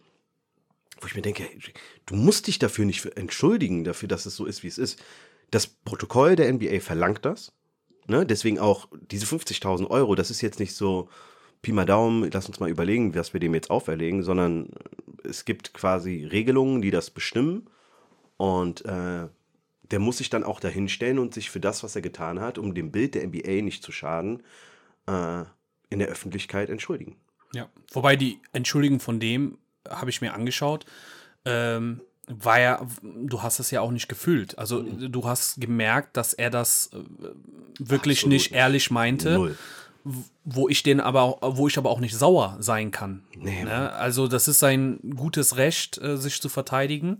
wo 0.99 1.07
ich 1.07 1.15
mir 1.15 1.21
denke, 1.21 1.43
hey, 1.43 1.59
du 2.07 2.15
musst 2.15 2.47
dich 2.47 2.57
dafür 2.57 2.85
nicht 2.85 3.05
entschuldigen, 3.17 3.83
dafür, 3.83 4.07
dass 4.07 4.25
es 4.25 4.35
so 4.35 4.45
ist, 4.45 4.63
wie 4.63 4.67
es 4.67 4.79
ist. 4.79 4.99
Das 5.51 5.67
Protokoll 5.67 6.35
der 6.35 6.51
NBA 6.51 6.79
verlangt 6.79 7.23
das. 7.25 7.53
Ne? 8.07 8.25
Deswegen 8.25 8.57
auch 8.57 8.87
diese 9.11 9.25
50.000 9.25 9.87
Euro, 9.89 10.15
das 10.15 10.31
ist 10.31 10.41
jetzt 10.41 10.59
nicht 10.59 10.75
so 10.75 11.09
Pi 11.61 11.71
mal 11.71 11.85
Daumen, 11.85 12.29
lass 12.31 12.47
uns 12.47 12.59
mal 12.59 12.69
überlegen, 12.69 13.15
was 13.15 13.33
wir 13.33 13.39
dem 13.39 13.53
jetzt 13.53 13.69
auferlegen, 13.69 14.23
sondern 14.23 14.69
es 15.23 15.45
gibt 15.45 15.73
quasi 15.73 16.25
Regelungen, 16.25 16.81
die 16.81 16.91
das 16.91 17.09
bestimmen 17.09 17.67
und 18.37 18.85
äh, 18.85 19.27
der 19.91 19.99
muss 19.99 20.17
sich 20.17 20.29
dann 20.29 20.43
auch 20.43 20.59
dahinstellen 20.59 21.19
und 21.19 21.33
sich 21.33 21.49
für 21.49 21.59
das, 21.59 21.83
was 21.83 21.95
er 21.95 22.01
getan 22.01 22.39
hat, 22.39 22.57
um 22.57 22.73
dem 22.73 22.91
Bild 22.91 23.15
der 23.15 23.25
NBA 23.25 23.61
nicht 23.61 23.83
zu 23.83 23.91
schaden, 23.91 24.43
äh, 25.07 25.43
in 25.89 25.99
der 25.99 26.09
Öffentlichkeit 26.09 26.69
entschuldigen. 26.69 27.15
Ja, 27.53 27.69
wobei 27.93 28.15
die 28.15 28.39
Entschuldigung 28.51 28.99
von 28.99 29.19
dem 29.19 29.57
habe 29.89 30.09
ich 30.09 30.21
mir 30.21 30.33
angeschaut. 30.33 30.85
Ähm, 31.45 32.01
war 32.27 32.59
ja, 32.59 32.85
du 33.01 33.41
hast 33.41 33.59
es 33.59 33.71
ja 33.71 33.79
auch 33.79 33.91
nicht 33.91 34.09
gefühlt. 34.09 34.57
Also 34.57 34.81
Mhm. 34.83 35.11
du 35.11 35.23
hast 35.23 35.61
gemerkt, 35.61 36.17
dass 36.17 36.33
er 36.33 36.49
das 36.49 36.91
äh, 36.93 36.97
wirklich 37.79 38.19
Absolut 38.19 38.33
nicht 38.33 38.51
ehrlich 38.51 38.91
meinte, 38.91 39.35
Null. 39.35 39.57
Wo 40.43 40.69
ich 40.69 40.83
den 40.83 40.99
aber, 40.99 41.21
auch- 41.23 41.57
wo 41.57 41.67
ich 41.67 41.77
aber 41.77 41.89
auch 41.89 41.99
nicht 41.99 42.15
sauer 42.15 42.57
sein 42.59 42.91
kann. 42.91 43.23
Nee, 43.35 43.63
ne? 43.63 43.91
Also 43.93 44.27
das 44.27 44.47
ist 44.47 44.59
sein 44.59 44.99
gutes 45.15 45.57
Recht, 45.57 45.97
äh, 45.99 46.17
sich 46.17 46.41
zu 46.41 46.49
verteidigen, 46.49 47.19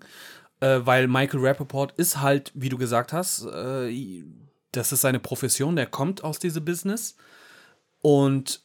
äh, 0.60 0.80
weil 0.84 1.08
Michael 1.08 1.42
Rappaport 1.46 1.92
ist 1.98 2.22
halt, 2.22 2.52
wie 2.56 2.70
du 2.70 2.78
gesagt 2.78 3.14
hast, 3.14 3.46
äh, 3.46 4.24
das 4.72 4.92
ist 4.92 5.02
seine 5.02 5.20
Profession, 5.20 5.76
der 5.76 5.86
kommt 5.88 6.24
aus 6.24 6.40
diesem 6.40 6.64
Business 6.66 7.16
und 8.02 8.62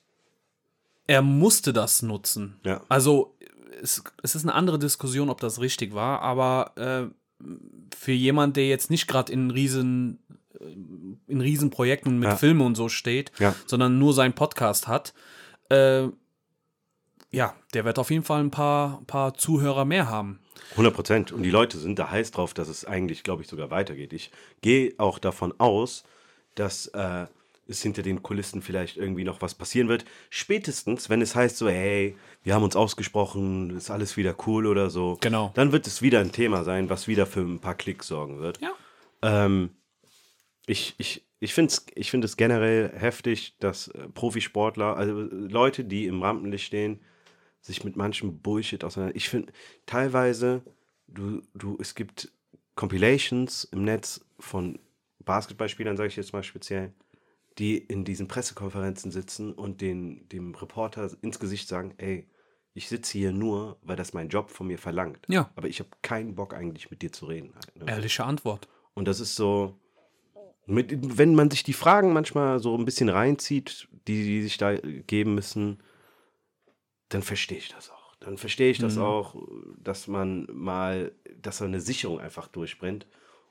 er 1.07 1.23
musste 1.23 1.73
das 1.73 2.03
nutzen. 2.03 2.61
Ja. 2.65 2.83
Also 2.89 3.37
es, 3.83 4.03
es 4.23 4.35
ist 4.35 4.45
eine 4.45 4.55
andere 4.55 4.79
Diskussion, 4.79 5.31
ob 5.31 5.41
das 5.41 5.61
richtig 5.61 5.95
war, 5.95 6.21
aber 6.21 6.73
äh, 6.77 7.45
für 7.97 8.13
jemand, 8.13 8.57
der 8.57 8.69
jetzt 8.69 8.91
nicht 8.91 9.09
gerade 9.09 9.33
in 9.33 9.51
riesen 9.51 10.19
in 10.61 11.41
Riesenprojekten 11.41 12.19
mit 12.19 12.29
Ja. 12.31 12.37
Filmen 12.37 12.61
und 12.63 12.75
so 12.75 12.89
steht, 12.89 13.33
Ja. 13.39 13.55
sondern 13.67 13.99
nur 13.99 14.13
seinen 14.15 14.35
Podcast 14.35 14.89
hat, 14.89 15.15
äh, 15.71 16.09
ja, 17.31 17.55
der 17.73 17.85
wird 17.85 17.99
auf 17.99 18.11
jeden 18.11 18.25
Fall 18.25 18.41
ein 18.41 18.51
paar, 18.51 19.03
paar 19.07 19.35
Zuhörer 19.35 19.85
mehr 19.87 20.09
haben. 20.11 20.39
100 20.73 20.95
Prozent. 20.95 21.33
Und 21.33 21.43
die 21.43 21.51
Leute 21.51 21.79
sind 21.79 21.99
da 21.99 22.11
heiß 22.11 22.31
drauf, 22.31 22.53
dass 22.55 22.69
es 22.69 22.85
eigentlich, 22.85 23.23
glaube 23.23 23.43
ich, 23.43 23.49
sogar 23.49 23.71
weitergeht. 23.71 24.13
Ich 24.13 24.31
gehe 24.61 24.93
auch 24.99 25.19
davon 25.19 25.55
aus, 25.59 26.05
dass 26.55 26.89
äh, 26.89 27.27
es 27.67 27.81
hinter 27.81 28.03
den 28.03 28.23
Kulissen 28.23 28.61
vielleicht 28.61 28.99
irgendwie 28.99 29.25
noch 29.25 29.41
was 29.41 29.55
passieren 29.55 29.89
wird. 29.89 30.05
Spätestens, 30.29 31.09
wenn 31.09 31.23
es 31.23 31.35
heißt 31.35 31.57
so, 31.57 31.69
hey, 31.71 32.17
wir 32.43 32.55
haben 32.55 32.65
uns 32.65 32.77
ausgesprochen, 32.77 33.71
ist 33.77 33.91
alles 33.91 34.19
wieder 34.19 34.35
cool 34.47 34.67
oder 34.67 34.91
so. 34.91 35.17
Genau. 35.23 35.53
Dann 35.55 35.73
wird 35.73 35.87
es 35.87 36.03
wieder 36.03 36.21
ein 36.21 36.33
Thema 36.33 36.65
sein, 36.65 36.91
was 36.91 37.09
wieder 37.09 37.25
für 37.25 37.41
ein 37.41 37.61
paar 37.61 37.75
Klicks 37.75 38.09
sorgen 38.09 38.41
wird. 38.41 38.61
Ja. 38.61 38.73
Ähm, 39.23 39.71
ich 40.73 40.95
ich, 40.99 41.25
ich 41.39 41.55
finde 41.55 41.73
es 41.73 41.87
ich 41.95 42.11
find 42.11 42.37
generell 42.37 42.93
heftig, 42.95 43.57
dass 43.61 43.89
äh, 43.89 44.09
Profisportler, 44.09 44.97
also 44.97 45.23
äh, 45.23 45.25
Leute, 45.25 45.85
die 45.85 46.07
im 46.07 46.23
Rampenlicht 46.23 46.67
stehen, 46.67 47.01
sich 47.61 47.85
mit 47.85 47.97
manchem 47.97 48.41
Bullshit 48.41 48.83
auseinander. 48.83 49.15
Ich 49.17 49.29
finde 49.29 49.53
teilweise, 49.87 50.63
du, 51.07 51.43
du, 51.55 51.79
es 51.81 51.95
gibt 51.95 52.33
Compilations 52.75 53.65
im 53.65 53.85
Netz 53.85 54.25
von 54.41 54.79
Basketballspielern, 55.21 55.97
sage 55.97 56.09
ich 56.09 56.17
jetzt 56.17 56.33
mal 56.33 56.43
speziell, 56.43 56.93
die 57.59 57.79
in 57.79 58.05
diesen 58.05 58.27
Pressekonferenzen 58.27 59.13
sitzen 59.13 59.53
und 59.53 59.81
den, 59.81 60.29
dem 60.29 60.55
Reporter 60.55 61.11
ins 61.23 61.39
Gesicht 61.39 61.69
sagen, 61.69 61.95
ey, 61.99 62.27
ich 62.75 62.89
sitze 62.89 63.19
hier 63.19 63.33
nur, 63.33 63.79
weil 63.83 63.97
das 63.97 64.15
mein 64.15 64.29
Job 64.29 64.51
von 64.51 64.67
mir 64.67 64.79
verlangt. 64.79 65.27
Ja. 65.29 65.51
Aber 65.55 65.69
ich 65.69 65.79
habe 65.81 65.91
keinen 66.01 66.35
Bock 66.35 66.55
eigentlich 66.55 66.91
mit 66.91 67.03
dir 67.03 67.13
zu 67.13 67.27
reden. 67.27 67.53
Halt, 67.55 67.77
ne? 67.77 67.85
Ehrliche 67.87 68.25
Antwort. 68.25 68.69
Und 68.95 69.07
das 69.07 69.21
ist 69.21 69.37
so, 69.37 69.79
mit, 70.67 71.19
wenn 71.19 71.35
man 71.35 71.51
sich 71.51 71.63
die 71.63 71.73
Fragen 71.73 72.13
manchmal 72.13 72.59
so 72.61 72.77
ein 72.77 72.85
bisschen 72.85 73.09
reinzieht, 73.09 73.89
die, 74.07 74.25
die 74.25 74.43
sich 74.43 74.59
da 74.59 74.77
geben 74.77 75.35
müssen, 75.35 75.83
dann 77.09 77.23
verstehe 77.23 77.59
ich 77.59 77.69
das 77.69 77.91
auch. 77.91 78.17
Dann 78.21 78.39
verstehe 78.39 78.71
ich 78.71 78.79
das 78.79 78.99
auch, 78.99 79.35
dass 79.79 80.07
man 80.07 80.47
mal, 80.53 81.13
dass 81.41 81.59
so 81.59 81.65
eine 81.65 81.81
Sicherung 81.81 82.21
einfach 82.21 82.47
durchbrennt 82.47 83.07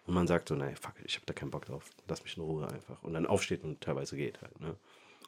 und 0.05 0.13
man 0.13 0.27
sagt 0.27 0.47
so, 0.47 0.55
nein, 0.55 0.75
fuck, 0.77 0.93
ich 1.03 1.15
habe 1.15 1.25
da 1.25 1.33
keinen 1.33 1.51
Bock 1.51 1.65
drauf, 1.65 1.89
lass 2.07 2.23
mich 2.23 2.37
in 2.37 2.43
Ruhe 2.43 2.67
einfach. 2.67 3.03
Und 3.03 3.13
dann 3.13 3.25
aufsteht 3.25 3.63
und 3.63 3.81
teilweise 3.81 4.15
geht 4.15 4.41
halt. 4.41 4.59
Ne? 4.61 4.75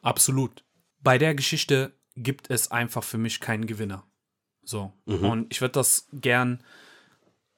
Absolut. 0.02 0.64
Bei 1.02 1.18
der 1.18 1.36
Geschichte 1.36 1.94
gibt 2.16 2.50
es 2.50 2.72
einfach 2.72 3.04
für 3.04 3.18
mich 3.18 3.42
keinen 3.42 3.68
Gewinner. 3.68 4.06
So. 4.64 4.94
Und 5.06 5.52
ich 5.52 5.60
würde 5.60 5.74
das 5.74 6.08
gern 6.14 6.64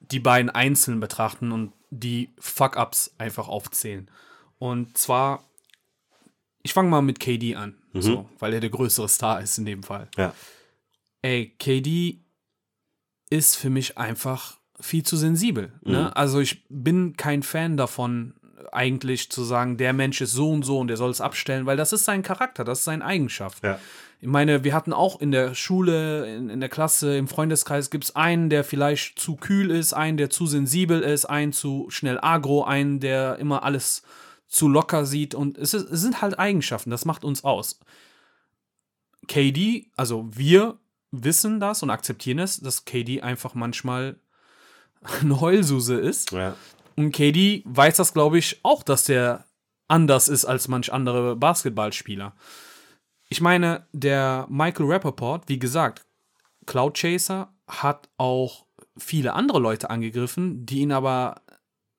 die 0.00 0.20
beiden 0.20 0.50
einzeln 0.50 1.00
betrachten 1.00 1.52
und 1.52 1.72
die 1.98 2.30
Fuck-Ups 2.38 3.14
einfach 3.18 3.48
aufzählen. 3.48 4.10
Und 4.58 4.96
zwar, 4.96 5.44
ich 6.62 6.72
fange 6.72 6.88
mal 6.88 7.02
mit 7.02 7.20
KD 7.20 7.56
an, 7.56 7.76
so, 7.92 8.28
weil 8.38 8.54
er 8.54 8.60
der 8.60 8.70
größere 8.70 9.08
Star 9.08 9.40
ist 9.40 9.58
in 9.58 9.64
dem 9.64 9.82
Fall. 9.82 10.08
Ja. 10.16 10.34
Ey, 11.22 11.54
KD 11.58 12.18
ist 13.30 13.56
für 13.56 13.70
mich 13.70 13.98
einfach 13.98 14.58
viel 14.78 15.02
zu 15.02 15.16
sensibel. 15.16 15.72
Ne? 15.82 16.14
Also 16.14 16.40
ich 16.40 16.64
bin 16.68 17.16
kein 17.16 17.42
Fan 17.42 17.76
davon, 17.76 18.34
eigentlich 18.72 19.30
zu 19.30 19.44
sagen, 19.44 19.76
der 19.76 19.92
Mensch 19.92 20.20
ist 20.20 20.32
so 20.32 20.50
und 20.50 20.64
so 20.64 20.78
und 20.78 20.88
der 20.88 20.96
soll 20.96 21.10
es 21.10 21.20
abstellen, 21.20 21.66
weil 21.66 21.76
das 21.76 21.92
ist 21.92 22.04
sein 22.04 22.22
Charakter, 22.22 22.64
das 22.64 22.80
ist 22.80 22.84
seine 22.84 23.04
Eigenschaft. 23.04 23.62
Ja. 23.62 23.78
Ich 24.20 24.28
meine, 24.28 24.64
wir 24.64 24.74
hatten 24.74 24.92
auch 24.92 25.20
in 25.20 25.30
der 25.30 25.54
Schule, 25.54 26.34
in, 26.34 26.48
in 26.48 26.60
der 26.60 26.68
Klasse, 26.68 27.16
im 27.16 27.28
Freundeskreis 27.28 27.90
gibt 27.90 28.04
es 28.04 28.16
einen, 28.16 28.48
der 28.48 28.64
vielleicht 28.64 29.18
zu 29.18 29.36
kühl 29.36 29.70
ist, 29.70 29.92
einen, 29.92 30.16
der 30.16 30.30
zu 30.30 30.46
sensibel 30.46 31.02
ist, 31.02 31.26
einen 31.26 31.52
zu 31.52 31.86
schnell 31.90 32.18
agro, 32.20 32.64
einen, 32.64 32.98
der 32.98 33.38
immer 33.38 33.62
alles 33.62 34.02
zu 34.48 34.68
locker 34.68 35.04
sieht. 35.04 35.34
Und 35.34 35.58
es, 35.58 35.74
ist, 35.74 35.90
es 35.90 36.00
sind 36.00 36.22
halt 36.22 36.38
Eigenschaften, 36.38 36.90
das 36.90 37.04
macht 37.04 37.24
uns 37.24 37.44
aus. 37.44 37.78
KD, 39.28 39.90
also 39.96 40.28
wir 40.32 40.78
wissen 41.10 41.60
das 41.60 41.82
und 41.82 41.90
akzeptieren 41.90 42.38
es, 42.38 42.60
dass 42.60 42.84
KD 42.84 43.22
einfach 43.22 43.54
manchmal 43.54 44.16
eine 45.20 45.40
Heulsuse 45.40 45.96
ist. 45.96 46.32
Ja. 46.32 46.56
Und 46.94 47.12
KD 47.12 47.62
weiß 47.66 47.96
das, 47.96 48.14
glaube 48.14 48.38
ich, 48.38 48.60
auch, 48.62 48.82
dass 48.82 49.04
der 49.04 49.44
anders 49.88 50.28
ist 50.28 50.46
als 50.46 50.68
manch 50.68 50.92
andere 50.92 51.36
Basketballspieler. 51.36 52.34
Ich 53.28 53.40
meine, 53.40 53.86
der 53.92 54.46
Michael 54.48 54.86
Rappaport, 54.86 55.48
wie 55.48 55.58
gesagt, 55.58 56.06
Cloud 56.66 56.96
Chaser 56.96 57.52
hat 57.66 58.08
auch 58.16 58.66
viele 58.96 59.34
andere 59.34 59.58
Leute 59.58 59.90
angegriffen, 59.90 60.64
die 60.64 60.80
ihn 60.80 60.92
aber 60.92 61.42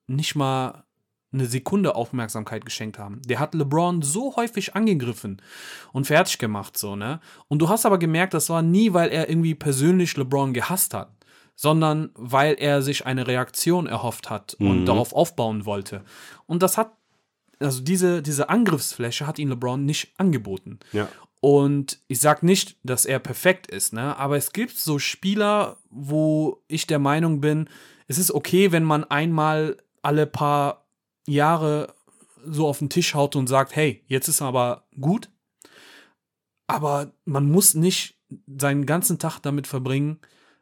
nicht 0.06 0.34
mal 0.34 0.84
eine 1.32 1.46
Sekunde 1.46 1.94
Aufmerksamkeit 1.94 2.64
geschenkt 2.64 2.98
haben. 2.98 3.20
Der 3.26 3.38
hat 3.38 3.54
LeBron 3.54 4.00
so 4.00 4.36
häufig 4.36 4.74
angegriffen 4.74 5.42
und 5.92 6.06
fertig 6.06 6.38
gemacht, 6.38 6.78
so, 6.78 6.96
ne? 6.96 7.20
Und 7.48 7.60
du 7.60 7.68
hast 7.68 7.84
aber 7.84 7.98
gemerkt, 7.98 8.32
das 8.32 8.48
war 8.48 8.62
nie, 8.62 8.94
weil 8.94 9.10
er 9.10 9.28
irgendwie 9.28 9.54
persönlich 9.54 10.16
LeBron 10.16 10.54
gehasst 10.54 10.94
hat, 10.94 11.12
sondern 11.54 12.10
weil 12.14 12.54
er 12.58 12.80
sich 12.80 13.04
eine 13.04 13.26
Reaktion 13.26 13.86
erhofft 13.86 14.30
hat 14.30 14.54
und 14.54 14.86
darauf 14.86 15.12
aufbauen 15.12 15.66
wollte. 15.66 16.02
Und 16.46 16.62
das 16.62 16.78
hat, 16.78 16.92
also 17.60 17.82
diese, 17.82 18.22
diese 18.22 18.48
Angriffsfläche 18.48 19.26
hat 19.26 19.38
ihn 19.38 19.48
LeBron 19.48 19.84
nicht 19.84 20.12
angeboten. 20.18 20.78
Ja. 20.92 21.08
Und 21.40 22.00
ich 22.08 22.20
sag 22.20 22.42
nicht, 22.42 22.76
dass 22.82 23.04
er 23.04 23.18
perfekt 23.20 23.68
ist, 23.68 23.92
ne? 23.92 24.16
Aber 24.16 24.36
es 24.36 24.52
gibt 24.52 24.76
so 24.76 24.98
Spieler, 24.98 25.76
wo 25.90 26.62
ich 26.66 26.86
der 26.86 26.98
Meinung 26.98 27.40
bin, 27.40 27.68
es 28.08 28.18
ist 28.18 28.32
okay, 28.32 28.72
wenn 28.72 28.84
man 28.84 29.04
einmal 29.04 29.76
alle 30.02 30.26
paar 30.26 30.88
Jahre 31.26 31.94
so 32.44 32.66
auf 32.66 32.78
den 32.78 32.90
Tisch 32.90 33.14
haut 33.14 33.36
und 33.36 33.46
sagt, 33.46 33.76
hey, 33.76 34.02
jetzt 34.06 34.28
ist 34.28 34.42
aber 34.42 34.84
gut. 35.00 35.28
Aber 36.66 37.12
man 37.24 37.50
muss 37.50 37.74
nicht 37.74 38.18
seinen 38.46 38.86
ganzen 38.86 39.18
Tag 39.18 39.40
damit 39.40 39.66
verbringen, 39.66 40.18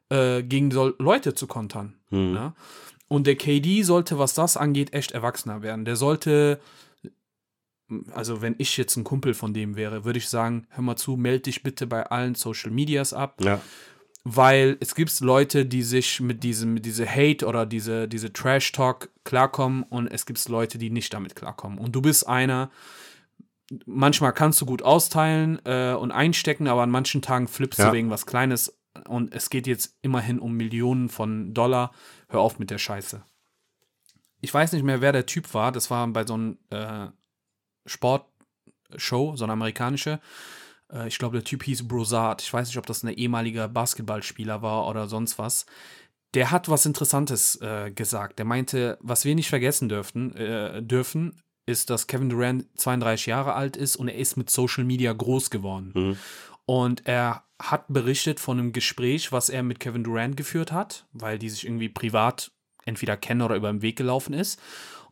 äh, 0.09 0.43
gegen 0.43 0.71
Leute 0.71 1.35
zu 1.35 1.47
kontern. 1.47 1.95
Hm. 2.11 2.33
Ne? 2.33 2.55
Und 3.09 3.27
der 3.27 3.37
KD 3.37 3.83
sollte, 3.83 4.19
was 4.19 4.35
das 4.35 4.57
angeht, 4.57 4.93
echt 4.93 5.13
erwachsener 5.13 5.63
werden. 5.63 5.85
Der 5.85 5.97
sollte, 5.97 6.61
also 8.13 8.43
wenn 8.43 8.55
ich 8.59 8.77
jetzt 8.77 8.97
ein 8.97 9.05
Kumpel 9.05 9.35
von 9.35 9.55
dem 9.55 9.77
wäre, 9.77 10.05
würde 10.05 10.19
ich 10.19 10.29
sagen, 10.29 10.67
hör 10.71 10.83
mal 10.83 10.97
zu, 10.97 11.17
melde 11.17 11.43
dich 11.43 11.63
bitte 11.63 11.87
bei 11.87 12.05
allen 12.07 12.35
Social 12.35 12.71
Medias 12.71 13.13
ab, 13.13 13.41
Ja. 13.45 13.61
weil 14.25 14.77
es 14.81 14.95
gibt 14.95 15.21
Leute, 15.21 15.67
die 15.67 15.83
sich 15.83 16.21
mit 16.21 16.43
diesem, 16.43 16.75
mit 16.75 16.85
diese 16.85 17.09
Hate 17.09 17.47
oder 17.47 17.65
diese, 17.67 18.09
diese 18.09 18.33
Trash-Talk 18.33 19.11
klarkommen 19.25 19.85
und 19.85 20.09
es 20.09 20.27
gibt 20.27 20.49
Leute, 20.49 20.79
die 20.79 20.91
nicht 20.91 21.13
damit 21.15 21.37
klarkommen. 21.37 21.79
Und 21.79 21.95
du 21.95 22.03
bist 22.03 22.27
einer, 22.27 22.71
manchmal 23.85 24.33
kannst 24.33 24.61
du 24.61 24.67
gut 24.67 24.83
austeilen 24.83 25.61
äh, 25.65 25.95
und 25.95 26.11
einstecken, 26.13 26.67
aber 26.69 26.83
an 26.83 26.91
manchen 26.91 27.23
Tagen 27.23 27.49
flippst 27.49 27.79
Ja. 27.79 27.87
du 27.91 27.93
wegen 27.97 28.11
was 28.11 28.27
Kleines 28.27 28.77
und 29.09 29.35
es 29.35 29.51
geht 29.51 29.67
jetzt 29.67 29.97
immerhin 30.03 30.39
um 30.39 30.55
Millionen 30.55 31.09
von 31.09 31.53
Dollar. 31.55 31.93
Hör 32.29 32.41
auf 32.41 32.59
mit 32.59 32.71
der 32.71 32.79
Scheiße. 32.79 33.23
Ich 34.41 34.53
weiß 34.53 34.73
nicht 34.73 34.85
mehr, 34.85 35.01
wer 35.01 35.13
der 35.13 35.27
Typ 35.27 35.53
war. 35.55 35.71
Das 35.73 35.91
war 35.91 36.07
bei 36.09 36.27
so 36.27 36.35
einem 36.35 36.59
äh, 36.71 37.09
Sportshow, 37.87 39.37
so 39.37 39.45
eine 39.45 39.53
amerikanische. 39.53 40.21
Äh, 40.93 41.09
ich 41.09 41.19
glaube, 41.19 41.37
der 41.37 41.45
Typ 41.45 41.63
hieß 41.63 41.89
Brosard. 41.89 42.43
Ich 42.43 42.53
weiß 42.53 42.69
nicht, 42.69 42.79
ob 42.79 42.87
das 42.87 43.03
ein 43.03 43.09
ehemaliger 43.09 43.69
Basketballspieler 43.69 44.63
war 44.63 44.89
oder 44.89 45.09
sonst 45.09 45.39
was. 45.39 45.67
Der 46.35 46.51
hat 46.51 46.69
was 46.69 46.87
Interessantes 46.87 47.61
äh, 47.63 47.91
gesagt. 47.91 48.39
Der 48.39 48.45
meinte, 48.45 48.99
was 49.01 49.25
wir 49.25 49.35
nicht 49.35 49.49
vergessen 49.49 49.89
dürften, 49.89 50.35
äh, 50.37 50.83
dürfen, 50.83 51.41
ist, 51.67 51.91
dass 51.91 52.07
Kevin 52.07 52.29
Durant 52.29 52.67
32 52.79 53.27
Jahre 53.27 53.55
alt 53.55 53.77
ist 53.77 53.97
und 53.97 54.09
er 54.09 54.17
ist 54.17 54.37
mit 54.37 54.51
Social 54.51 54.85
Media 54.85 55.13
groß 55.13 55.51
geworden. 55.51 55.93
Mhm. 55.95 56.17
Und 56.65 57.07
er 57.07 57.45
hat 57.61 57.87
berichtet 57.89 58.41
von 58.41 58.59
einem 58.59 58.73
Gespräch, 58.73 59.33
was 59.33 59.49
er 59.49 59.63
mit 59.63 59.81
Kevin 59.81 60.05
Durant 60.05 60.37
geführt 60.37 60.73
hat, 60.73 61.07
weil 61.13 61.39
die 61.39 61.49
sich 61.49 61.65
irgendwie 61.65 61.89
privat 61.89 62.51
entweder 62.85 63.17
kennen 63.17 63.43
oder 63.43 63.57
über 63.57 63.71
den 63.71 63.83
Weg 63.83 63.97
gelaufen 63.97 64.35
ist. 64.35 64.61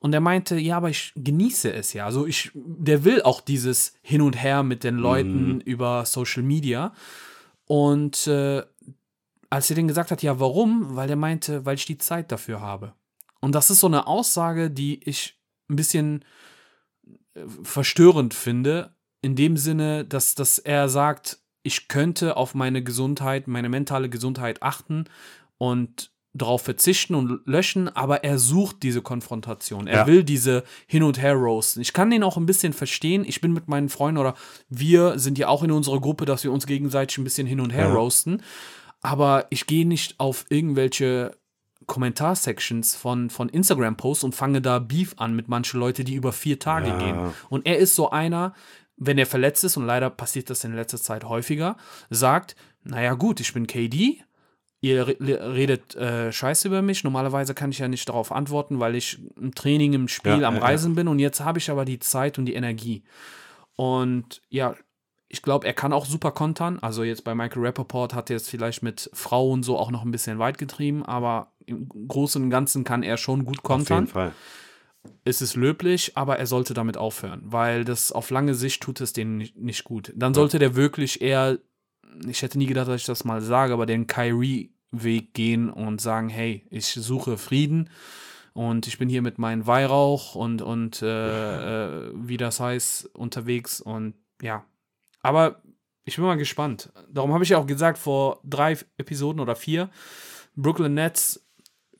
Und 0.04 0.12
er 0.12 0.20
meinte, 0.20 0.58
ja, 0.58 0.76
aber 0.76 0.90
ich 0.90 1.14
genieße 1.16 1.72
es 1.72 1.94
ja. 1.94 2.04
Also 2.04 2.26
ich, 2.26 2.50
der 2.52 3.04
will 3.04 3.22
auch 3.22 3.40
dieses 3.40 3.94
Hin 4.02 4.20
und 4.20 4.34
Her 4.34 4.62
mit 4.62 4.84
den 4.84 4.96
Leuten 4.96 5.62
über 5.62 6.04
Social 6.04 6.42
Media. 6.42 6.92
Und 7.64 8.26
äh, 8.26 8.62
als 9.48 9.70
er 9.70 9.76
den 9.76 9.88
gesagt 9.88 10.10
hat, 10.10 10.22
ja, 10.22 10.38
warum? 10.38 10.94
Weil 10.94 11.08
er 11.08 11.16
meinte, 11.16 11.64
weil 11.64 11.76
ich 11.76 11.86
die 11.86 11.96
Zeit 11.96 12.30
dafür 12.32 12.60
habe. 12.60 12.92
Und 13.40 13.54
das 13.54 13.70
ist 13.70 13.80
so 13.80 13.86
eine 13.86 14.06
Aussage, 14.06 14.70
die 14.70 15.02
ich 15.08 15.40
ein 15.70 15.76
bisschen 15.76 16.22
äh, 17.32 17.40
verstörend 17.62 18.34
finde, 18.34 18.94
in 19.22 19.36
dem 19.36 19.56
Sinne, 19.56 20.04
dass, 20.04 20.34
dass 20.34 20.58
er 20.58 20.90
sagt, 20.90 21.38
ich 21.62 21.88
könnte 21.88 22.36
auf 22.36 22.54
meine 22.54 22.84
Gesundheit, 22.84 23.48
meine 23.48 23.70
mentale 23.70 24.10
Gesundheit 24.10 24.62
achten 24.62 25.06
und 25.56 26.13
darauf 26.36 26.62
verzichten 26.62 27.14
und 27.14 27.46
löschen, 27.46 27.88
aber 27.88 28.24
er 28.24 28.38
sucht 28.38 28.82
diese 28.82 29.02
Konfrontation. 29.02 29.86
Er 29.86 30.00
Ja. 30.00 30.06
will 30.08 30.24
diese 30.24 30.64
Hin- 30.88 31.04
und 31.04 31.20
Her-Roasten. 31.22 31.80
Ich 31.80 31.92
kann 31.92 32.10
den 32.10 32.24
auch 32.24 32.36
ein 32.36 32.44
bisschen 32.44 32.72
verstehen. 32.72 33.24
Ich 33.24 33.40
bin 33.40 33.52
mit 33.52 33.68
meinen 33.68 33.88
Freunden 33.88 34.18
oder 34.18 34.34
wir 34.68 35.16
sind 35.18 35.38
ja 35.38 35.46
auch 35.48 35.62
in 35.62 35.70
unserer 35.70 36.00
Gruppe, 36.00 36.24
dass 36.24 36.42
wir 36.42 36.50
uns 36.50 36.66
gegenseitig 36.66 37.18
ein 37.18 37.24
bisschen 37.24 37.46
hin 37.46 37.60
und 37.60 37.70
her 37.70 37.86
Ja. 37.86 37.94
roasten. 37.94 38.42
Aber 39.00 39.46
ich 39.50 39.66
gehe 39.68 39.86
nicht 39.86 40.18
auf 40.18 40.46
irgendwelche 40.48 41.36
Kommentarsections 41.86 42.96
von, 42.96 43.30
von 43.30 43.48
Instagram-Posts 43.48 44.24
und 44.24 44.34
fange 44.34 44.60
da 44.60 44.78
Beef 44.78 45.14
an 45.18 45.36
mit 45.36 45.48
manchen 45.48 45.78
Leuten, 45.80 46.04
die 46.04 46.14
über 46.14 46.32
vier 46.32 46.58
Tage 46.58 46.90
Ja. 46.90 46.96
gehen. 46.96 47.32
Und 47.48 47.66
er 47.66 47.78
ist 47.78 47.94
so 47.94 48.10
einer, 48.10 48.54
wenn 48.96 49.18
er 49.18 49.26
verletzt 49.26 49.64
ist, 49.64 49.76
und 49.76 49.86
leider 49.86 50.10
passiert 50.10 50.50
das 50.50 50.64
in 50.64 50.74
letzter 50.74 50.98
Zeit 50.98 51.24
häufiger, 51.24 51.76
sagt, 52.10 52.56
naja 52.82 53.14
gut, 53.14 53.40
ich 53.40 53.52
bin 53.52 53.66
KD, 53.66 54.22
ihr 54.84 55.06
re- 55.08 55.16
redet 55.20 55.94
äh, 55.96 56.30
Scheiße 56.32 56.68
über 56.68 56.82
mich. 56.82 57.04
Normalerweise 57.04 57.54
kann 57.54 57.70
ich 57.70 57.78
ja 57.78 57.88
nicht 57.88 58.08
darauf 58.08 58.30
antworten, 58.32 58.80
weil 58.80 58.94
ich 58.94 59.18
im 59.40 59.54
Training, 59.54 59.92
im 59.94 60.08
Spiel, 60.08 60.40
Ja, 60.42 60.48
am 60.48 60.54
ja, 60.54 60.60
ja. 60.60 60.66
Reisen 60.66 60.94
bin 60.94 61.08
und 61.08 61.18
jetzt 61.18 61.40
habe 61.40 61.58
ich 61.58 61.70
aber 61.70 61.84
die 61.84 61.98
Zeit 61.98 62.38
und 62.38 62.46
die 62.46 62.54
Energie. 62.54 63.02
Und 63.76 64.42
ja, 64.50 64.74
ich 65.28 65.42
glaube, 65.42 65.66
er 65.66 65.72
kann 65.72 65.92
auch 65.92 66.06
super 66.06 66.30
kontern. 66.30 66.78
Also 66.80 67.02
jetzt 67.02 67.24
bei 67.24 67.34
Michael 67.34 67.64
Rappaport 67.66 68.14
hat 68.14 68.30
er 68.30 68.36
es 68.36 68.48
vielleicht 68.48 68.82
mit 68.82 69.10
Frau 69.12 69.50
und 69.50 69.62
so 69.64 69.78
auch 69.78 69.90
noch 69.90 70.04
ein 70.04 70.10
bisschen 70.12 70.38
weit 70.38 70.58
getrieben, 70.58 71.04
aber 71.04 71.52
im 71.66 71.88
Großen 71.88 72.42
und 72.42 72.50
Ganzen 72.50 72.84
kann 72.84 73.02
er 73.02 73.16
schon 73.16 73.44
gut 73.44 73.58
Auf 73.58 73.64
kontern 73.64 74.00
jeden 74.04 74.12
Fall. 74.12 74.32
es 75.24 75.40
ist 75.42 75.56
löblich, 75.56 76.12
aber 76.16 76.38
er 76.38 76.46
sollte 76.46 76.74
damit 76.74 76.96
aufhören, 76.96 77.40
weil 77.46 77.84
das 77.84 78.12
auf 78.12 78.30
lange 78.30 78.54
Sicht 78.54 78.82
tut 78.82 79.00
es 79.00 79.12
denen 79.12 79.48
nicht, 79.56 79.82
gut. 79.84 80.12
Dann 80.14 80.34
sollte 80.34 80.58
der 80.58 80.76
wirklich 80.76 81.20
eher, 81.22 81.58
ich 82.28 82.42
hätte 82.42 82.58
nie 82.58 82.66
gedacht, 82.66 82.86
dass 82.88 83.00
ich 83.00 83.06
das 83.06 83.24
mal 83.24 83.40
sage, 83.40 83.72
aber 83.72 83.86
den 83.86 84.06
Kyrie-Weg 84.94 85.34
gehen 85.34 85.70
und 85.70 86.00
sagen, 86.00 86.28
hey, 86.28 86.64
ich 86.70 86.86
suche 86.86 87.38
Frieden 87.38 87.90
und 88.52 88.86
ich 88.86 88.98
bin 88.98 89.08
hier 89.08 89.22
mit 89.22 89.38
meinem 89.38 89.66
Weihrauch 89.66 90.34
und, 90.34 90.62
und 90.62 91.02
äh, 91.02 91.86
äh, 92.08 92.12
wie 92.14 92.36
das 92.36 92.60
heißt, 92.60 93.14
unterwegs 93.14 93.80
und 93.80 94.14
ja. 94.40 94.64
Aber 95.22 95.62
ich 96.04 96.16
bin 96.16 96.24
mal 96.24 96.36
gespannt. 96.36 96.92
Darum 97.10 97.32
habe 97.32 97.44
ich 97.44 97.50
ja 97.50 97.58
auch 97.58 97.66
gesagt, 97.66 97.98
vor 97.98 98.40
drei 98.44 98.76
Episoden 98.98 99.40
oder 99.40 99.56
vier, 99.56 99.90
Brooklyn 100.54 100.94
Nets 100.94 101.44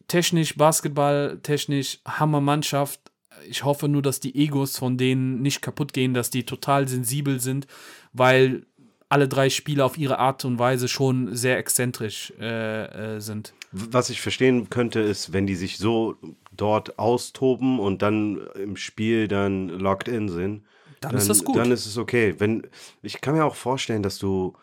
technisch, 0.07 0.57
Basketball, 0.57 1.41
technisch, 1.43 2.01
Hammermannschaft. 2.07 3.01
Ich 3.49 3.65
hoffe 3.65 3.89
nur, 3.89 4.03
dass 4.03 4.21
die 4.21 4.37
Egos 4.37 4.79
von 4.79 4.97
denen 4.97 5.43
nicht 5.43 5.61
kaputt 5.61 5.93
gehen, 5.93 6.15
dass 6.15 6.31
die 6.31 6.45
total 6.45 6.87
sensibel 6.87 7.41
sind, 7.41 7.67
weil 8.13 8.67
alle 9.09 9.29
drei 9.29 9.51
Spieler 9.51 9.85
auf 9.85 9.99
ihre 9.99 10.19
Art 10.19 10.45
und 10.45 10.59
Weise 10.59 10.89
schon 10.89 11.35
sehr 11.37 11.59
exzentrisch 11.59 12.33
äh, 12.41 13.17
äh, 13.17 13.21
sind. 13.21 13.55
Was 13.73 14.11
ich 14.11 14.21
verstehen 14.21 14.71
könnte, 14.71 15.01
ist, 15.01 15.33
wenn 15.33 15.47
die 15.47 15.57
sich 15.57 15.79
so 15.79 16.17
dort 16.53 16.99
austoben 16.99 17.79
und 17.81 18.03
dann 18.03 18.41
im 18.55 18.77
Spiel 18.77 19.29
dann 19.29 19.69
locked 19.69 20.09
in 20.09 20.29
sind, 20.29 20.65
Dann 21.01 21.15
ist 21.15 21.29
das 21.29 21.45
gut. 21.45 21.57
Dann 21.57 21.71
ist 21.71 21.87
es 21.87 21.99
okay. 21.99 22.35
Wenn, 22.39 22.67
ich 23.03 23.21
kann 23.21 23.35
mir 23.35 23.45
auch 23.45 23.57
vorstellen, 23.57 24.03
dass 24.03 24.19
du, 24.19 24.55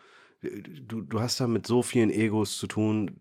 du, 0.42 1.02
du 1.02 1.20
hast 1.20 1.40
da 1.40 1.46
mit 1.46 1.66
so 1.66 1.82
vielen 1.82 2.10
Egos 2.10 2.58
zu 2.58 2.66
tun, 2.66 3.18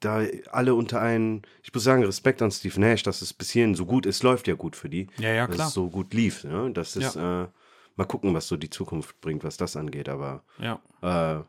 da 0.00 0.22
alle 0.52 0.74
unter 0.74 1.00
einen, 1.00 1.42
ich 1.62 1.72
muss 1.74 1.84
sagen, 1.84 2.04
Respekt 2.04 2.40
an 2.42 2.50
Steve 2.50 2.78
Nash, 2.78 3.02
dass 3.02 3.22
es 3.22 3.32
bis 3.32 3.50
hierhin 3.50 3.74
so 3.74 3.86
gut 3.86 4.06
ist, 4.06 4.22
läuft 4.22 4.46
ja 4.46 4.54
gut 4.54 4.76
für 4.76 4.88
die. 4.88 5.08
Ja, 5.18 5.32
ja, 5.32 5.46
dass 5.46 5.56
klar. 5.56 5.68
es 5.68 5.74
so 5.74 5.88
gut 5.88 6.14
lief. 6.14 6.44
Ne? 6.44 6.70
Das 6.72 6.94
ist, 6.96 7.16
äh, 7.16 7.46
mal 7.98 8.04
gucken, 8.06 8.32
was 8.32 8.48
so 8.48 8.56
die 8.56 8.70
Zukunft 8.70 9.20
bringt, 9.20 9.44
was 9.44 9.58
das 9.58 9.76
angeht, 9.76 10.08
aber 10.08 10.42
Ja. 10.58 10.80
äh, 11.02 11.42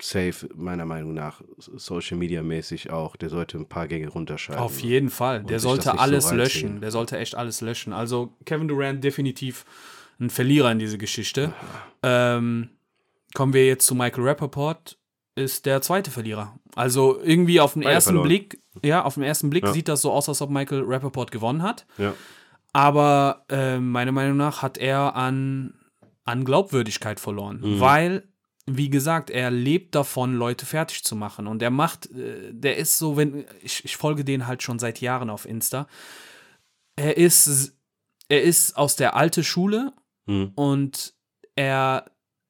safe, 0.00 0.48
meiner 0.54 0.84
Meinung 0.84 1.14
nach, 1.14 1.40
Social 1.56 2.16
Media 2.18 2.42
mäßig 2.42 2.90
auch, 2.90 3.16
der 3.16 3.30
sollte 3.30 3.56
ein 3.58 3.66
paar 3.68 3.88
Gänge 3.88 4.08
runterschalten. 4.08 4.62
Auf 4.62 4.80
jeden 4.80 5.08
Fall. 5.10 5.42
Der 5.44 5.58
sollte 5.60 5.84
so 5.84 5.90
alles 5.92 6.26
reinziehen. 6.26 6.38
löschen. 6.38 6.80
Der 6.80 6.90
sollte 6.90 7.16
echt 7.18 7.34
alles 7.34 7.60
löschen. 7.62 7.92
Also 7.92 8.32
Kevin 8.44 8.68
Durant 8.68 9.02
definitiv 9.02 9.64
ein 10.20 10.30
Verlierer 10.30 10.70
in 10.72 10.78
diese 10.78 10.98
Geschichte. 10.98 11.52
Ähm, 12.02 12.70
kommen 13.34 13.52
wir 13.54 13.66
jetzt 13.66 13.86
zu 13.86 13.94
Michael 13.94 14.24
Rappaport, 14.24 14.98
ist 15.34 15.66
der 15.66 15.80
zweite 15.82 16.10
Verlierer. 16.10 16.58
Also 16.76 17.20
irgendwie 17.22 17.60
auf 17.60 17.72
den 17.74 17.82
Beide 17.82 17.94
ersten 17.94 18.08
verloren. 18.10 18.28
Blick, 18.28 18.60
ja, 18.84 19.04
auf 19.04 19.14
den 19.14 19.22
ersten 19.24 19.50
Blick 19.50 19.64
Ja. 19.64 19.72
sieht 19.72 19.88
das 19.88 20.00
so 20.02 20.12
aus, 20.12 20.28
als 20.28 20.40
ob 20.42 20.50
Michael 20.50 20.82
Rappaport 20.84 21.30
gewonnen 21.32 21.62
hat. 21.62 21.86
Ja. 21.98 22.14
Aber 22.78 23.44
äh, 23.50 23.78
meiner 23.78 24.12
Meinung 24.12 24.36
nach 24.36 24.62
hat 24.62 24.78
er 24.78 25.16
an, 25.16 25.74
an 26.24 26.44
Glaubwürdigkeit 26.44 27.18
verloren, 27.18 27.60
Mhm. 27.60 27.80
weil, 27.80 28.28
wie 28.66 28.88
gesagt, 28.88 29.30
er 29.30 29.50
lebt 29.50 29.94
davon, 29.96 30.34
Leute 30.34 30.64
fertig 30.64 31.02
zu 31.02 31.16
machen. 31.16 31.46
Und 31.48 31.60
er 31.60 31.70
macht, 31.70 32.10
äh, 32.12 32.52
der 32.52 32.76
ist 32.76 32.96
so, 32.98 33.16
wenn, 33.16 33.44
ich, 33.62 33.84
ich 33.84 33.96
folge 33.96 34.24
den 34.24 34.46
halt 34.46 34.62
schon 34.62 34.78
seit 34.78 35.00
Jahren 35.00 35.28
auf 35.30 35.44
Insta. 35.44 35.88
Er 36.96 37.16
ist, 37.16 37.72
er 38.28 38.42
ist 38.42 38.76
aus 38.76 38.94
der 38.96 39.16
alten 39.16 39.42
Schule 39.42 39.92
Hm. 40.28 40.52
und 40.54 41.14
er 41.56 42.04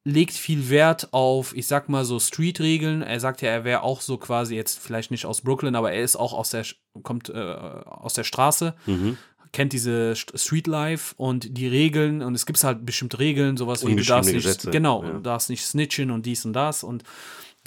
legt 0.05 0.33
viel 0.35 0.69
Wert 0.69 1.13
auf, 1.13 1.55
ich 1.55 1.67
sag 1.67 1.89
mal 1.89 2.05
so 2.05 2.19
Street-Regeln. 2.19 3.03
Er 3.03 3.21
sagt 3.21 3.41
ja, 3.43 3.51
er 3.51 3.65
wäre 3.65 3.83
auch 3.83 4.01
so 4.01 4.17
quasi 4.19 4.57
jetzt 4.57 4.79
vielleicht 4.79 5.11
nicht 5.11 5.27
aus 5.27 5.43
Brooklyn, 5.43 5.75
aber 5.77 5.93
er 5.93 6.03
ist 6.03 6.17
auch 6.17 6.33
aus 6.33 6.51
der, 6.51 6.65
kommt 7.03 7.29
äh, 7.29 7.35
aus 7.39 8.15
der 8.15 8.25
Straße 8.25 8.75
Mhm. 8.87 9.17
Kennt 9.53 9.73
diese 9.73 10.13
St- 10.13 10.37
Street 10.39 10.67
Life 10.67 11.15
und 11.17 11.57
die 11.57 11.67
Regeln 11.69 12.23
und 12.23 12.35
es 12.35 12.47
gibt 12.47 12.63
halt 12.65 12.85
bestimmte 12.87 13.19
Regeln, 13.19 13.57
sowas 13.57 13.85
wie 13.87 13.95
du 13.97 14.03
darfst 14.05 14.33
nicht, 14.33 14.45
Gesetze, 14.45 14.71
genau, 14.71 15.03
ja. 15.03 15.13
du 15.13 15.21
darfst 15.21 15.51
nicht 15.51 15.65
snitchen 15.65 16.11
und 16.11 16.27
dies 16.27 16.45
und 16.45 16.53
das 16.53 16.83
und 16.85 17.05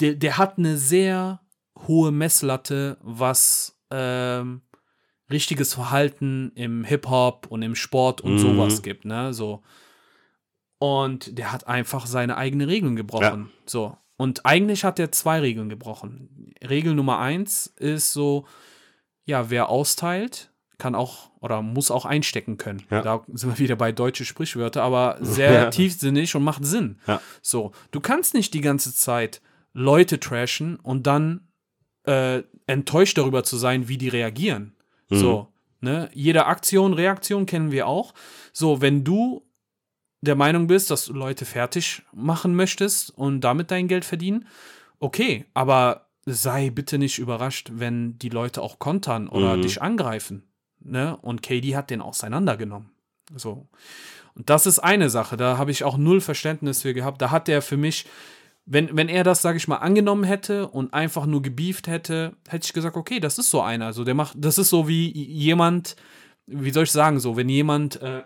der, 0.00 0.14
der 0.14 0.38
hat 0.38 0.58
eine 0.58 0.76
sehr 0.76 1.40
hohe 1.86 2.12
Messlatte, 2.12 2.96
was 3.02 3.76
ähm, 3.90 4.62
richtiges 5.30 5.74
Verhalten 5.74 6.52
im 6.54 6.84
Hip-Hop 6.84 7.46
und 7.48 7.62
im 7.62 7.74
Sport 7.74 8.20
und 8.20 8.34
Mhm. 8.34 8.38
sowas 8.38 8.82
gibt, 8.82 9.04
ne, 9.04 9.32
so. 9.32 9.62
Und 10.78 11.38
der 11.38 11.52
hat 11.52 11.66
einfach 11.68 12.06
seine 12.06 12.36
eigenen 12.36 12.68
Regeln 12.68 12.96
gebrochen, 12.96 13.50
so. 13.66 13.96
Und 14.16 14.44
eigentlich 14.46 14.84
hat 14.84 14.98
er 14.98 15.10
zwei 15.12 15.40
Regeln 15.40 15.68
gebrochen. 15.68 16.52
Regel 16.68 16.94
Nummer 16.94 17.18
eins 17.18 17.66
ist 17.78 18.12
so, 18.12 18.46
ja, 19.24 19.50
wer 19.50 19.68
austeilt, 19.68 20.51
kann 20.82 20.94
auch 20.94 21.30
oder 21.40 21.62
muss 21.62 21.90
auch 21.90 22.04
einstecken 22.04 22.56
können. 22.56 22.82
Ja. 22.90 23.02
Da 23.02 23.24
sind 23.32 23.50
wir 23.50 23.58
wieder 23.58 23.76
bei 23.76 23.92
deutsche 23.92 24.24
Sprichwörter, 24.24 24.82
aber 24.82 25.16
sehr 25.22 25.52
Ja. 25.52 25.70
tiefsinnig 25.70 26.34
und 26.34 26.42
macht 26.44 26.64
Sinn. 26.64 26.98
Ja. 27.06 27.20
So, 27.40 27.70
du 27.92 28.00
kannst 28.00 28.34
nicht 28.34 28.52
die 28.54 28.60
ganze 28.60 28.94
Zeit 28.94 29.40
Leute 29.72 30.18
trashen 30.20 30.76
und 30.76 31.06
dann 31.06 31.48
äh, 32.06 32.42
enttäuscht 32.66 33.16
darüber 33.16 33.44
zu 33.44 33.56
sein, 33.56 33.86
wie 33.88 33.96
die 33.98 34.08
reagieren. 34.08 34.74
Mhm. 35.08 35.16
So, 35.16 35.48
ne? 35.80 36.10
Jede 36.12 36.46
Aktion, 36.46 36.94
Reaktion 36.94 37.46
kennen 37.46 37.70
wir 37.70 37.86
auch. 37.86 38.12
So, 38.52 38.80
wenn 38.80 39.04
du 39.04 39.46
der 40.20 40.34
Meinung 40.36 40.66
bist, 40.66 40.90
dass 40.90 41.06
du 41.06 41.12
Leute 41.14 41.44
fertig 41.44 42.02
machen 42.12 42.54
möchtest 42.56 43.10
und 43.16 43.40
damit 43.40 43.70
dein 43.70 43.88
Geld 43.88 44.04
verdienen, 44.04 44.46
okay, 45.00 45.46
aber 45.54 46.08
sei 46.26 46.70
bitte 46.70 46.98
nicht 46.98 47.18
überrascht, 47.18 47.70
wenn 47.74 48.16
die 48.18 48.28
Leute 48.28 48.62
auch 48.62 48.78
kontern 48.78 49.28
oder 49.28 49.56
Mhm. 49.56 49.62
dich 49.62 49.82
angreifen. 49.82 50.44
Ne? 50.84 51.16
Und 51.16 51.42
KD 51.42 51.76
hat 51.76 51.90
den 51.90 52.00
auseinandergenommen. 52.00 52.90
So. 53.34 53.68
Und 54.34 54.48
das 54.50 54.66
ist 54.66 54.78
eine 54.78 55.10
Sache, 55.10 55.36
da 55.36 55.58
habe 55.58 55.70
ich 55.70 55.84
auch 55.84 55.96
null 55.96 56.20
Verständnis 56.20 56.82
für 56.82 56.94
gehabt. 56.94 57.20
Da 57.20 57.30
hat 57.30 57.48
der 57.48 57.60
für 57.60 57.76
mich, 57.76 58.06
wenn, 58.64 58.96
wenn 58.96 59.08
er 59.08 59.24
das, 59.24 59.42
sage 59.42 59.58
ich 59.58 59.68
mal, 59.68 59.76
angenommen 59.76 60.24
hätte 60.24 60.68
und 60.68 60.94
einfach 60.94 61.26
nur 61.26 61.42
gebieft 61.42 61.86
hätte, 61.86 62.36
hätte 62.48 62.64
ich 62.64 62.72
gesagt, 62.72 62.96
okay, 62.96 63.20
das 63.20 63.38
ist 63.38 63.50
so 63.50 63.60
einer. 63.60 63.86
Also 63.86 64.04
der 64.04 64.14
macht, 64.14 64.36
das 64.38 64.58
ist 64.58 64.70
so 64.70 64.88
wie 64.88 65.10
jemand, 65.10 65.96
wie 66.46 66.70
soll 66.70 66.84
ich 66.84 66.92
sagen, 66.92 67.20
so, 67.20 67.36
wenn 67.36 67.48
jemand 67.48 68.00
äh, 68.00 68.22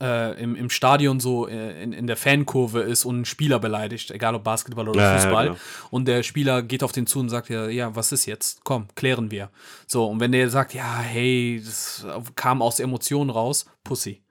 äh, 0.00 0.40
im, 0.42 0.54
im 0.56 0.68
Stadion 0.70 1.20
so 1.20 1.48
äh, 1.48 1.82
in, 1.82 1.92
in 1.92 2.06
der 2.06 2.16
Fankurve 2.16 2.80
ist 2.80 3.04
und 3.04 3.14
einen 3.16 3.24
Spieler 3.24 3.58
beleidigt, 3.58 4.10
egal 4.10 4.34
ob 4.34 4.44
Basketball 4.44 4.88
oder 4.88 5.00
Ja, 5.00 5.12
ja, 5.14 5.18
Fußball, 5.18 5.46
genau. 5.48 5.58
und 5.90 6.06
der 6.06 6.22
Spieler 6.22 6.62
geht 6.62 6.82
auf 6.82 6.92
den 6.92 7.06
zu 7.06 7.20
und 7.20 7.28
sagt 7.30 7.48
ja, 7.48 7.68
ja, 7.68 7.94
was 7.96 8.12
ist 8.12 8.26
jetzt? 8.26 8.62
Komm, 8.64 8.88
klären 8.94 9.30
wir. 9.30 9.50
So, 9.86 10.06
und 10.06 10.20
wenn 10.20 10.32
der 10.32 10.50
sagt, 10.50 10.74
ja, 10.74 10.98
hey, 10.98 11.62
das 11.64 12.06
kam 12.34 12.60
aus 12.62 12.78
Emotionen 12.80 13.30
raus, 13.30 13.66
Pussy. 13.84 14.22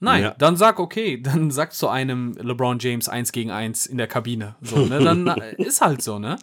Nein, 0.00 0.22
Ja. 0.24 0.34
dann 0.36 0.56
sag 0.56 0.80
okay, 0.80 1.20
dann 1.22 1.50
sag 1.52 1.72
zu 1.72 1.88
einem 1.88 2.32
LeBron 2.36 2.78
James 2.80 3.08
1 3.08 3.30
gegen 3.32 3.50
1 3.52 3.86
in 3.86 3.98
der 3.98 4.08
Kabine. 4.08 4.56
So, 4.62 4.78
ne? 4.84 4.98
Dann 4.98 5.26
ist 5.58 5.80
halt 5.80 6.02
so, 6.02 6.18
ne? 6.18 6.36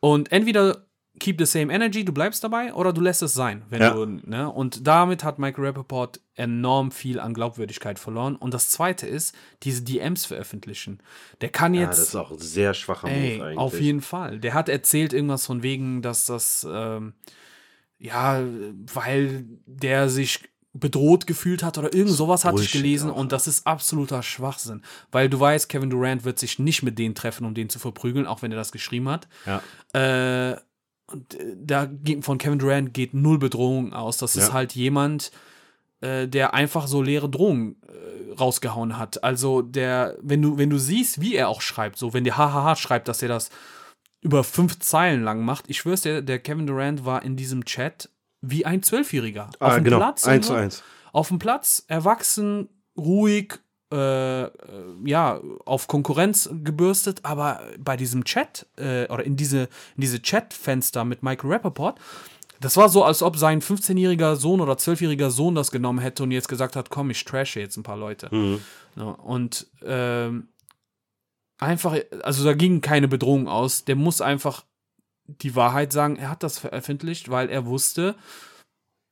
Und 0.00 0.32
entweder 0.32 0.85
keep 1.18 1.38
the 1.38 1.46
same 1.46 1.72
energy, 1.72 2.04
du 2.04 2.12
bleibst 2.12 2.44
dabei, 2.44 2.74
oder 2.74 2.92
du 2.92 3.00
lässt 3.00 3.22
es 3.22 3.32
sein. 3.32 3.62
Wenn 3.70 3.80
Ja. 3.82 3.94
du, 3.94 4.04
ne? 4.06 4.50
Und 4.50 4.86
damit 4.86 5.24
hat 5.24 5.38
Michael 5.38 5.64
Rappaport 5.66 6.20
enorm 6.34 6.90
viel 6.90 7.18
an 7.20 7.32
Glaubwürdigkeit 7.34 7.98
verloren. 7.98 8.36
Und 8.36 8.52
das 8.52 8.68
zweite 8.70 9.06
ist, 9.06 9.34
diese 9.62 9.82
DMs 9.82 10.26
veröffentlichen. 10.26 11.00
Der 11.40 11.48
kann 11.48 11.72
Ja, 11.74 11.82
jetzt. 11.82 11.98
das 11.98 12.08
ist 12.08 12.14
auch 12.16 12.30
ein 12.30 12.38
sehr 12.38 12.74
schwacher 12.74 13.08
Ey, 13.08 13.36
Move 13.38 13.44
eigentlich. 13.46 13.58
auf 13.58 13.80
jeden 13.80 14.00
Fall. 14.02 14.38
Der 14.40 14.52
hat 14.54 14.68
erzählt 14.68 15.12
irgendwas 15.12 15.46
von 15.46 15.62
wegen, 15.62 16.02
dass 16.02 16.26
das, 16.26 16.66
ähm, 16.70 17.14
ja, 17.98 18.42
weil 18.92 19.46
der 19.66 20.08
sich 20.10 20.44
bedroht 20.74 21.26
gefühlt 21.26 21.62
hat 21.62 21.78
oder 21.78 21.94
irgend 21.94 22.12
sowas 22.12 22.44
hatte 22.44 22.60
ich 22.60 22.70
gelesen 22.70 23.10
auch, 23.10 23.16
und 23.16 23.32
das 23.32 23.46
ist 23.46 23.66
absoluter 23.66 24.22
Schwachsinn. 24.22 24.82
Weil 25.10 25.30
du 25.30 25.40
weißt, 25.40 25.70
Kevin 25.70 25.88
Durant 25.88 26.24
wird 26.24 26.38
sich 26.38 26.58
nicht 26.58 26.82
mit 26.82 26.98
denen 26.98 27.14
treffen, 27.14 27.46
um 27.46 27.54
den 27.54 27.70
zu 27.70 27.78
verprügeln, 27.78 28.26
auch 28.26 28.42
wenn 28.42 28.52
er 28.52 28.58
das 28.58 28.72
geschrieben 28.72 29.08
hat. 29.08 29.26
Ja. 29.46 29.62
Äh, 30.52 30.60
und 31.06 31.34
äh, 31.34 31.54
da 31.56 31.88
von 32.20 32.38
Kevin 32.38 32.58
Durant 32.58 32.92
geht 32.94 33.14
null 33.14 33.38
Bedrohung 33.38 33.92
aus. 33.92 34.16
Das 34.18 34.36
ist 34.36 34.48
Ja. 34.48 34.52
halt 34.54 34.74
jemand, 34.74 35.30
äh, 36.00 36.26
der 36.28 36.54
einfach 36.54 36.86
so 36.88 37.00
leere 37.02 37.28
Drohungen 37.30 37.76
äh, 37.88 38.32
rausgehauen 38.34 38.98
hat. 38.98 39.22
Also 39.24 39.62
der, 39.62 40.16
wenn 40.20 40.42
du, 40.42 40.58
wenn 40.58 40.70
du 40.70 40.78
siehst, 40.78 41.20
wie 41.20 41.34
er 41.34 41.48
auch 41.48 41.60
schreibt, 41.60 41.96
so 41.98 42.12
wenn 42.12 42.24
der 42.24 42.36
hahaha 42.36 42.76
schreibt, 42.76 43.08
dass 43.08 43.22
er 43.22 43.28
das 43.28 43.50
über 44.20 44.42
fünf 44.44 44.78
Zeilen 44.80 45.22
lang 45.22 45.44
macht, 45.44 45.64
ich 45.68 45.78
schwör's 45.78 46.02
dir, 46.02 46.22
der 46.22 46.38
Kevin 46.40 46.66
Durant 46.66 47.04
war 47.04 47.22
in 47.22 47.36
diesem 47.36 47.64
Chat 47.64 48.10
wie 48.42 48.66
ein 48.66 48.82
Zwölfjähriger. 48.82 49.50
Ah, 49.60 49.74
dem 49.76 49.84
genau. 49.84 49.98
Platz, 49.98 50.24
Eins 50.26 50.46
zu 50.48 50.54
eins. 50.54 50.82
auf 51.12 51.28
dem 51.28 51.38
Platz, 51.38 51.84
erwachsen, 51.88 52.68
ruhig, 52.96 53.54
äh, 53.92 54.42
äh, 54.44 54.50
ja, 55.04 55.40
auf 55.64 55.86
Konkurrenz 55.86 56.50
gebürstet, 56.64 57.20
aber 57.22 57.60
bei 57.78 57.96
diesem 57.96 58.24
Chat 58.24 58.66
äh, 58.76 59.06
oder 59.08 59.24
in 59.24 59.36
diese, 59.36 59.68
in 59.94 60.00
diese 60.00 60.20
Chatfenster 60.20 61.04
mit 61.04 61.22
Michael 61.22 61.52
Rappaport, 61.52 62.00
das 62.60 62.76
war 62.76 62.88
so, 62.88 63.04
als 63.04 63.22
ob 63.22 63.36
sein 63.36 63.60
15-jähriger 63.60 64.36
Sohn 64.36 64.60
oder 64.60 64.72
12-jähriger 64.72 65.30
Sohn 65.30 65.54
das 65.54 65.70
genommen 65.70 65.98
hätte 65.98 66.22
und 66.22 66.30
jetzt 66.30 66.48
gesagt 66.48 66.74
hat, 66.74 66.90
komm, 66.90 67.10
ich 67.10 67.24
trashe 67.24 67.60
jetzt 67.60 67.76
ein 67.76 67.82
paar 67.82 67.96
Leute. 67.96 68.28
Mhm. 68.34 68.60
Ja, 68.96 69.04
und 69.04 69.66
ähm, 69.84 70.48
einfach, 71.58 71.96
also 72.22 72.44
da 72.44 72.54
ging 72.54 72.80
keine 72.80 73.08
Bedrohung 73.08 73.46
aus. 73.46 73.84
Der 73.84 73.94
muss 73.94 74.20
einfach 74.20 74.64
die 75.26 75.54
Wahrheit 75.54 75.92
sagen. 75.92 76.16
Er 76.16 76.30
hat 76.30 76.42
das 76.42 76.58
veröffentlicht, 76.58 77.30
weil 77.30 77.50
er 77.50 77.66
wusste, 77.66 78.16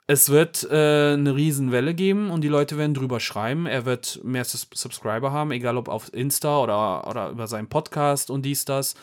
es 0.07 0.29
wird 0.29 0.65
äh, 0.71 1.15
eine 1.15 1.35
Riesenwelle 1.35 1.95
geben 1.95 2.31
und 2.31 2.43
die 2.43 2.49
Leute 2.49 2.77
werden 2.77 2.93
drüber 2.93 3.21
schreiben. 3.21 3.67
Er 3.67 3.87
wird 3.87 4.21
mehr 4.23 4.45
Subscriber 4.45 5.33
haben, 5.33 5.51
egal 5.51 5.79
ob 5.79 5.89
auf 5.89 6.13
Insta 6.13 6.59
oder, 6.61 7.07
oder 7.09 7.31
über 7.31 7.47
seinen 7.47 7.69
Podcast 7.69 8.31
und 8.31 8.43
dies, 8.43 8.67
das. 8.67 8.95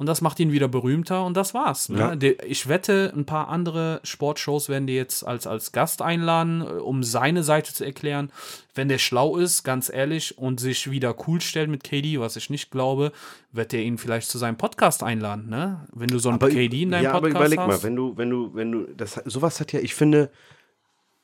Und 0.00 0.06
das 0.06 0.22
macht 0.22 0.40
ihn 0.40 0.50
wieder 0.50 0.66
berühmter 0.66 1.26
und 1.26 1.36
das 1.36 1.52
war's. 1.52 1.90
Ne? 1.90 2.18
Ja. 2.22 2.30
Ich 2.46 2.70
wette, 2.70 3.12
ein 3.14 3.26
paar 3.26 3.50
andere 3.50 4.00
Sportshows 4.02 4.70
werden 4.70 4.86
die 4.86 4.94
jetzt 4.94 5.26
als, 5.26 5.46
als 5.46 5.72
Gast 5.72 6.00
einladen, 6.00 6.62
äh, 6.62 6.64
um 6.80 7.02
seine 7.02 7.42
Seite 7.42 7.74
zu 7.74 7.84
erklären. 7.84 8.32
Wenn 8.74 8.88
der 8.88 8.96
schlau 8.96 9.36
ist, 9.36 9.62
ganz 9.62 9.92
ehrlich, 9.92 10.38
und 10.38 10.58
sich 10.58 10.90
wieder 10.90 11.14
cool 11.28 11.42
stellt 11.42 11.68
mit 11.68 11.84
KD, 11.84 12.18
was 12.18 12.36
ich 12.36 12.48
nicht 12.48 12.70
glaube, 12.70 13.12
wird 13.52 13.74
er 13.74 13.82
ihn 13.82 13.98
vielleicht 13.98 14.30
zu 14.30 14.38
seinem 14.38 14.56
Podcast 14.56 15.02
einladen. 15.02 15.50
Ne? 15.50 15.86
Wenn 15.92 16.08
du 16.08 16.18
so 16.18 16.30
einen 16.30 16.38
KD 16.38 16.84
in 16.84 16.92
deinem 16.92 17.04
ja, 17.04 17.12
aber 17.12 17.28
Podcast 17.28 17.52
überleg 17.52 17.58
hast. 17.58 17.66
mal, 17.66 17.82
wenn 17.82 17.96
du, 17.96 18.16
wenn 18.16 18.30
du, 18.30 18.54
wenn 18.54 18.72
du, 18.72 18.86
das, 18.96 19.20
sowas 19.26 19.60
hat 19.60 19.70
ja, 19.74 19.80
ich 19.80 19.94
finde, 19.94 20.30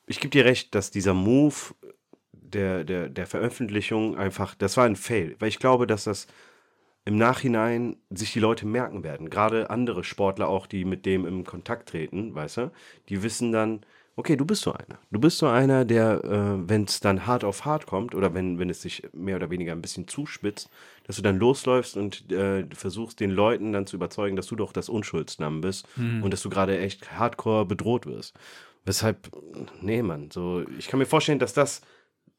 ich 0.06 0.20
gebe 0.20 0.32
dir 0.32 0.44
recht, 0.44 0.74
dass 0.74 0.90
dieser 0.90 1.14
Move 1.14 1.54
der, 2.34 2.84
der, 2.84 3.08
der 3.08 3.26
Veröffentlichung 3.26 4.18
einfach, 4.18 4.54
das 4.54 4.76
war 4.76 4.84
ein 4.84 4.96
Fail, 4.96 5.34
weil 5.38 5.48
ich 5.48 5.60
glaube, 5.60 5.86
dass 5.86 6.04
das 6.04 6.26
im 7.06 7.16
Nachhinein 7.16 7.96
sich 8.10 8.32
die 8.32 8.40
Leute 8.40 8.66
merken 8.66 9.04
werden. 9.04 9.30
Gerade 9.30 9.70
andere 9.70 10.04
Sportler 10.04 10.48
auch, 10.48 10.66
die 10.66 10.84
mit 10.84 11.06
dem 11.06 11.24
im 11.24 11.44
Kontakt 11.44 11.88
treten, 11.88 12.34
weißt 12.34 12.56
du, 12.58 12.72
die 13.08 13.22
wissen 13.22 13.52
dann, 13.52 13.80
okay, 14.16 14.34
du 14.36 14.44
bist 14.44 14.62
so 14.62 14.72
einer. 14.72 14.98
Du 15.12 15.20
bist 15.20 15.38
so 15.38 15.46
einer, 15.46 15.84
der, 15.84 16.24
äh, 16.24 16.68
wenn 16.68 16.84
es 16.84 16.98
dann 17.00 17.26
hart 17.26 17.44
auf 17.44 17.64
hart 17.64 17.86
kommt 17.86 18.14
oder 18.14 18.34
wenn, 18.34 18.58
wenn 18.58 18.70
es 18.70 18.82
sich 18.82 19.04
mehr 19.12 19.36
oder 19.36 19.50
weniger 19.50 19.72
ein 19.72 19.82
bisschen 19.82 20.08
zuspitzt, 20.08 20.68
dass 21.06 21.16
du 21.16 21.22
dann 21.22 21.38
losläufst 21.38 21.96
und 21.96 22.32
äh, 22.32 22.66
versuchst 22.74 23.20
den 23.20 23.30
Leuten 23.30 23.72
dann 23.72 23.86
zu 23.86 23.94
überzeugen, 23.96 24.34
dass 24.34 24.48
du 24.48 24.56
doch 24.56 24.72
das 24.72 24.88
Unschuldsnamen 24.88 25.60
bist 25.60 25.86
und 26.22 26.32
dass 26.32 26.42
du 26.42 26.50
gerade 26.50 26.78
echt 26.78 27.12
hardcore 27.12 27.66
bedroht 27.66 28.06
wirst. 28.06 28.34
Weshalb, 28.84 29.30
nee, 29.80 30.02
Mann, 30.02 30.30
so, 30.32 30.64
ich 30.78 30.88
kann 30.88 30.98
mir 30.98 31.06
vorstellen, 31.06 31.38
dass 31.38 31.52
das 31.52 31.82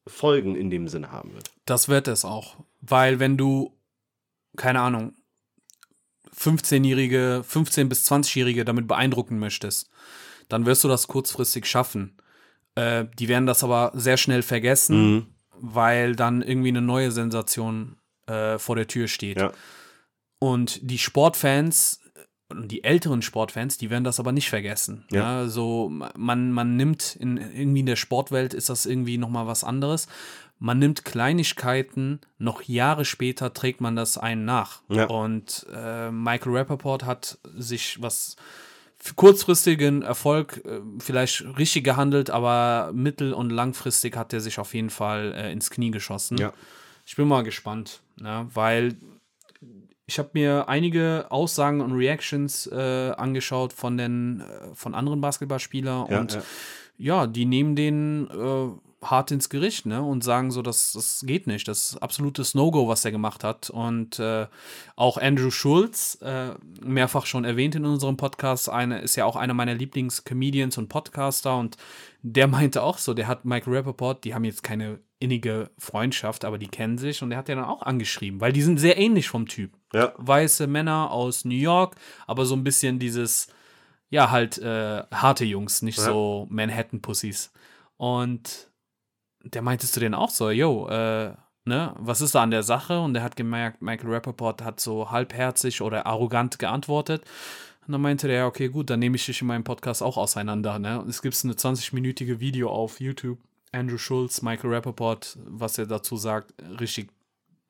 Folgen 0.06 0.56
in 0.56 0.70
dem 0.70 0.88
Sinne 0.88 1.12
haben 1.12 1.32
wird. 1.32 1.50
Das 1.64 1.88
wird 1.88 2.08
es 2.08 2.24
auch. 2.24 2.56
Weil 2.80 3.18
wenn 3.20 3.36
du, 3.36 3.72
keine 4.58 4.80
Ahnung, 4.80 5.14
15-Jährige, 6.36 7.44
15- 7.50 7.84
bis 7.88 8.10
20-Jährige 8.10 8.64
damit 8.64 8.86
beeindrucken 8.86 9.38
möchtest, 9.38 9.90
dann 10.48 10.66
wirst 10.66 10.84
du 10.84 10.88
das 10.88 11.08
kurzfristig 11.08 11.66
schaffen. 11.66 12.16
Äh, 12.74 13.06
die 13.18 13.28
werden 13.28 13.46
das 13.46 13.64
aber 13.64 13.92
sehr 13.94 14.16
schnell 14.16 14.42
vergessen, 14.42 15.14
Mhm. 15.14 15.26
weil 15.52 16.14
dann 16.16 16.42
irgendwie 16.42 16.68
eine 16.68 16.82
neue 16.82 17.10
Sensation 17.10 17.96
äh, 18.26 18.58
vor 18.58 18.76
der 18.76 18.86
Tür 18.86 19.08
steht. 19.08 19.38
Ja. 19.40 19.52
Und 20.38 20.78
die 20.82 20.98
Sportfans 20.98 22.00
und 22.50 22.68
die 22.70 22.84
älteren 22.84 23.20
Sportfans, 23.22 23.76
die 23.78 23.90
werden 23.90 24.04
das 24.04 24.20
aber 24.20 24.32
nicht 24.32 24.48
vergessen. 24.48 25.04
Ja. 25.10 25.42
Ja, 25.42 25.48
so 25.48 25.88
man, 25.90 26.52
man 26.52 26.76
nimmt 26.76 27.16
in, 27.16 27.36
irgendwie 27.36 27.80
in 27.80 27.86
der 27.86 27.96
Sportwelt 27.96 28.54
ist 28.54 28.68
das 28.68 28.86
irgendwie 28.86 29.18
noch 29.18 29.28
mal 29.30 29.46
was 29.46 29.64
anderes. 29.64 30.08
Man 30.58 30.78
nimmt 30.78 31.04
Kleinigkeiten, 31.04 32.20
noch 32.38 32.62
Jahre 32.62 33.04
später 33.04 33.54
trägt 33.54 33.80
man 33.80 33.94
das 33.94 34.18
einen 34.18 34.44
nach. 34.44 34.82
Ja. 34.88 35.06
Und 35.06 35.66
äh, 35.72 36.10
Michael 36.10 36.56
Rappaport 36.56 37.04
hat 37.04 37.38
sich 37.56 38.02
was 38.02 38.36
für 38.98 39.14
kurzfristigen 39.14 40.02
Erfolg 40.02 40.64
äh, 40.64 40.80
vielleicht 40.98 41.44
richtig 41.56 41.84
gehandelt, 41.84 42.30
aber 42.30 42.90
mittel- 42.92 43.32
und 43.32 43.50
langfristig 43.50 44.16
hat 44.16 44.32
er 44.32 44.40
sich 44.40 44.58
auf 44.58 44.74
jeden 44.74 44.90
Fall 44.90 45.32
äh, 45.34 45.52
ins 45.52 45.70
Knie 45.70 45.92
geschossen. 45.92 46.36
Ja. 46.38 46.52
Ich 47.06 47.14
bin 47.14 47.28
mal 47.28 47.44
gespannt, 47.44 48.00
ne? 48.16 48.48
weil 48.52 48.96
ich 50.06 50.18
habe 50.18 50.30
mir 50.32 50.68
einige 50.68 51.26
Aussagen 51.30 51.80
und 51.80 51.92
Reactions 51.92 52.66
äh, 52.66 53.12
angeschaut 53.16 53.72
von 53.72 53.96
den 53.96 54.40
äh, 54.40 54.74
von 54.74 54.94
anderen 54.94 55.20
Basketballspielern 55.20 56.10
Ja, 56.10 56.18
und 56.18 56.34
ja. 56.34 56.42
ja, 56.98 57.26
die 57.26 57.44
nehmen 57.44 57.76
den 57.76 58.28
äh, 58.30 58.87
hart 59.02 59.30
ins 59.30 59.48
Gericht, 59.48 59.86
ne? 59.86 60.02
Und 60.02 60.24
sagen 60.24 60.50
so, 60.50 60.60
das, 60.60 60.92
das 60.92 61.22
geht 61.24 61.46
nicht. 61.46 61.68
Das 61.68 61.92
ist 61.92 62.02
absolutes 62.02 62.54
No-Go, 62.54 62.88
was 62.88 63.04
er 63.04 63.12
gemacht 63.12 63.44
hat. 63.44 63.70
Und 63.70 64.18
äh, 64.18 64.46
auch 64.96 65.18
Andrew 65.18 65.50
Schulz, 65.50 66.18
äh, 66.20 66.50
mehrfach 66.80 67.24
schon 67.26 67.44
erwähnt 67.44 67.76
in 67.76 67.84
unserem 67.84 68.16
Podcast, 68.16 68.68
eine, 68.68 69.00
ist 69.00 69.14
ja 69.16 69.24
auch 69.24 69.36
einer 69.36 69.54
meiner 69.54 69.74
Lieblings-Comedians 69.74 70.78
und 70.78 70.88
Podcaster 70.88 71.56
und 71.56 71.76
der 72.22 72.46
meinte 72.48 72.82
auch 72.82 72.98
so, 72.98 73.14
der 73.14 73.28
hat 73.28 73.44
Michael 73.44 73.76
Rappaport, 73.76 74.24
die 74.24 74.34
haben 74.34 74.44
jetzt 74.44 74.62
keine 74.64 74.98
innige 75.20 75.70
Freundschaft, 75.78 76.44
aber 76.44 76.58
die 76.58 76.68
kennen 76.68 76.98
sich 76.98 77.22
und 77.22 77.30
der 77.30 77.38
hat 77.38 77.48
ja 77.48 77.54
dann 77.56 77.64
auch 77.64 77.82
angeschrieben, 77.82 78.40
weil 78.40 78.52
die 78.52 78.62
sind 78.62 78.78
sehr 78.78 78.98
ähnlich 78.98 79.28
vom 79.28 79.46
Typ. 79.46 79.72
Ja. 79.92 80.12
Weiße 80.16 80.66
Männer 80.66 81.10
aus 81.10 81.44
New 81.44 81.54
York, 81.56 81.96
aber 82.26 82.46
so 82.46 82.54
ein 82.54 82.62
bisschen 82.64 82.98
dieses, 82.98 83.48
ja, 84.10 84.30
halt 84.30 84.58
äh, 84.58 85.02
harte 85.12 85.44
Jungs, 85.44 85.82
nicht 85.82 85.98
Ja. 85.98 86.04
so 86.04 86.46
Manhattan-Pussys. 86.50 87.52
Und 87.96 88.68
der 89.54 89.62
meintest 89.62 89.96
du 89.96 90.00
denn 90.00 90.14
auch 90.14 90.30
so, 90.30 90.50
yo, 90.50 90.88
äh, 90.88 91.34
ne, 91.64 91.94
was 91.98 92.20
ist 92.20 92.34
da 92.34 92.42
an 92.42 92.50
der 92.50 92.62
Sache? 92.62 93.00
Und 93.00 93.14
der 93.14 93.22
hat 93.22 93.36
gemerkt, 93.36 93.82
Michael 93.82 94.10
Rappaport 94.10 94.62
hat 94.62 94.80
so 94.80 95.10
halbherzig 95.10 95.80
oder 95.82 96.06
arrogant 96.06 96.58
geantwortet. 96.58 97.24
Und 97.86 97.92
dann 97.92 98.00
meinte 98.02 98.28
der, 98.28 98.46
okay, 98.46 98.68
gut, 98.68 98.90
dann 98.90 99.00
nehme 99.00 99.16
ich 99.16 99.24
dich 99.24 99.40
in 99.40 99.46
meinem 99.46 99.64
Podcast 99.64 100.02
auch 100.02 100.16
auseinander. 100.16 100.78
Ne? 100.78 101.00
Und 101.00 101.08
es 101.08 101.22
gibt 101.22 101.42
eine 101.44 101.54
20-minütige 101.54 102.40
Video 102.40 102.70
auf 102.70 103.00
YouTube. 103.00 103.38
Andrew 103.72 103.98
Schulz, 103.98 104.42
Michael 104.42 104.74
Rappaport, 104.74 105.38
was 105.44 105.78
er 105.78 105.86
dazu 105.86 106.16
sagt, 106.16 106.54
richtig, 106.80 107.10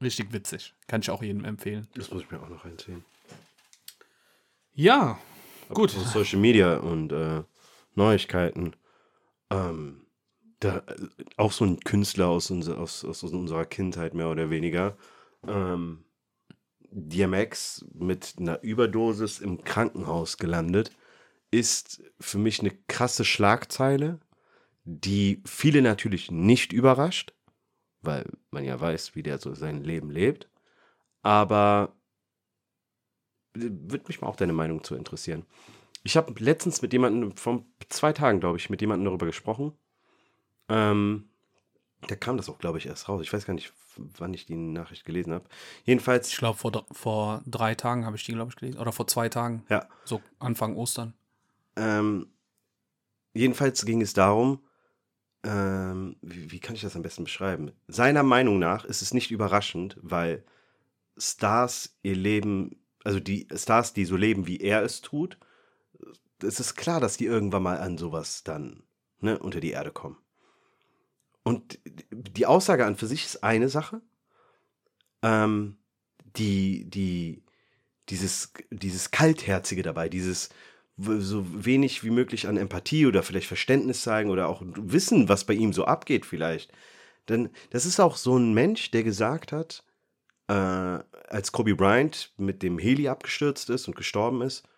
richtig 0.02 0.32
witzig. 0.32 0.74
Kann 0.86 1.00
ich 1.00 1.10
auch 1.10 1.22
jedem 1.22 1.44
empfehlen. 1.44 1.86
Das 1.94 2.10
muss 2.10 2.22
ich 2.22 2.30
mir 2.30 2.40
auch 2.40 2.48
noch 2.48 2.64
reinziehen. 2.64 3.04
Ja, 4.74 5.18
gut. 5.72 5.90
Social 5.90 6.38
Media 6.38 6.78
und 6.78 7.12
äh, 7.12 7.42
Neuigkeiten. 7.94 8.74
Ähm, 9.50 10.06
da, 10.60 10.78
äh, 10.78 11.08
auch 11.36 11.52
so 11.52 11.64
ein 11.64 11.80
Künstler 11.80 12.28
aus, 12.28 12.50
aus, 12.50 13.04
aus 13.04 13.22
unserer 13.22 13.64
Kindheit 13.64 14.14
mehr 14.14 14.28
oder 14.28 14.50
weniger. 14.50 14.96
Ähm, 15.46 16.04
DMX 16.90 17.84
mit 17.92 18.36
einer 18.38 18.62
Überdosis 18.62 19.40
im 19.40 19.62
Krankenhaus 19.62 20.38
gelandet, 20.38 20.90
ist 21.50 22.02
für 22.20 22.38
mich 22.38 22.60
eine 22.60 22.70
krasse 22.88 23.24
Schlagzeile, 23.24 24.20
die 24.84 25.42
viele 25.46 25.82
natürlich 25.82 26.30
nicht 26.30 26.72
überrascht, 26.72 27.34
weil 28.00 28.24
man 28.50 28.64
ja 28.64 28.80
weiß, 28.80 29.14
wie 29.14 29.22
der 29.22 29.38
so 29.38 29.54
sein 29.54 29.84
Leben 29.84 30.10
lebt. 30.10 30.48
Aber 31.22 31.94
würde 33.54 34.04
mich 34.08 34.20
mal 34.20 34.28
auch 34.28 34.36
deine 34.36 34.52
Meinung 34.52 34.84
zu 34.84 34.94
interessieren. 34.94 35.44
Ich 36.04 36.16
habe 36.16 36.32
letztens 36.42 36.80
mit 36.80 36.92
jemandem, 36.92 37.36
vor 37.36 37.64
zwei 37.88 38.12
Tagen, 38.12 38.40
glaube 38.40 38.56
ich, 38.56 38.70
mit 38.70 38.80
jemandem 38.80 39.06
darüber 39.06 39.26
gesprochen. 39.26 39.72
Ähm, 40.68 41.28
Da 42.06 42.14
kam 42.16 42.36
das 42.36 42.48
auch, 42.48 42.58
glaube 42.58 42.78
ich, 42.78 42.86
erst 42.86 43.08
raus. 43.08 43.22
Ich 43.22 43.32
weiß 43.32 43.44
gar 43.44 43.54
nicht, 43.54 43.72
wann 43.96 44.32
ich 44.34 44.46
die 44.46 44.54
Nachricht 44.54 45.04
gelesen 45.04 45.32
habe. 45.32 45.46
Jedenfalls. 45.84 46.28
Ich 46.28 46.36
glaube, 46.38 46.58
vor, 46.58 46.86
vor 46.92 47.42
drei 47.46 47.74
Tagen 47.74 48.06
habe 48.06 48.16
ich 48.16 48.24
die, 48.24 48.32
glaube 48.32 48.50
ich, 48.50 48.56
gelesen. 48.56 48.78
Oder 48.78 48.92
vor 48.92 49.06
zwei 49.08 49.28
Tagen. 49.28 49.64
Ja. 49.68 49.88
So 50.04 50.22
Anfang 50.38 50.76
Ostern. 50.76 51.14
Ähm, 51.76 52.28
jedenfalls 53.34 53.84
ging 53.84 54.00
es 54.00 54.12
darum, 54.12 54.60
ähm, 55.44 56.16
wie, 56.22 56.50
wie 56.52 56.60
kann 56.60 56.74
ich 56.76 56.82
das 56.82 56.96
am 56.96 57.02
besten 57.02 57.24
beschreiben? 57.24 57.72
Seiner 57.88 58.22
Meinung 58.22 58.58
nach 58.58 58.84
ist 58.84 59.02
es 59.02 59.14
nicht 59.14 59.30
überraschend, 59.30 59.96
weil 60.00 60.44
Stars 61.16 61.96
ihr 62.02 62.16
Leben, 62.16 62.76
also 63.04 63.18
die 63.20 63.48
Stars, 63.54 63.92
die 63.92 64.04
so 64.04 64.16
leben, 64.16 64.46
wie 64.46 64.58
er 64.60 64.82
es 64.82 65.00
tut, 65.00 65.38
es 66.42 66.60
ist 66.60 66.76
klar, 66.76 67.00
dass 67.00 67.16
die 67.16 67.26
irgendwann 67.26 67.62
mal 67.64 67.78
an 67.78 67.98
sowas 67.98 68.44
dann 68.44 68.84
ne, 69.20 69.38
unter 69.38 69.60
die 69.60 69.70
Erde 69.70 69.90
kommen. 69.90 70.16
Und 71.48 71.78
die 72.10 72.44
Aussage 72.44 72.84
an 72.84 72.96
für 72.96 73.06
sich 73.06 73.24
ist 73.24 73.42
eine 73.42 73.70
Sache. 73.70 74.02
Ähm, 75.22 75.78
die, 76.36 76.84
die, 76.90 77.42
dieses, 78.10 78.52
dieses 78.70 79.10
Kaltherzige 79.10 79.82
dabei, 79.82 80.10
dieses 80.10 80.50
so 80.98 81.64
wenig 81.64 82.04
wie 82.04 82.10
möglich 82.10 82.48
an 82.48 82.58
Empathie 82.58 83.06
oder 83.06 83.22
vielleicht 83.22 83.46
Verständnis 83.46 84.02
zeigen 84.02 84.28
oder 84.28 84.46
auch 84.46 84.60
wissen, 84.62 85.30
was 85.30 85.44
bei 85.44 85.54
ihm 85.54 85.72
so 85.72 85.86
abgeht, 85.86 86.26
vielleicht. 86.26 86.70
Denn 87.30 87.48
das 87.70 87.86
ist 87.86 87.98
auch 87.98 88.16
so 88.16 88.36
ein 88.36 88.52
Mensch, 88.52 88.90
der 88.90 89.02
gesagt 89.02 89.50
hat, 89.52 89.84
äh, 90.48 90.52
als 90.52 91.52
Kobe 91.52 91.74
Bryant 91.74 92.30
mit 92.36 92.62
dem 92.62 92.78
Heli 92.78 93.08
abgestürzt 93.08 93.70
ist 93.70 93.88
und 93.88 93.96
gestorben 93.96 94.42
ist, 94.42 94.68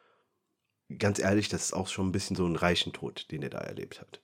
ganz 1.01 1.19
ehrlich, 1.19 1.49
das 1.49 1.65
ist 1.65 1.73
auch 1.73 1.89
schon 1.89 2.11
ein 2.11 2.13
bisschen 2.13 2.37
so 2.37 2.47
ein 2.47 2.55
reichen 2.55 2.93
Tod, 2.93 3.27
den 3.33 3.43
er 3.43 3.51
da 3.51 3.59
erlebt 3.59 4.01
hat. 4.01 4.21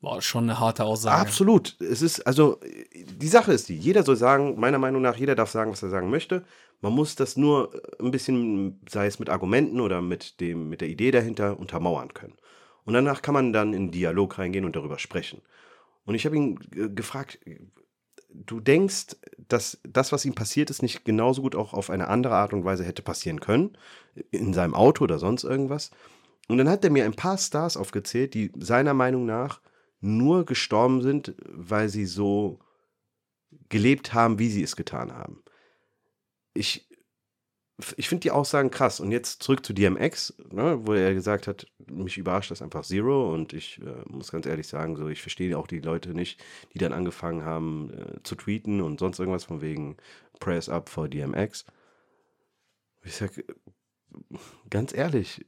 War 0.00 0.20
schon 0.20 0.44
eine 0.44 0.60
harte 0.60 0.84
Aussage. 0.84 1.20
Absolut. 1.20 1.76
Es 1.80 2.02
ist, 2.02 2.26
also, 2.26 2.60
die 2.94 3.28
Sache 3.28 3.52
ist 3.52 3.68
die, 3.68 3.76
jeder 3.76 4.02
soll 4.02 4.16
sagen, 4.16 4.58
meiner 4.60 4.78
Meinung 4.78 5.02
nach, 5.02 5.16
jeder 5.16 5.34
darf 5.34 5.50
sagen, 5.50 5.72
was 5.72 5.82
er 5.82 5.90
sagen 5.90 6.10
möchte. 6.10 6.44
Man 6.82 6.92
muss 6.92 7.16
das 7.16 7.36
nur 7.36 7.70
ein 7.98 8.10
bisschen, 8.10 8.80
sei 8.88 9.06
es 9.06 9.18
mit 9.18 9.30
Argumenten 9.30 9.80
oder 9.80 10.02
mit, 10.02 10.40
dem, 10.40 10.68
mit 10.68 10.82
der 10.82 10.88
Idee 10.88 11.10
dahinter, 11.10 11.58
untermauern 11.58 12.12
können. 12.12 12.36
Und 12.84 12.94
danach 12.94 13.22
kann 13.22 13.34
man 13.34 13.52
dann 13.52 13.72
in 13.72 13.90
Dialog 13.90 14.38
reingehen 14.38 14.64
und 14.64 14.76
darüber 14.76 14.98
sprechen. 14.98 15.40
Und 16.04 16.14
ich 16.14 16.26
habe 16.26 16.36
ihn 16.36 16.58
gefragt, 16.94 17.40
du 18.44 18.60
denkst, 18.60 19.16
dass 19.48 19.80
das, 19.82 20.12
was 20.12 20.24
ihm 20.24 20.34
passiert 20.34 20.70
ist, 20.70 20.82
nicht 20.82 21.04
genauso 21.04 21.42
gut 21.42 21.56
auch 21.56 21.72
auf 21.72 21.90
eine 21.90 22.08
andere 22.08 22.34
Art 22.34 22.52
und 22.52 22.64
Weise 22.64 22.84
hätte 22.84 23.02
passieren 23.02 23.40
können, 23.40 23.76
in 24.30 24.52
seinem 24.52 24.74
Auto 24.74 25.04
oder 25.04 25.18
sonst 25.18 25.44
irgendwas. 25.44 25.90
Und 26.48 26.58
dann 26.58 26.68
hat 26.68 26.84
er 26.84 26.90
mir 26.90 27.04
ein 27.04 27.14
paar 27.14 27.38
Stars 27.38 27.76
aufgezählt, 27.76 28.34
die 28.34 28.52
seiner 28.58 28.94
Meinung 28.94 29.26
nach 29.26 29.60
nur 30.06 30.46
gestorben 30.46 31.02
sind, 31.02 31.34
weil 31.44 31.88
sie 31.88 32.06
so 32.06 32.60
gelebt 33.68 34.14
haben, 34.14 34.38
wie 34.38 34.48
sie 34.48 34.62
es 34.62 34.76
getan 34.76 35.12
haben. 35.12 35.42
Ich, 36.54 36.88
ich 37.96 38.08
finde 38.08 38.22
die 38.22 38.30
Aussagen 38.30 38.70
krass. 38.70 39.00
Und 39.00 39.12
jetzt 39.12 39.42
zurück 39.42 39.64
zu 39.66 39.72
DMX, 39.72 40.34
ne, 40.50 40.86
wo 40.86 40.94
er 40.94 41.12
gesagt 41.12 41.46
hat, 41.46 41.66
mich 41.86 42.16
überrascht 42.16 42.50
das 42.50 42.62
einfach 42.62 42.84
Zero. 42.84 43.32
Und 43.32 43.52
ich 43.52 43.80
äh, 43.82 44.08
muss 44.08 44.30
ganz 44.30 44.46
ehrlich 44.46 44.68
sagen, 44.68 44.96
so 44.96 45.08
ich 45.08 45.20
verstehe 45.20 45.58
auch 45.58 45.66
die 45.66 45.80
Leute 45.80 46.14
nicht, 46.14 46.42
die 46.72 46.78
dann 46.78 46.92
angefangen 46.92 47.44
haben 47.44 47.90
äh, 47.92 48.22
zu 48.22 48.36
tweeten 48.36 48.80
und 48.80 49.00
sonst 49.00 49.18
irgendwas 49.18 49.44
von 49.44 49.60
wegen 49.60 49.96
Press 50.40 50.68
up 50.68 50.88
for 50.88 51.08
DMX. 51.08 51.64
Ich 53.02 53.16
sag, 53.16 53.32
ganz 54.70 54.94
ehrlich, 54.94 55.44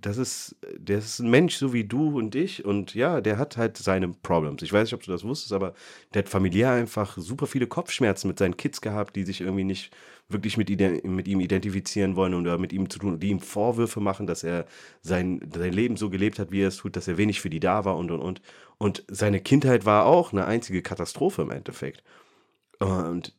das 0.00 0.16
ist, 0.16 0.56
der 0.76 0.98
ist 0.98 1.18
ein 1.18 1.30
Mensch 1.30 1.56
so 1.56 1.72
wie 1.72 1.84
du 1.84 2.18
und 2.18 2.34
ich 2.34 2.64
und 2.64 2.94
ja, 2.94 3.20
der 3.20 3.38
hat 3.38 3.56
halt 3.56 3.76
seine 3.76 4.08
Problems. 4.08 4.62
Ich 4.62 4.72
weiß 4.72 4.84
nicht, 4.84 4.94
ob 4.94 5.02
du 5.02 5.10
das 5.10 5.24
wusstest, 5.24 5.52
aber 5.52 5.74
der 6.14 6.22
hat 6.22 6.28
familiär 6.28 6.72
einfach 6.72 7.16
super 7.18 7.46
viele 7.46 7.66
Kopfschmerzen 7.66 8.28
mit 8.28 8.38
seinen 8.38 8.56
Kids 8.56 8.80
gehabt, 8.80 9.16
die 9.16 9.24
sich 9.24 9.40
irgendwie 9.40 9.64
nicht 9.64 9.92
wirklich 10.28 10.56
mit, 10.56 10.68
mit 11.04 11.28
ihm 11.28 11.40
identifizieren 11.40 12.16
wollen 12.16 12.34
oder 12.34 12.58
mit 12.58 12.72
ihm 12.72 12.88
zu 12.88 12.98
tun, 12.98 13.18
die 13.18 13.30
ihm 13.30 13.40
Vorwürfe 13.40 14.00
machen, 14.00 14.26
dass 14.26 14.44
er 14.44 14.66
sein, 15.02 15.40
sein 15.52 15.72
Leben 15.72 15.96
so 15.96 16.10
gelebt 16.10 16.38
hat, 16.38 16.52
wie 16.52 16.62
er 16.62 16.68
es 16.68 16.76
tut, 16.76 16.96
dass 16.96 17.08
er 17.08 17.18
wenig 17.18 17.40
für 17.40 17.50
die 17.50 17.60
da 17.60 17.84
war 17.84 17.96
und 17.96 18.10
und 18.10 18.20
und. 18.20 18.42
Und 18.78 19.04
seine 19.08 19.40
Kindheit 19.40 19.84
war 19.84 20.06
auch 20.06 20.32
eine 20.32 20.46
einzige 20.46 20.82
Katastrophe 20.82 21.42
im 21.42 21.50
Endeffekt. 21.50 22.02
Und 22.78 23.36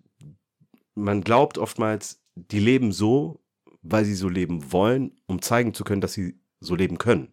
man 0.93 1.21
glaubt 1.21 1.57
oftmals, 1.57 2.21
die 2.35 2.59
leben 2.59 2.91
so, 2.91 3.39
weil 3.81 4.05
sie 4.05 4.15
so 4.15 4.29
leben 4.29 4.71
wollen, 4.71 5.11
um 5.25 5.41
zeigen 5.41 5.73
zu 5.73 5.83
können, 5.83 6.01
dass 6.01 6.13
sie 6.13 6.35
so 6.59 6.75
leben 6.75 6.97
können. 6.97 7.29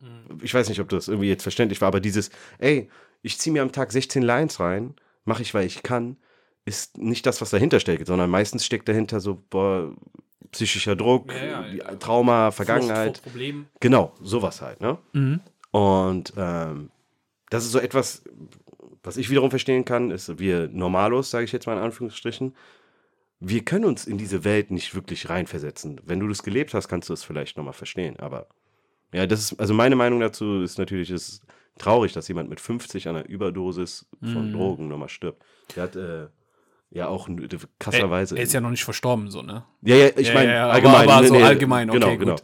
Mhm. 0.00 0.38
Ich 0.42 0.54
weiß 0.54 0.68
nicht, 0.68 0.80
ob 0.80 0.88
das 0.88 1.08
irgendwie 1.08 1.28
jetzt 1.28 1.42
verständlich 1.42 1.80
war, 1.80 1.88
aber 1.88 2.00
dieses, 2.00 2.30
ey, 2.58 2.88
ich 3.22 3.38
ziehe 3.38 3.52
mir 3.52 3.62
am 3.62 3.72
Tag 3.72 3.92
16 3.92 4.22
Lines 4.22 4.60
rein, 4.60 4.94
mache 5.24 5.42
ich, 5.42 5.54
weil 5.54 5.66
ich 5.66 5.82
kann, 5.82 6.16
ist 6.64 6.98
nicht 6.98 7.26
das, 7.26 7.40
was 7.40 7.50
dahinter 7.50 7.80
steckt, 7.80 8.06
sondern 8.06 8.30
meistens 8.30 8.64
steckt 8.64 8.88
dahinter 8.88 9.20
so, 9.20 9.42
boah, 9.50 9.94
psychischer 10.52 10.96
Druck, 10.96 11.32
ja, 11.32 11.66
ja, 11.66 11.94
Trauma, 11.96 12.50
Vergangenheit. 12.50 13.18
Flucht, 13.18 13.22
Problem. 13.22 13.66
Genau, 13.80 14.14
sowas 14.20 14.60
halt, 14.60 14.80
ne? 14.80 14.98
Mhm. 15.12 15.40
Und 15.70 16.32
ähm, 16.36 16.90
das 17.50 17.64
ist 17.64 17.72
so 17.72 17.78
etwas, 17.78 18.24
was 19.02 19.16
ich 19.16 19.30
wiederum 19.30 19.50
verstehen 19.50 19.84
kann, 19.84 20.10
ist, 20.10 20.38
wir 20.38 20.68
Normalos, 20.68 21.30
sage 21.30 21.44
ich 21.44 21.52
jetzt 21.52 21.66
mal 21.66 21.76
in 21.76 21.82
Anführungsstrichen, 21.82 22.54
wir 23.40 23.64
können 23.64 23.86
uns 23.86 24.06
in 24.06 24.18
diese 24.18 24.44
Welt 24.44 24.70
nicht 24.70 24.94
wirklich 24.94 25.30
reinversetzen. 25.30 26.00
Wenn 26.04 26.20
du 26.20 26.28
das 26.28 26.42
gelebt 26.42 26.74
hast, 26.74 26.88
kannst 26.88 27.08
du 27.08 27.14
es 27.14 27.24
vielleicht 27.24 27.56
nochmal 27.56 27.72
verstehen. 27.72 28.18
Aber 28.20 28.46
ja, 29.12 29.26
das 29.26 29.40
ist, 29.40 29.60
also 29.60 29.72
meine 29.72 29.96
Meinung 29.96 30.20
dazu 30.20 30.62
ist 30.62 30.78
natürlich, 30.78 31.10
es 31.10 31.28
ist 31.28 31.42
traurig, 31.78 32.12
dass 32.12 32.28
jemand 32.28 32.50
mit 32.50 32.60
50 32.60 33.08
an 33.08 33.16
einer 33.16 33.26
Überdosis 33.26 34.06
von 34.20 34.50
mm. 34.50 34.52
Drogen 34.52 34.88
nochmal 34.88 35.08
stirbt. 35.08 35.42
Der 35.74 35.82
hat 35.82 35.96
äh, 35.96 36.28
ja 36.90 37.08
auch 37.08 37.28
krasserweise. 37.78 38.34
Er, 38.34 38.40
er, 38.40 38.44
ist 38.44 38.52
ja 38.52 38.60
noch 38.60 38.70
nicht 38.70 38.84
verstorben, 38.84 39.30
so, 39.30 39.40
ne? 39.40 39.64
Ja, 39.82 39.96
ja, 39.96 40.10
ich 40.16 40.34
meine, 40.34 40.50
ja, 40.50 40.56
ja, 40.56 40.68
allgemein. 40.68 41.02
Aber, 41.02 41.14
aber 41.14 41.26
so 41.26 41.34
nee, 41.34 41.42
allgemein, 41.42 41.90
okay, 41.90 41.98
genau, 41.98 42.16
genau. 42.18 42.36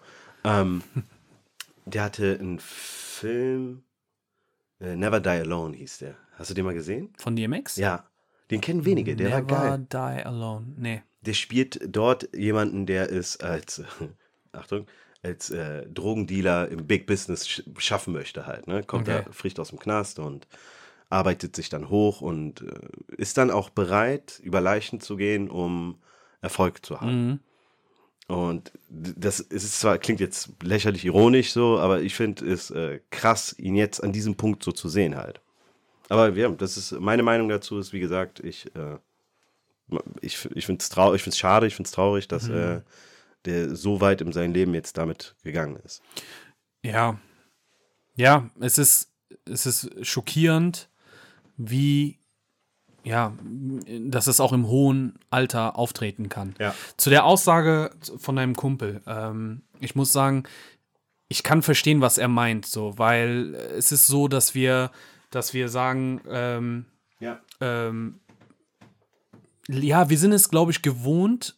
Ähm, 0.45 0.83
der 1.85 2.05
hatte 2.05 2.39
einen 2.41 2.59
Film, 2.59 3.83
äh, 4.81 4.97
Never 4.97 5.21
Die 5.21 5.29
Alone 5.29 5.77
hieß 5.77 5.99
der. 5.99 6.17
Hast 6.39 6.51
du 6.51 6.55
den 6.55 6.65
mal 6.65 6.75
gesehen? 6.75 7.13
Von 7.19 7.37
DMX? 7.37 7.77
Ja. 7.77 8.05
Den 8.51 8.61
kennen 8.61 8.85
wenige, 8.85 9.17
der 9.17 9.29
Never 9.41 9.51
war 9.51 9.79
geil. 9.79 9.87
Die 10.21 10.27
Alone. 10.27 10.67
Nee. 10.77 11.03
Der 11.23 11.35
spielt 11.35 11.81
dort 11.89 12.29
jemanden, 12.35 12.87
der 12.87 13.09
ist 13.09 13.43
als, 13.43 13.83
Achtung, 14.53 14.87
als 15.23 15.51
äh, 15.51 15.87
Drogendealer 15.89 16.69
im 16.69 16.87
Big 16.87 17.07
Business 17.07 17.49
sch 17.49 17.63
schaffen 17.79 18.13
möchte 18.13 18.47
halt. 18.47 18.69
Ne? 18.69 18.85
Kommt 18.85 19.09
okay. 19.09 19.25
da 19.25 19.33
frisch 19.33 19.59
aus 19.59 19.71
dem 19.71 19.79
Knast 19.79 20.19
und 20.19 20.47
arbeitet 21.09 21.57
sich 21.57 21.69
dann 21.69 21.89
hoch 21.89 22.21
und 22.21 22.63
äh, 22.63 23.15
ist 23.17 23.37
dann 23.39 23.51
auch 23.51 23.71
bereit, 23.71 24.41
über 24.43 24.61
Leichen 24.61 25.01
zu 25.01 25.17
gehen, 25.17 25.51
um 25.51 25.99
Erfolg 26.41 26.85
zu 26.85 27.01
haben. 27.01 27.27
Mhm. 27.27 27.41
Und 28.29 28.73
das 28.89 29.39
ist 29.39 29.81
zwar, 29.81 29.99
klingt 29.99 30.21
jetzt 30.21 30.51
lächerlich 30.63 31.05
ironisch 31.05 31.53
so, 31.53 31.79
aber 31.79 32.03
ich 32.03 32.15
finde 32.15 32.45
es 32.47 32.71
äh, 32.71 33.01
krass, 33.11 33.55
ihn 33.57 33.77
jetzt 33.77 34.03
an 34.03 34.13
diesem 34.13 34.37
Punkt 34.37 34.65
so 34.65 34.73
zu 34.73 34.89
sehen 34.89 35.17
halt. 35.17 35.41
Aber 36.09 36.31
ja, 36.35 36.49
das 36.49 36.77
ist 36.77 36.93
meine 36.93 37.23
Meinung 37.23 37.49
dazu 37.49 37.79
ist, 37.79 37.93
wie 37.93 38.01
gesagt, 38.01 38.41
ich, 38.41 38.67
äh, 38.77 38.99
ich, 40.21 40.49
ich 40.55 40.67
finde 40.67 40.81
es 40.81 40.89
trau 40.89 41.15
ich 41.15 41.23
find's 41.23 41.39
schade, 41.39 41.67
ich 41.67 41.75
finde 41.75 41.89
es 41.89 41.93
traurig, 41.93 42.29
dass 42.29 42.49
mhm. 42.49 42.57
äh, 42.57 42.81
der 43.45 43.75
so 43.75 44.01
weit 44.01 44.21
in 44.21 44.33
seinem 44.33 44.53
Leben 44.53 44.75
jetzt 44.75 44.99
damit 44.99 45.35
gegangen 45.43 45.77
ist. 45.85 46.03
Ja. 46.83 47.19
Ja, 48.17 48.49
es 48.61 48.79
ist, 48.79 49.13
es 49.45 49.67
ist 49.67 50.07
schockierend, 50.07 50.89
wie 51.57 52.19
ja, 53.07 53.33
dass 54.01 54.27
es 54.27 54.41
auch 54.41 54.53
im 54.53 54.67
hohen 54.67 55.15
Alter 55.31 55.79
auftreten 55.79 56.29
kann. 56.29 56.57
Ja. 56.59 56.75
Zu 56.97 57.09
der 57.09 57.25
Aussage 57.25 57.93
von 58.19 58.35
deinem 58.35 58.57
Kumpel, 58.57 59.01
ähm, 59.07 59.63
ich 59.79 59.95
muss 59.95 60.13
sagen, 60.13 60.43
ich 61.29 61.45
kann 61.45 61.63
verstehen, 61.63 62.01
was 62.01 62.19
er 62.19 62.27
meint, 62.27 62.67
so, 62.67 62.99
weil 62.99 63.55
es 63.55 63.93
ist 63.93 64.09
so, 64.09 64.27
dass 64.27 64.57
wir 64.57 64.91
dass 65.37 65.53
wir 65.53 65.69
sagen, 65.69 66.23
ähm, 66.31 66.87
ja. 67.21 67.41
Ähm, 67.61 68.21
ja, 69.69 70.09
wir 70.09 70.19
sind 70.19 70.33
es, 70.33 70.49
glaube 70.49 70.73
ich, 70.73 70.81
gewohnt, 70.83 71.57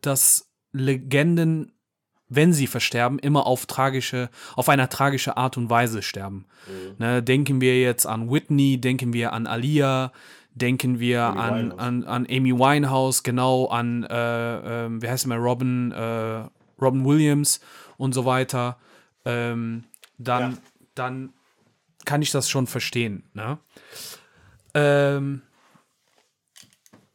dass 0.00 0.50
Legenden, 0.72 1.72
wenn 2.28 2.52
sie 2.52 2.66
versterben, 2.66 3.18
immer 3.18 3.46
auf 3.46 3.66
tragische, 3.66 4.30
auf 4.54 4.68
eine 4.68 4.88
tragische 4.88 5.36
Art 5.36 5.56
und 5.56 5.68
Weise 5.68 6.02
sterben. 6.02 6.46
Mhm. 6.66 6.94
Ne, 6.98 7.22
denken 7.22 7.60
wir 7.60 7.80
jetzt 7.80 8.06
an 8.06 8.30
Whitney, 8.30 8.80
denken 8.80 9.12
wir 9.12 9.32
an 9.32 9.46
Alia, 9.46 10.12
denken 10.54 11.00
wir 11.00 11.24
an, 11.24 11.72
an, 11.72 12.04
an 12.04 12.26
Amy 12.30 12.52
Winehouse, 12.56 13.22
genau, 13.22 13.66
an, 13.66 14.04
äh, 14.04 14.86
äh, 14.86 15.02
wie 15.02 15.08
heißt 15.08 15.26
mal, 15.26 15.38
Robin, 15.38 15.92
äh, 15.92 16.44
Robin 16.80 17.04
Williams 17.04 17.60
und 17.96 18.12
so 18.12 18.24
weiter. 18.24 18.78
Ähm, 19.24 19.84
dann, 20.18 20.52
ja. 20.52 20.58
dann 20.94 21.32
kann 22.06 22.22
ich 22.22 22.30
das 22.30 22.48
schon 22.48 22.66
verstehen. 22.66 23.24
Ne? 23.34 23.58
Ähm, 24.72 25.42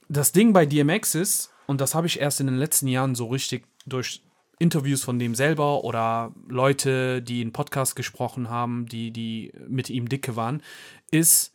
das 0.08 0.32
Ding 0.32 0.54
bei 0.54 0.66
DMX 0.66 1.16
ist, 1.16 1.52
und 1.66 1.82
das 1.82 1.96
habe 1.96 2.06
ich 2.06 2.20
erst 2.20 2.40
in 2.40 2.48
den 2.48 2.58
letzten 2.58 2.88
Jahren 2.88 3.16
so 3.16 3.28
richtig 3.28 3.66
durch 3.86 4.22
Interviews 4.60 5.04
von 5.04 5.18
dem 5.18 5.34
selber 5.34 5.84
oder 5.84 6.34
Leute, 6.48 7.22
die 7.22 7.42
in 7.42 7.52
Podcast 7.52 7.96
gesprochen 7.96 8.50
haben, 8.50 8.86
die, 8.86 9.12
die 9.12 9.52
mit 9.68 9.90
ihm 9.90 10.08
dicke 10.08 10.36
waren, 10.36 10.62
ist, 11.10 11.54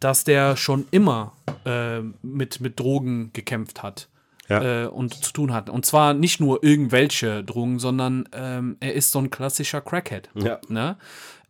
dass 0.00 0.24
der 0.24 0.56
schon 0.56 0.86
immer 0.90 1.36
äh, 1.64 2.00
mit, 2.22 2.60
mit 2.60 2.80
Drogen 2.80 3.32
gekämpft 3.32 3.82
hat. 3.82 4.08
Ja. 4.48 4.84
Äh, 4.84 4.86
und 4.86 5.12
zu 5.12 5.32
tun 5.32 5.52
hat. 5.52 5.68
Und 5.68 5.84
zwar 5.84 6.14
nicht 6.14 6.38
nur 6.38 6.62
irgendwelche 6.62 7.42
Drogen, 7.42 7.80
sondern 7.80 8.28
ähm, 8.32 8.76
er 8.78 8.94
ist 8.94 9.10
so 9.10 9.18
ein 9.18 9.28
klassischer 9.28 9.80
Crackhead. 9.80 10.30
Ja. 10.34 10.60
Ne? 10.68 10.96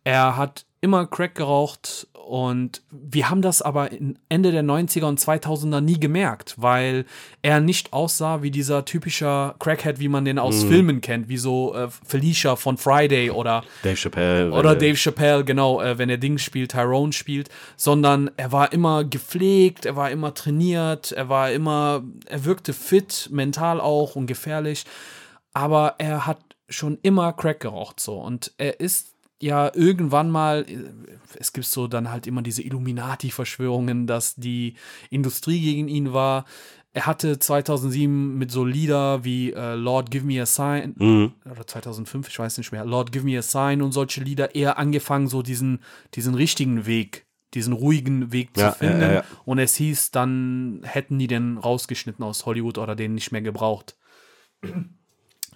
Er 0.03 0.35
hat 0.35 0.65
immer 0.81 1.07
Crack 1.07 1.35
geraucht 1.35 2.07
und 2.27 2.81
wir 2.91 3.29
haben 3.29 3.41
das 3.41 3.61
aber 3.61 3.89
Ende 4.27 4.51
der 4.51 4.63
90er 4.63 5.05
und 5.05 5.17
2000er 5.17 5.79
nie 5.79 5.97
gemerkt, 5.97 6.55
weil 6.57 7.05
er 7.41 7.61
nicht 7.61 7.93
aussah 7.93 8.43
wie 8.43 8.51
dieser 8.51 8.83
typische 8.83 9.55
Crackhead, 9.59 9.99
wie 9.99 10.09
man 10.09 10.25
den 10.25 10.37
aus 10.37 10.65
mm. 10.65 10.67
Filmen 10.67 11.01
kennt, 11.01 11.29
wie 11.29 11.37
so 11.37 11.73
äh, 11.73 11.87
Felicia 12.05 12.57
von 12.57 12.77
Friday 12.77 13.31
oder 13.31 13.63
Dave 13.81 13.95
Chappelle. 13.95 14.51
Oder 14.51 14.75
Dave 14.75 14.97
Chappelle, 14.97 15.45
genau, 15.45 15.81
äh, 15.81 15.97
wenn 15.97 16.09
er 16.09 16.17
Ding 16.17 16.37
spielt, 16.37 16.71
Tyrone 16.71 17.13
spielt, 17.13 17.47
sondern 17.77 18.29
er 18.35 18.51
war 18.51 18.73
immer 18.73 19.05
gepflegt, 19.05 19.85
er 19.85 19.95
war 19.95 20.11
immer 20.11 20.33
trainiert, 20.33 21.13
er 21.13 21.29
war 21.29 21.51
immer, 21.51 22.03
er 22.25 22.43
wirkte 22.43 22.73
fit, 22.73 23.29
mental 23.31 23.79
auch 23.79 24.17
und 24.17 24.27
gefährlich, 24.27 24.83
aber 25.53 25.95
er 25.97 26.27
hat 26.27 26.39
schon 26.67 26.97
immer 27.03 27.31
Crack 27.31 27.61
geraucht 27.61 28.01
so 28.01 28.19
und 28.19 28.51
er 28.57 28.81
ist 28.81 29.16
ja 29.39 29.71
irgendwann 29.73 30.29
mal, 30.29 30.65
es 31.39 31.53
gibt 31.53 31.67
so 31.67 31.87
dann 31.87 32.11
halt 32.11 32.27
immer 32.27 32.41
diese 32.41 32.61
Illuminati-Verschwörungen, 32.63 34.07
dass 34.07 34.35
die 34.35 34.75
Industrie 35.09 35.61
gegen 35.61 35.87
ihn 35.87 36.13
war. 36.13 36.45
Er 36.93 37.05
hatte 37.05 37.37
2007 37.37 38.37
mit 38.37 38.49
so 38.49 38.65
Lieder 38.65 39.23
wie 39.23 39.53
äh, 39.53 39.75
Lord 39.75 40.09
Give 40.09 40.25
Me 40.25 40.41
a 40.41 40.47
Sign 40.47 40.95
mhm. 40.97 41.33
oder 41.45 41.67
2005, 41.67 42.27
ich 42.27 42.39
weiß 42.39 42.57
nicht 42.57 42.71
mehr, 42.71 42.85
Lord 42.85 43.11
Give 43.11 43.23
Me 43.23 43.37
a 43.37 43.43
Sign 43.43 43.83
und 43.83 43.91
solche 43.91 44.21
Lieder 44.21 44.55
eher 44.55 44.79
angefangen, 44.79 45.27
so 45.27 45.43
diesen, 45.43 45.83
diesen 46.15 46.33
richtigen 46.33 46.87
Weg, 46.87 47.27
diesen 47.53 47.73
ruhigen 47.73 48.31
Weg 48.31 48.49
ja, 48.57 48.71
zu 48.71 48.79
finden. 48.79 49.01
Ja, 49.01 49.13
ja, 49.13 49.23
und 49.45 49.59
es 49.59 49.75
hieß, 49.75 50.09
dann 50.09 50.81
hätten 50.83 51.19
die 51.19 51.27
den 51.27 51.59
rausgeschnitten 51.59 52.25
aus 52.25 52.47
Hollywood 52.47 52.79
oder 52.79 52.95
den 52.95 53.13
nicht 53.13 53.31
mehr 53.31 53.43
gebraucht. 53.43 53.95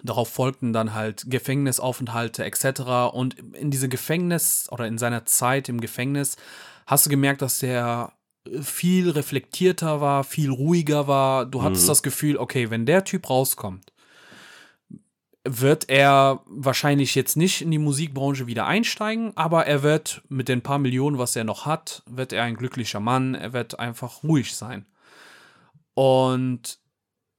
Darauf 0.02 0.28
folgten 0.28 0.72
dann 0.72 0.94
halt 0.94 1.24
Gefängnisaufenthalte 1.28 2.44
etc. 2.44 3.12
Und 3.12 3.38
in 3.54 3.70
diese 3.70 3.88
Gefängnis 3.88 4.68
oder 4.70 4.86
in 4.86 4.98
seiner 4.98 5.24
Zeit 5.26 5.68
im 5.68 5.80
Gefängnis 5.80 6.36
hast 6.86 7.06
du 7.06 7.10
gemerkt, 7.10 7.42
dass 7.42 7.62
er 7.62 8.12
viel 8.60 9.10
reflektierter 9.10 10.00
war, 10.00 10.24
viel 10.24 10.50
ruhiger 10.50 11.06
war. 11.06 11.46
Du 11.46 11.62
hattest 11.62 11.84
mhm. 11.84 11.88
das 11.88 12.02
Gefühl, 12.02 12.36
okay, 12.36 12.70
wenn 12.70 12.86
der 12.86 13.04
Typ 13.04 13.30
rauskommt, 13.30 13.92
wird 15.44 15.88
er 15.88 16.40
wahrscheinlich 16.46 17.14
jetzt 17.14 17.36
nicht 17.36 17.62
in 17.62 17.70
die 17.70 17.78
Musikbranche 17.78 18.46
wieder 18.46 18.66
einsteigen, 18.66 19.32
aber 19.36 19.66
er 19.66 19.82
wird 19.82 20.22
mit 20.28 20.48
den 20.48 20.62
paar 20.62 20.78
Millionen, 20.78 21.18
was 21.18 21.34
er 21.34 21.44
noch 21.44 21.66
hat, 21.66 22.02
wird 22.06 22.32
er 22.32 22.44
ein 22.44 22.56
glücklicher 22.56 23.00
Mann, 23.00 23.34
er 23.34 23.52
wird 23.52 23.78
einfach 23.78 24.22
ruhig 24.22 24.54
sein. 24.54 24.86
Und 25.94 26.78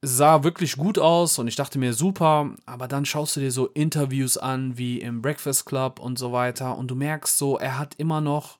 sah 0.04 0.44
wirklich 0.44 0.76
gut 0.76 0.98
aus 0.98 1.38
und 1.38 1.48
ich 1.48 1.56
dachte 1.56 1.78
mir 1.78 1.94
super, 1.94 2.50
aber 2.66 2.88
dann 2.88 3.04
schaust 3.04 3.36
du 3.36 3.40
dir 3.40 3.50
so 3.50 3.66
Interviews 3.68 4.36
an 4.36 4.76
wie 4.76 5.00
im 5.00 5.22
Breakfast 5.22 5.66
Club 5.66 5.98
und 5.98 6.18
so 6.18 6.32
weiter. 6.32 6.76
Und 6.76 6.90
du 6.90 6.94
merkst 6.94 7.38
so, 7.38 7.58
er 7.58 7.78
hat 7.78 7.94
immer 7.96 8.20
noch, 8.20 8.58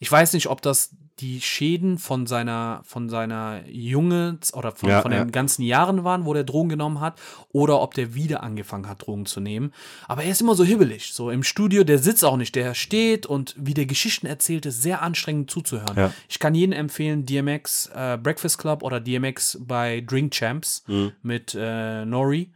ich 0.00 0.10
weiß 0.10 0.34
nicht, 0.34 0.48
ob 0.48 0.62
das 0.62 0.90
die 1.22 1.40
Schäden 1.40 1.98
von 1.98 2.26
seiner, 2.26 2.82
von 2.84 3.08
seiner 3.08 3.62
Junge 3.68 4.38
oder 4.52 4.72
von, 4.72 4.88
ja, 4.88 5.00
von 5.00 5.12
den 5.12 5.30
ganzen 5.30 5.62
Jahren 5.62 6.02
waren, 6.02 6.24
wo 6.24 6.34
der 6.34 6.42
Drogen 6.42 6.68
genommen 6.68 7.00
hat, 7.00 7.20
oder 7.52 7.80
ob 7.80 7.94
der 7.94 8.14
wieder 8.14 8.42
angefangen 8.42 8.88
hat, 8.88 9.06
Drogen 9.06 9.24
zu 9.24 9.40
nehmen. 9.40 9.72
Aber 10.08 10.24
er 10.24 10.32
ist 10.32 10.40
immer 10.40 10.56
so 10.56 10.64
hibbelig. 10.64 11.12
So 11.12 11.30
im 11.30 11.44
Studio, 11.44 11.84
der 11.84 11.98
sitzt 11.98 12.24
auch 12.24 12.36
nicht, 12.36 12.56
der 12.56 12.74
steht 12.74 13.24
und 13.24 13.54
wie 13.56 13.74
der 13.74 13.86
Geschichten 13.86 14.26
erzählt, 14.26 14.66
ist 14.66 14.82
sehr 14.82 15.00
anstrengend 15.00 15.50
zuzuhören. 15.50 15.96
Ja. 15.96 16.12
Ich 16.28 16.40
kann 16.40 16.54
jedem 16.54 16.72
empfehlen, 16.72 17.24
DMX 17.24 17.90
äh, 17.94 18.18
Breakfast 18.20 18.58
Club 18.58 18.82
oder 18.82 18.98
DMX 18.98 19.58
bei 19.60 20.02
Drink 20.04 20.32
Champs 20.32 20.82
mhm. 20.88 21.12
mit 21.22 21.56
äh, 21.58 22.04
Nori. 22.04 22.50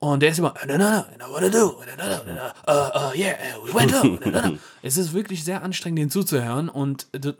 Und 0.00 0.22
der 0.22 0.30
ist 0.30 0.38
immer, 0.38 0.54
no, 0.66 0.78
no, 0.78 1.04
no, 1.18 1.30
what 1.30 1.42
to 1.42 1.50
do? 1.50 1.76
Uh, 2.66 2.70
uh, 2.70 3.14
yeah, 3.14 3.36
we 3.62 3.72
went 3.74 3.92
home. 3.92 4.58
es 4.82 4.96
ist 4.96 5.12
wirklich 5.12 5.44
sehr 5.44 5.62
anstrengend, 5.62 5.98
den 5.98 6.10
zuzuhören. 6.10 6.70
Und, 6.70 7.06
und 7.12 7.36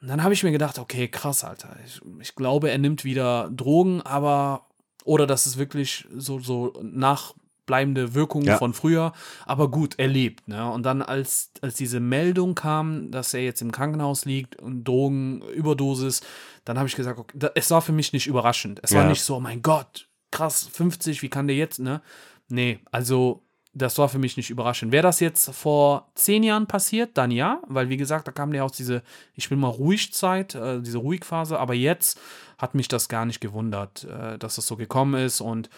dann 0.00 0.24
habe 0.24 0.34
ich 0.34 0.42
mir 0.42 0.50
gedacht, 0.50 0.80
okay, 0.80 1.06
krass, 1.06 1.44
Alter. 1.44 1.76
Ich, 1.86 2.00
ich, 2.20 2.34
glaube, 2.34 2.72
er 2.72 2.78
nimmt 2.78 3.04
wieder 3.04 3.48
Drogen, 3.52 4.02
aber, 4.02 4.66
oder 5.04 5.28
das 5.28 5.46
ist 5.46 5.58
wirklich 5.58 6.08
so, 6.16 6.40
so 6.40 6.72
nachbleibende 6.82 8.14
Wirkung 8.14 8.42
ja. 8.42 8.58
von 8.58 8.74
früher. 8.74 9.12
Aber 9.46 9.70
gut, 9.70 9.94
er 9.98 10.08
lebt. 10.08 10.48
Ne? 10.48 10.68
Und 10.72 10.82
dann, 10.82 11.02
als, 11.02 11.52
als 11.60 11.76
diese 11.76 12.00
Meldung 12.00 12.56
kam, 12.56 13.12
dass 13.12 13.32
er 13.32 13.44
jetzt 13.44 13.62
im 13.62 13.70
Krankenhaus 13.70 14.24
liegt 14.24 14.60
und 14.60 14.82
Drogenüberdosis, 14.82 16.20
dann 16.64 16.78
habe 16.78 16.88
ich 16.88 16.96
gesagt, 16.96 17.20
okay, 17.20 17.50
es 17.54 17.70
war 17.70 17.80
für 17.80 17.92
mich 17.92 18.12
nicht 18.12 18.26
überraschend. 18.26 18.80
Es 18.82 18.90
ja. 18.90 18.98
war 18.98 19.08
nicht 19.08 19.22
so, 19.22 19.36
oh 19.36 19.40
mein 19.40 19.62
Gott, 19.62 20.08
krass, 20.32 20.68
50, 20.72 21.22
wie 21.22 21.28
kann 21.28 21.46
der 21.46 21.56
jetzt, 21.56 21.78
ne? 21.78 22.02
Nee, 22.48 22.80
also 22.90 23.44
das 23.74 23.96
war 23.96 24.08
für 24.08 24.18
mich 24.18 24.36
nicht 24.36 24.50
überraschend. 24.50 24.92
Wäre 24.92 25.02
das 25.02 25.20
jetzt 25.20 25.50
vor 25.54 26.10
zehn 26.14 26.42
Jahren 26.42 26.66
passiert, 26.66 27.16
dann 27.16 27.30
ja, 27.30 27.62
weil 27.66 27.88
wie 27.88 27.96
gesagt, 27.96 28.28
da 28.28 28.32
kam 28.32 28.52
der 28.52 28.64
aus 28.64 28.72
diese, 28.72 29.02
ich 29.34 29.50
will 29.50 29.56
mal 29.56 29.68
ruhig 29.68 30.12
Zeit, 30.12 30.54
äh, 30.54 30.82
diese 30.82 30.98
Ruhigphase, 30.98 31.58
aber 31.58 31.74
jetzt 31.74 32.20
hat 32.58 32.74
mich 32.74 32.88
das 32.88 33.08
gar 33.08 33.24
nicht 33.24 33.40
gewundert, 33.40 34.04
äh, 34.04 34.38
dass 34.38 34.56
das 34.56 34.66
so 34.66 34.76
gekommen 34.76 35.14
ist 35.14 35.40
und 35.40 35.70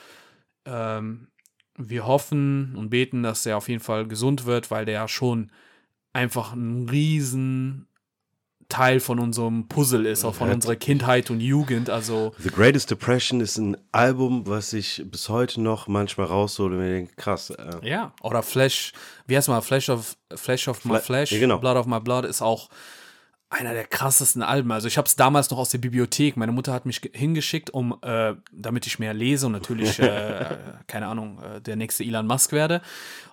ähm, 0.65 1.29
wir 1.77 2.07
hoffen 2.07 2.75
und 2.77 2.91
beten, 2.91 3.23
dass 3.23 3.47
er 3.47 3.57
auf 3.57 3.69
jeden 3.69 3.83
Fall 3.83 4.07
gesund 4.07 4.45
wird, 4.45 4.71
weil 4.71 4.85
der 4.85 4.95
ja 4.95 5.09
schon 5.09 5.51
einfach 6.13 6.53
ein 6.53 6.89
riesen 6.89 7.89
Teil 8.69 9.01
von 9.01 9.19
unserem 9.19 9.69
Puzzle 9.69 10.07
ist, 10.07 10.25
auch 10.25 10.35
von 10.35 10.51
unserer 10.51 10.77
Kindheit 10.77 11.31
und 11.31 11.41
Jugend. 11.41 11.91
Also 11.91 12.33
The 12.39 12.51
Greatest 12.51 12.91
Depression 12.91 13.41
ist 13.41 13.59
ein 13.59 13.77
Album, 13.93 14.47
was 14.47 14.73
ich 14.73 15.03
bis 15.07 15.29
heute 15.29 15.61
noch 15.61 15.89
manchmal 15.89 16.27
raushole 16.27 16.77
und 16.77 16.83
mir 16.83 16.91
denke, 16.91 17.15
krass. 17.17 17.51
Äh. 17.51 17.89
Ja, 17.89 18.13
oder 18.23 18.43
Flash, 18.43 18.93
wie 19.27 19.37
heißt 19.37 19.49
mal, 19.49 19.61
Flash 19.61 19.89
of, 19.89 20.17
Flash 20.35 20.69
of 20.69 20.85
My 20.85 20.99
Flash, 20.99 21.33
ja, 21.33 21.39
genau. 21.39 21.59
Blood 21.59 21.77
of 21.77 21.87
My 21.87 22.01
Blood 22.01 22.25
ist 22.25 22.43
auch 22.43 22.69
einer 23.55 23.73
der 23.73 23.85
krassesten 23.85 24.43
Alben. 24.43 24.73
Also 24.73 24.89
ich 24.89 24.99
habe 24.99 25.07
es 25.07 25.17
damals 25.17 25.51
noch 25.51 25.59
aus 25.59 25.71
der 25.71 25.79
Bibliothek. 25.79 26.37
Meine 26.37 26.53
Mutter 26.53 26.73
hat 26.73 26.87
mich 26.87 27.01
hingeschickt, 27.13 27.71
um, 27.71 27.97
äh, 28.03 28.35
damit 28.53 28.87
ich 28.87 28.99
mehr 28.99 29.15
lese 29.15 29.47
und 29.47 29.53
natürlich, 29.53 29.99
äh, 30.01 30.57
keine 30.87 31.07
Ahnung, 31.07 31.41
äh, 31.41 31.61
der 31.61 31.77
nächste 31.77 32.05
Elon 32.05 32.27
Musk 32.27 32.53
werde. 32.53 32.83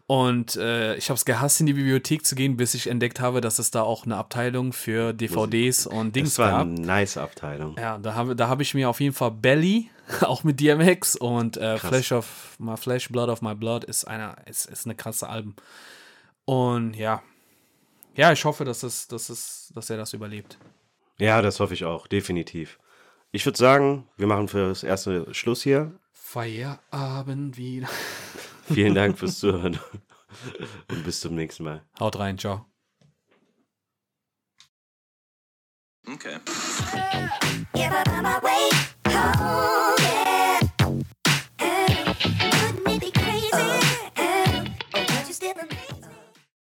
Und 0.08 0.58
äh, 0.58 0.96
ich 0.96 1.10
habe 1.10 1.16
es 1.16 1.26
gehasst, 1.26 1.60
in 1.62 1.66
die 1.66 1.74
Bibliothek 1.74 2.26
zu 2.26 2.36
gehen, 2.36 2.58
bis 2.58 2.74
ich 2.74 2.88
entdeckt 2.88 3.20
habe, 3.20 3.42
dass 3.42 3.60
es 3.60 3.72
da 3.72 3.82
auch 3.82 4.06
eine 4.06 4.18
Abteilung 4.18 4.74
für 4.74 5.14
DVDs 5.14 5.88
und 5.88 6.16
Dings 6.16 6.36
gab. 6.36 6.46
Das 6.46 6.54
war 6.54 6.62
eine 6.62 6.82
nice 6.82 7.18
Abteilung. 7.18 7.76
Ja, 7.78 7.98
da 7.98 8.14
habe 8.14 8.36
da 8.36 8.50
hab 8.50 8.60
ich 8.62 8.74
mir 8.74 8.90
auf 8.90 9.00
jeden 9.00 9.16
Fall 9.16 9.32
Belly, 9.32 9.90
auch 10.22 10.44
mit 10.44 10.60
DMX 10.60 11.16
und 11.16 11.58
äh, 11.58 11.78
Flash 11.78 12.12
of 12.12 12.58
My 12.60 12.78
Flesh, 12.78 13.10
Blood 13.10 13.30
of 13.30 13.42
My 13.42 13.56
Blood 13.56 13.86
ist 13.86 14.06
einer, 14.06 14.36
ist, 14.46 14.66
ist 14.66 14.86
eine 14.86 14.96
krasse 14.96 15.30
Album. 15.30 15.56
Und 16.46 16.96
ja, 16.96 17.22
ja, 18.16 18.32
ich 18.32 18.46
hoffe, 18.46 18.66
dass, 18.66 18.84
es, 18.84 19.08
dass, 19.08 19.30
es, 19.30 19.72
dass 19.74 19.90
er 19.90 19.98
das 19.98 20.14
überlebt. 20.14 20.58
Ja, 21.18 21.42
das 21.42 21.60
hoffe 21.60 21.74
ich 21.74 21.86
auch, 21.86 22.08
definitiv. 22.08 22.80
Ich 23.32 23.46
würde 23.46 23.58
sagen, 23.58 24.08
wir 24.18 24.28
machen 24.28 24.48
für 24.48 24.70
das 24.70 24.84
erste 24.84 25.34
Schluss 25.34 25.62
hier. 25.64 25.98
Feierabend 26.12 27.58
wieder. 27.58 27.88
Vielen 28.74 28.96
Dank 28.96 29.18
fürs 29.18 29.40
Zuhören 29.40 29.80
und 30.90 31.04
bis 31.04 31.20
zum 31.20 31.36
nächsten 31.36 31.64
Mal. 31.64 31.84
Haut 32.00 32.20
rein, 32.20 32.38
ciao. 32.38 32.66
Okay. 36.08 36.40